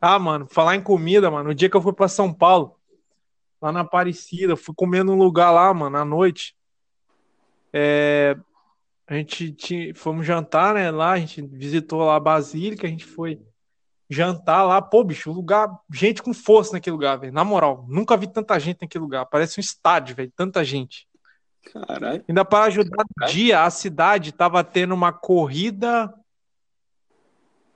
[0.01, 2.77] Ah, mano, falar em comida, mano, o dia que eu fui pra São Paulo,
[3.61, 6.57] lá na Aparecida, fui comer num lugar lá, mano, à noite.
[7.73, 8.37] É,
[9.07, 13.05] a gente tinha, fomos jantar, né, lá, a gente visitou lá a Basílica, a gente
[13.05, 13.41] foi
[14.11, 18.27] jantar lá, pô, bicho, lugar, gente com força naquele lugar, velho, na moral, nunca vi
[18.27, 21.09] tanta gente naquele lugar, parece um estádio, velho, tanta gente.
[21.73, 22.25] Caralho.
[22.29, 26.13] Ainda para ajudar no dia, a cidade tava tendo uma corrida.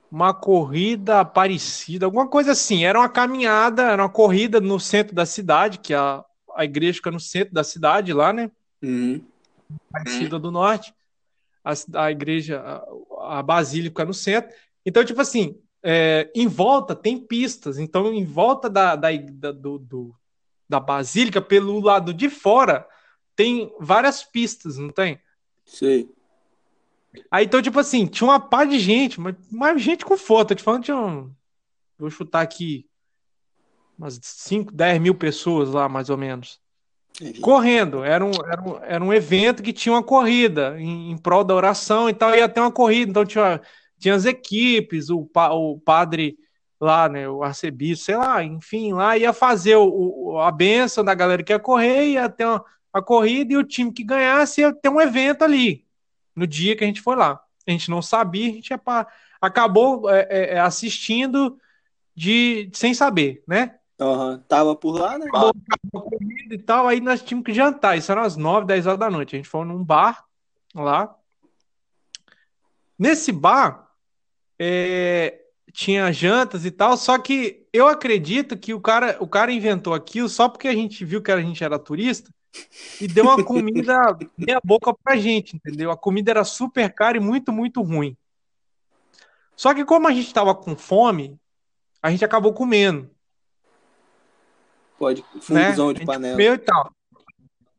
[0.09, 2.85] Uma corrida parecida, alguma coisa assim.
[2.85, 6.23] Era uma caminhada, era uma corrida no centro da cidade, que a,
[6.55, 8.49] a igreja fica no centro da cidade, lá, né?
[8.81, 9.21] Uhum.
[9.89, 10.93] Aparecida do Norte.
[11.63, 11.73] A,
[12.05, 14.49] a igreja, a, a basílica no centro.
[14.85, 17.77] Então, tipo assim, é, em volta tem pistas.
[17.77, 20.15] Então, em volta da, da, da, do, do-
[20.69, 22.87] da basílica, pelo lado de fora,
[23.35, 25.19] tem várias pistas, não tem?
[25.65, 26.09] Sei.
[27.31, 30.49] Aí, então, tipo assim, tinha uma pá de gente, mas, mas gente com foto.
[30.49, 31.31] Tô te falando, tinha um.
[31.97, 32.85] Vou chutar aqui.
[33.97, 36.59] Umas 5, 10 mil pessoas lá, mais ou menos.
[37.41, 38.03] Correndo.
[38.03, 41.55] Era um, era um, era um evento que tinha uma corrida em, em prol da
[41.55, 42.35] oração e tal.
[42.35, 43.09] Ia ter uma corrida.
[43.09, 43.59] Então, tinha,
[43.97, 46.37] tinha as equipes, o, pa- o padre
[46.79, 47.27] lá, né?
[47.27, 49.87] O arcebispo, sei lá, enfim, lá ia fazer o,
[50.33, 52.63] o- a bênção da galera que ia correr, ia ter uma,
[52.93, 55.86] a corrida e o time que ganhasse ia ter um evento ali
[56.37, 57.41] no dia que a gente foi lá.
[57.65, 58.73] A gente não sabia, a gente
[59.41, 61.59] acabou é, é, é, assistindo
[62.15, 63.75] de sem saber, né?
[63.99, 64.43] Aham.
[64.47, 65.25] Tava por lá, né?
[65.27, 65.51] Acabou
[66.51, 67.97] e tal, aí nós tínhamos que jantar.
[67.97, 69.35] Isso eram as 9, 10 horas da noite.
[69.35, 70.23] A gente foi num bar
[70.73, 71.13] lá.
[72.97, 73.91] Nesse bar
[74.59, 75.41] é,
[75.73, 80.29] tinha jantas e tal, só que eu acredito que o cara, o cara inventou aquilo
[80.29, 82.31] só porque a gente viu que a gente era turista
[83.01, 85.91] e deu uma comida meia boca pra gente, entendeu?
[85.91, 88.15] A comida era super cara e muito, muito ruim.
[89.55, 91.39] Só que como a gente tava com fome,
[92.01, 93.09] a gente acabou comendo,
[94.97, 95.23] Pode.
[95.49, 95.65] né?
[95.71, 96.33] Funguzão A de panela.
[96.33, 96.91] comeu e tal.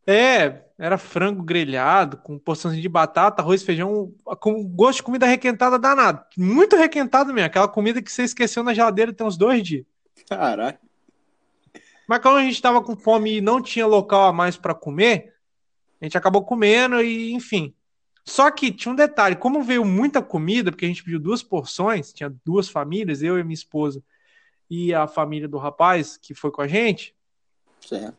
[0.06, 5.78] É, era frango grelhado com porçãozinha de batata, arroz, feijão, com gosto de comida requentada
[5.78, 6.24] danado.
[6.36, 9.84] Muito requentado mesmo, aquela comida que você esqueceu na geladeira tem uns dois dias.
[10.28, 10.78] Caralho.
[12.08, 15.34] Mas como a gente estava com fome e não tinha local a mais para comer,
[16.00, 17.74] a gente acabou comendo e, enfim.
[18.24, 22.12] Só que tinha um detalhe, como veio muita comida, porque a gente pediu duas porções,
[22.12, 24.02] tinha duas famílias, eu e minha esposa
[24.70, 27.14] e a família do rapaz que foi com a gente,
[27.80, 28.16] Certo.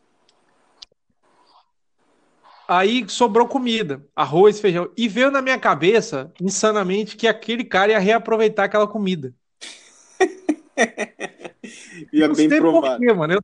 [2.67, 7.99] aí sobrou comida, arroz, feijão, e veio na minha cabeça, insanamente, que aquele cara ia
[7.99, 9.33] reaproveitar aquela comida.
[12.13, 12.99] E é Não bem provável.
[12.99, 13.33] quê, mano.
[13.33, 13.41] Eu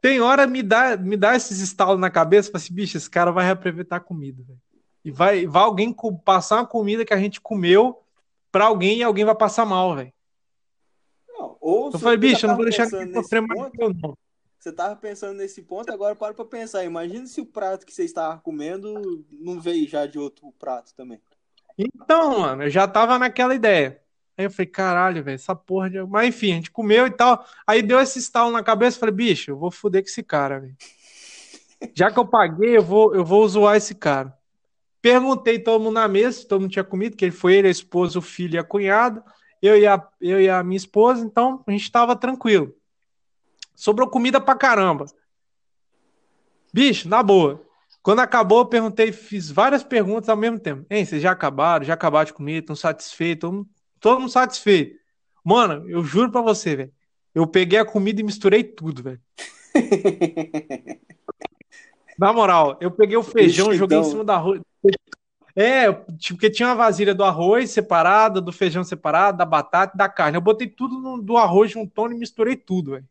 [0.00, 3.32] tem hora me dá, me dá esses estalos na cabeça, fala assim, bicho, esse cara
[3.32, 4.60] vai reaproveitar a comida, velho.
[5.04, 5.94] E vai, vai alguém
[6.24, 8.00] passar uma comida que a gente comeu
[8.52, 10.12] pra alguém e alguém vai passar mal, velho.
[11.38, 14.16] Eu falei, bicho, eu não vou deixar nesse sofrer mais ponto, que eu, não.
[14.58, 16.84] Você tava pensando nesse ponto, agora para pra pensar.
[16.84, 21.20] Imagina se o prato que você estava comendo não veio já de outro prato também.
[21.78, 24.02] Então, mano, eu já tava naquela ideia.
[24.38, 26.00] Aí eu falei, caralho, velho, essa porra de.
[26.04, 27.44] Mas enfim, a gente comeu e tal.
[27.66, 30.76] Aí deu esse estalo na cabeça, falei, bicho, eu vou foder com esse cara, velho.
[31.92, 34.32] Já que eu paguei, eu vou, eu vou zoar esse cara.
[35.02, 38.20] Perguntei todo mundo na mesa, todo mundo tinha comido, que ele foi ele, a esposa,
[38.20, 39.24] o filho e a cunhada.
[39.60, 42.72] Eu e a, eu e a minha esposa, então a gente estava tranquilo.
[43.74, 45.06] Sobrou comida pra caramba.
[46.72, 47.60] Bicho, na boa.
[48.04, 50.86] Quando acabou, eu perguntei, fiz várias perguntas ao mesmo tempo.
[50.88, 51.84] Hein, vocês já acabaram?
[51.84, 52.60] Já acabaram de comer?
[52.60, 53.50] Estão satisfeitos?
[54.00, 54.98] Todo mundo, satisfeito.
[55.44, 56.92] Mano, eu juro pra você, velho.
[57.34, 59.20] Eu peguei a comida e misturei tudo, velho.
[62.18, 64.10] Na moral, eu peguei o feijão, Ixi, joguei em então.
[64.10, 64.60] cima do arroz.
[65.54, 69.98] É, tipo, porque tinha uma vasilha do arroz separada, do feijão separado, da batata e
[69.98, 70.36] da carne.
[70.36, 73.04] Eu botei tudo no, do arroz juntando e misturei tudo, velho.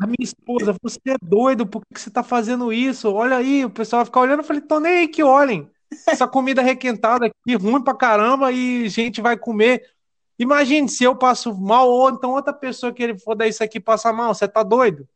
[0.00, 3.12] A minha esposa, você é doido, por que que você tá fazendo isso?
[3.12, 4.40] Olha aí, o pessoal vai ficar olhando.
[4.40, 5.70] Eu falei, tô nem aí que olhem.
[6.06, 9.88] Essa comida requentada aqui, ruim pra caramba, e gente vai comer.
[10.38, 13.78] Imagine se eu passo mal, ou então outra pessoa que ele for dar isso aqui
[13.78, 15.06] passa mal, você tá doido?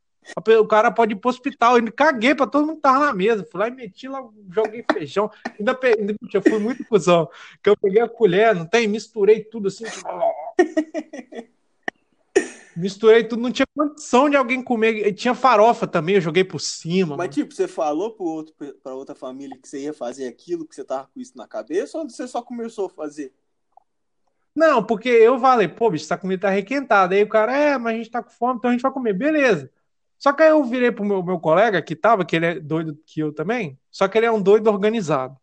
[0.58, 1.78] O cara pode ir pro hospital.
[1.78, 3.46] Eu caguei pra todo mundo que tava na mesa.
[3.50, 5.30] Fui lá e meti lá, joguei feijão.
[5.58, 5.88] Ainda, pe...
[5.98, 7.28] ainda eu fui muito cuzão.
[7.62, 8.88] Que eu peguei a colher, não tem?
[8.88, 9.84] Misturei tudo assim.
[12.76, 15.12] Misturei tudo, não tinha condição de alguém comer.
[15.12, 17.16] Tinha farofa também, eu joguei por cima.
[17.16, 17.30] Mas, mano.
[17.30, 20.84] tipo, você falou pro outro, pra outra família que você ia fazer aquilo, que você
[20.84, 23.32] tava com isso na cabeça, ou você só começou a fazer?
[24.54, 27.14] Não, porque eu falei, pô, bicho, essa comida tá requentada.
[27.14, 29.12] Aí o cara, é, mas a gente tá com fome, então a gente vai comer.
[29.12, 29.70] Beleza.
[30.18, 32.96] Só que aí eu virei pro meu, meu colega que tava, que ele é doido
[33.04, 35.36] que eu também, só que ele é um doido organizado.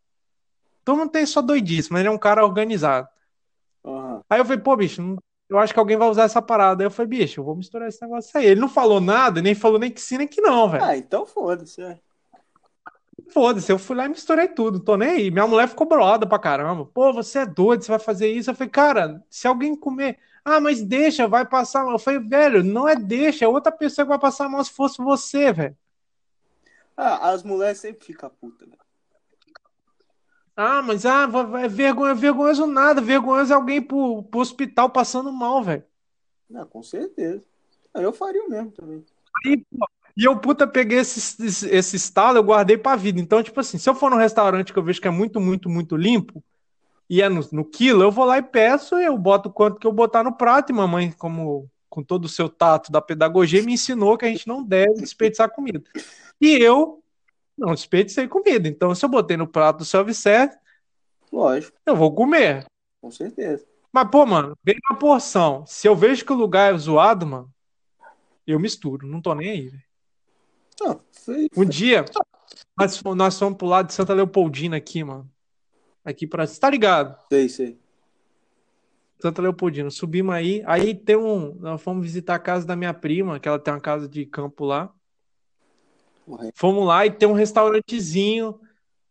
[0.81, 3.07] Então não tem só doidice, mas ele é um cara organizado.
[3.85, 4.21] Aham.
[4.29, 5.17] Aí eu falei, pô, bicho, não-
[5.51, 6.81] eu acho que alguém vai usar essa parada.
[6.81, 8.45] Aí eu falei, bicho, eu vou misturar esse negócio aí.
[8.45, 10.81] Ele não falou nada, nem falou nem que sim, nem que não, velho.
[10.81, 11.81] Ah, então foda-se.
[11.81, 11.99] é.
[13.33, 15.29] Foda-se, eu fui lá e misturei tudo, tô nem aí.
[15.29, 16.85] Minha mulher ficou broada pra caramba.
[16.85, 18.49] Pô, você é doido, você vai fazer isso?
[18.49, 20.17] Eu falei, cara, se alguém comer.
[20.43, 21.93] Ah, mas deixa, vai passar mal.
[21.93, 25.03] Eu falei, velho, não é deixa, é outra pessoa que vai passar mal se fosse
[25.03, 25.77] você, velho.
[26.95, 28.77] Ah, as mulheres sempre ficam putas, né?
[30.55, 31.29] Ah, mas ah,
[31.63, 33.01] é vergonha, vergonhoso nada.
[33.01, 35.83] Vergonhoso é alguém pro, pro hospital passando mal, velho.
[36.49, 37.43] Não, com certeza.
[37.95, 39.03] Eu faria o mesmo também.
[39.45, 43.19] Aí, pô, E eu, puta, peguei esse, esse, esse estalo, eu guardei pra vida.
[43.19, 45.69] Então, tipo assim, se eu for num restaurante que eu vejo que é muito, muito,
[45.69, 46.43] muito limpo,
[47.09, 49.87] e é no, no quilo, eu vou lá e peço, eu boto o quanto que
[49.87, 53.73] eu botar no prato, e mamãe, como com todo o seu tato da pedagogia, me
[53.73, 55.83] ensinou que a gente não deve desperdiçar comida.
[56.39, 57.00] E eu
[57.57, 58.67] não desperdicei comida.
[58.67, 60.57] Então, se eu botei no prato do self-service,
[61.31, 62.65] Lógico, eu vou comer.
[62.99, 63.65] com certeza.
[63.93, 65.65] Mas, pô, mano, vem uma porção.
[65.65, 67.53] Se eu vejo que o lugar é zoado, mano,
[68.47, 69.07] eu misturo.
[69.07, 69.83] Não tô nem aí, velho.
[71.11, 72.03] Foi, Um dia,
[72.77, 75.29] nós, nós fomos pro lado de Santa Leopoldina aqui, mano.
[76.03, 76.47] Aqui pra.
[76.47, 77.15] Você tá ligado?
[77.29, 77.79] sei, sei.
[79.19, 79.89] Santa Leopoldina.
[79.91, 80.63] Subimos aí.
[80.65, 81.53] Aí tem um.
[81.59, 84.65] Nós fomos visitar a casa da minha prima, que ela tem uma casa de campo
[84.65, 84.91] lá.
[86.55, 88.59] Fomos lá e tem um restaurantezinho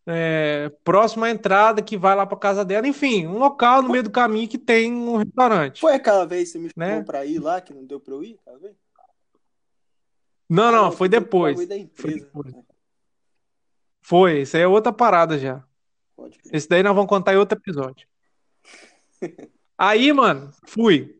[0.07, 2.87] é, próximo à entrada que vai lá pra casa dela.
[2.89, 5.81] Enfim, um local no meio do caminho que tem um restaurante.
[5.81, 7.05] Foi aquela vez que você me chamou Né?
[7.05, 8.39] pra ir lá, que não deu pra eu ir?
[8.43, 8.74] Aquela vez?
[10.49, 11.57] Não, não, Ah, foi depois.
[11.57, 12.19] Foi empresa.
[12.27, 12.55] depois.
[14.03, 15.62] Foi, isso aí é outra parada já.
[16.53, 18.07] Esse daí nós vamos contar em outro episódio.
[19.78, 21.19] Aí, mano, fui.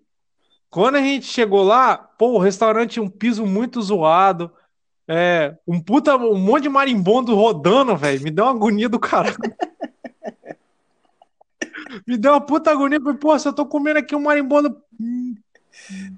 [0.69, 4.53] Quando a gente chegou lá, pô, o restaurante tinha um piso muito zoado.
[5.13, 8.23] É, um puta, um monte de marimbondo rodando, velho.
[8.23, 9.37] Me deu uma agonia do caralho.
[12.07, 13.01] Me deu uma puta agonia.
[13.01, 15.35] Falei, pô, se eu tô comendo aqui um marimbondo, hum,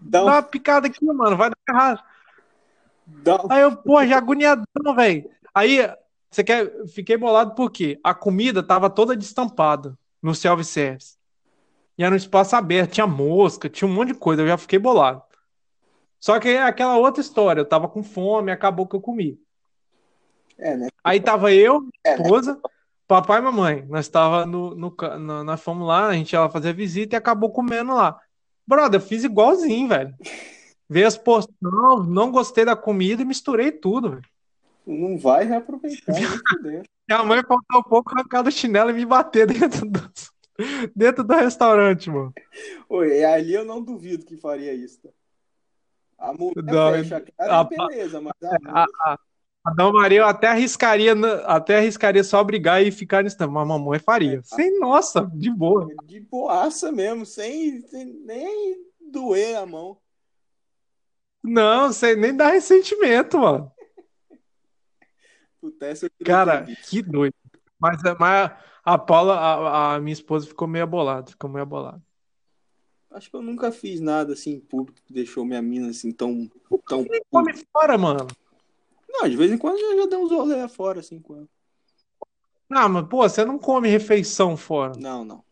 [0.02, 2.02] Dá dá um, uma picada aqui, mano, vai dar errado.
[3.06, 5.28] dá um- Aí eu, pô, já agoniadão, velho.
[5.55, 5.78] Aí,
[6.31, 6.70] você quer.
[6.89, 11.16] Fiquei bolado porque a comida tava toda destampada no self-service.
[11.98, 14.78] E era no espaço aberto, tinha mosca, tinha um monte de coisa, eu já fiquei
[14.78, 15.23] bolado.
[16.23, 19.40] Só que é aquela outra história, eu tava com fome, acabou que eu comi.
[20.57, 20.89] É, né?
[21.03, 22.61] Aí tava eu, minha esposa,
[23.09, 23.85] papai e mamãe.
[23.89, 27.19] Nós tava no, no, na- nós fomos lá, a gente ia lá fazer visita e
[27.19, 28.20] acabou comendo lá.
[28.65, 30.15] Brother, eu fiz igualzinho, velho.
[30.89, 31.57] Veio as porções,
[32.07, 34.23] não gostei da comida e misturei tudo, velho.
[34.86, 36.15] Não vai reaproveitar.
[37.09, 40.11] Minha mãe faltou um pouco arrancar do chinelo e me bater dentro do,
[40.94, 42.32] dentro do restaurante, mano.
[42.89, 45.01] Oi, ali eu não duvido que faria isso.
[45.03, 45.09] tá?
[46.23, 49.19] A mulher Não, fecha a cara, a- beleza, mas a A,
[49.66, 51.15] a, Maria eu até arriscaria,
[51.47, 54.40] até arriscaria só brigar e ficar nisso, mas a mamãe faria.
[54.44, 55.86] Sem, nossa, de boa.
[55.86, 59.99] mulher de boaça mesmo, sem, sem nem doer a mão.
[61.43, 63.73] Não, sem nem dar ressentimento, mano.
[65.61, 67.35] Puta, essa Cara, que doido.
[67.81, 68.53] Mas, mas
[68.85, 72.01] a Paula, a, a minha esposa, ficou meio abolada, ficou meio abolada.
[73.15, 76.51] Acho que eu nunca fiz nada assim em público que deixou minha mina assim tão,
[76.87, 78.27] tão Come fora, mano.
[79.09, 81.49] Não, de vez em quando eu já dei uns rolê fora, assim, com ela.
[82.69, 84.95] Não, mas, pô, você não come refeição fora.
[84.99, 85.45] Não, não.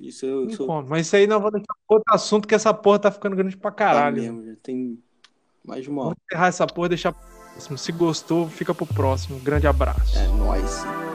[0.00, 0.88] Isso eu Não sou come.
[0.88, 3.70] Mas isso aí não vou deixar outro assunto, que essa porra tá ficando grande pra
[3.70, 4.22] tá caralho.
[4.22, 5.02] mesmo, já tem
[5.62, 6.14] mais de uma hora.
[6.14, 7.22] Vamos encerrar essa porra e deixar pro
[7.52, 7.76] próximo.
[7.76, 9.38] Se gostou, fica pro próximo.
[9.40, 10.16] Grande abraço.
[10.16, 11.07] É nóis.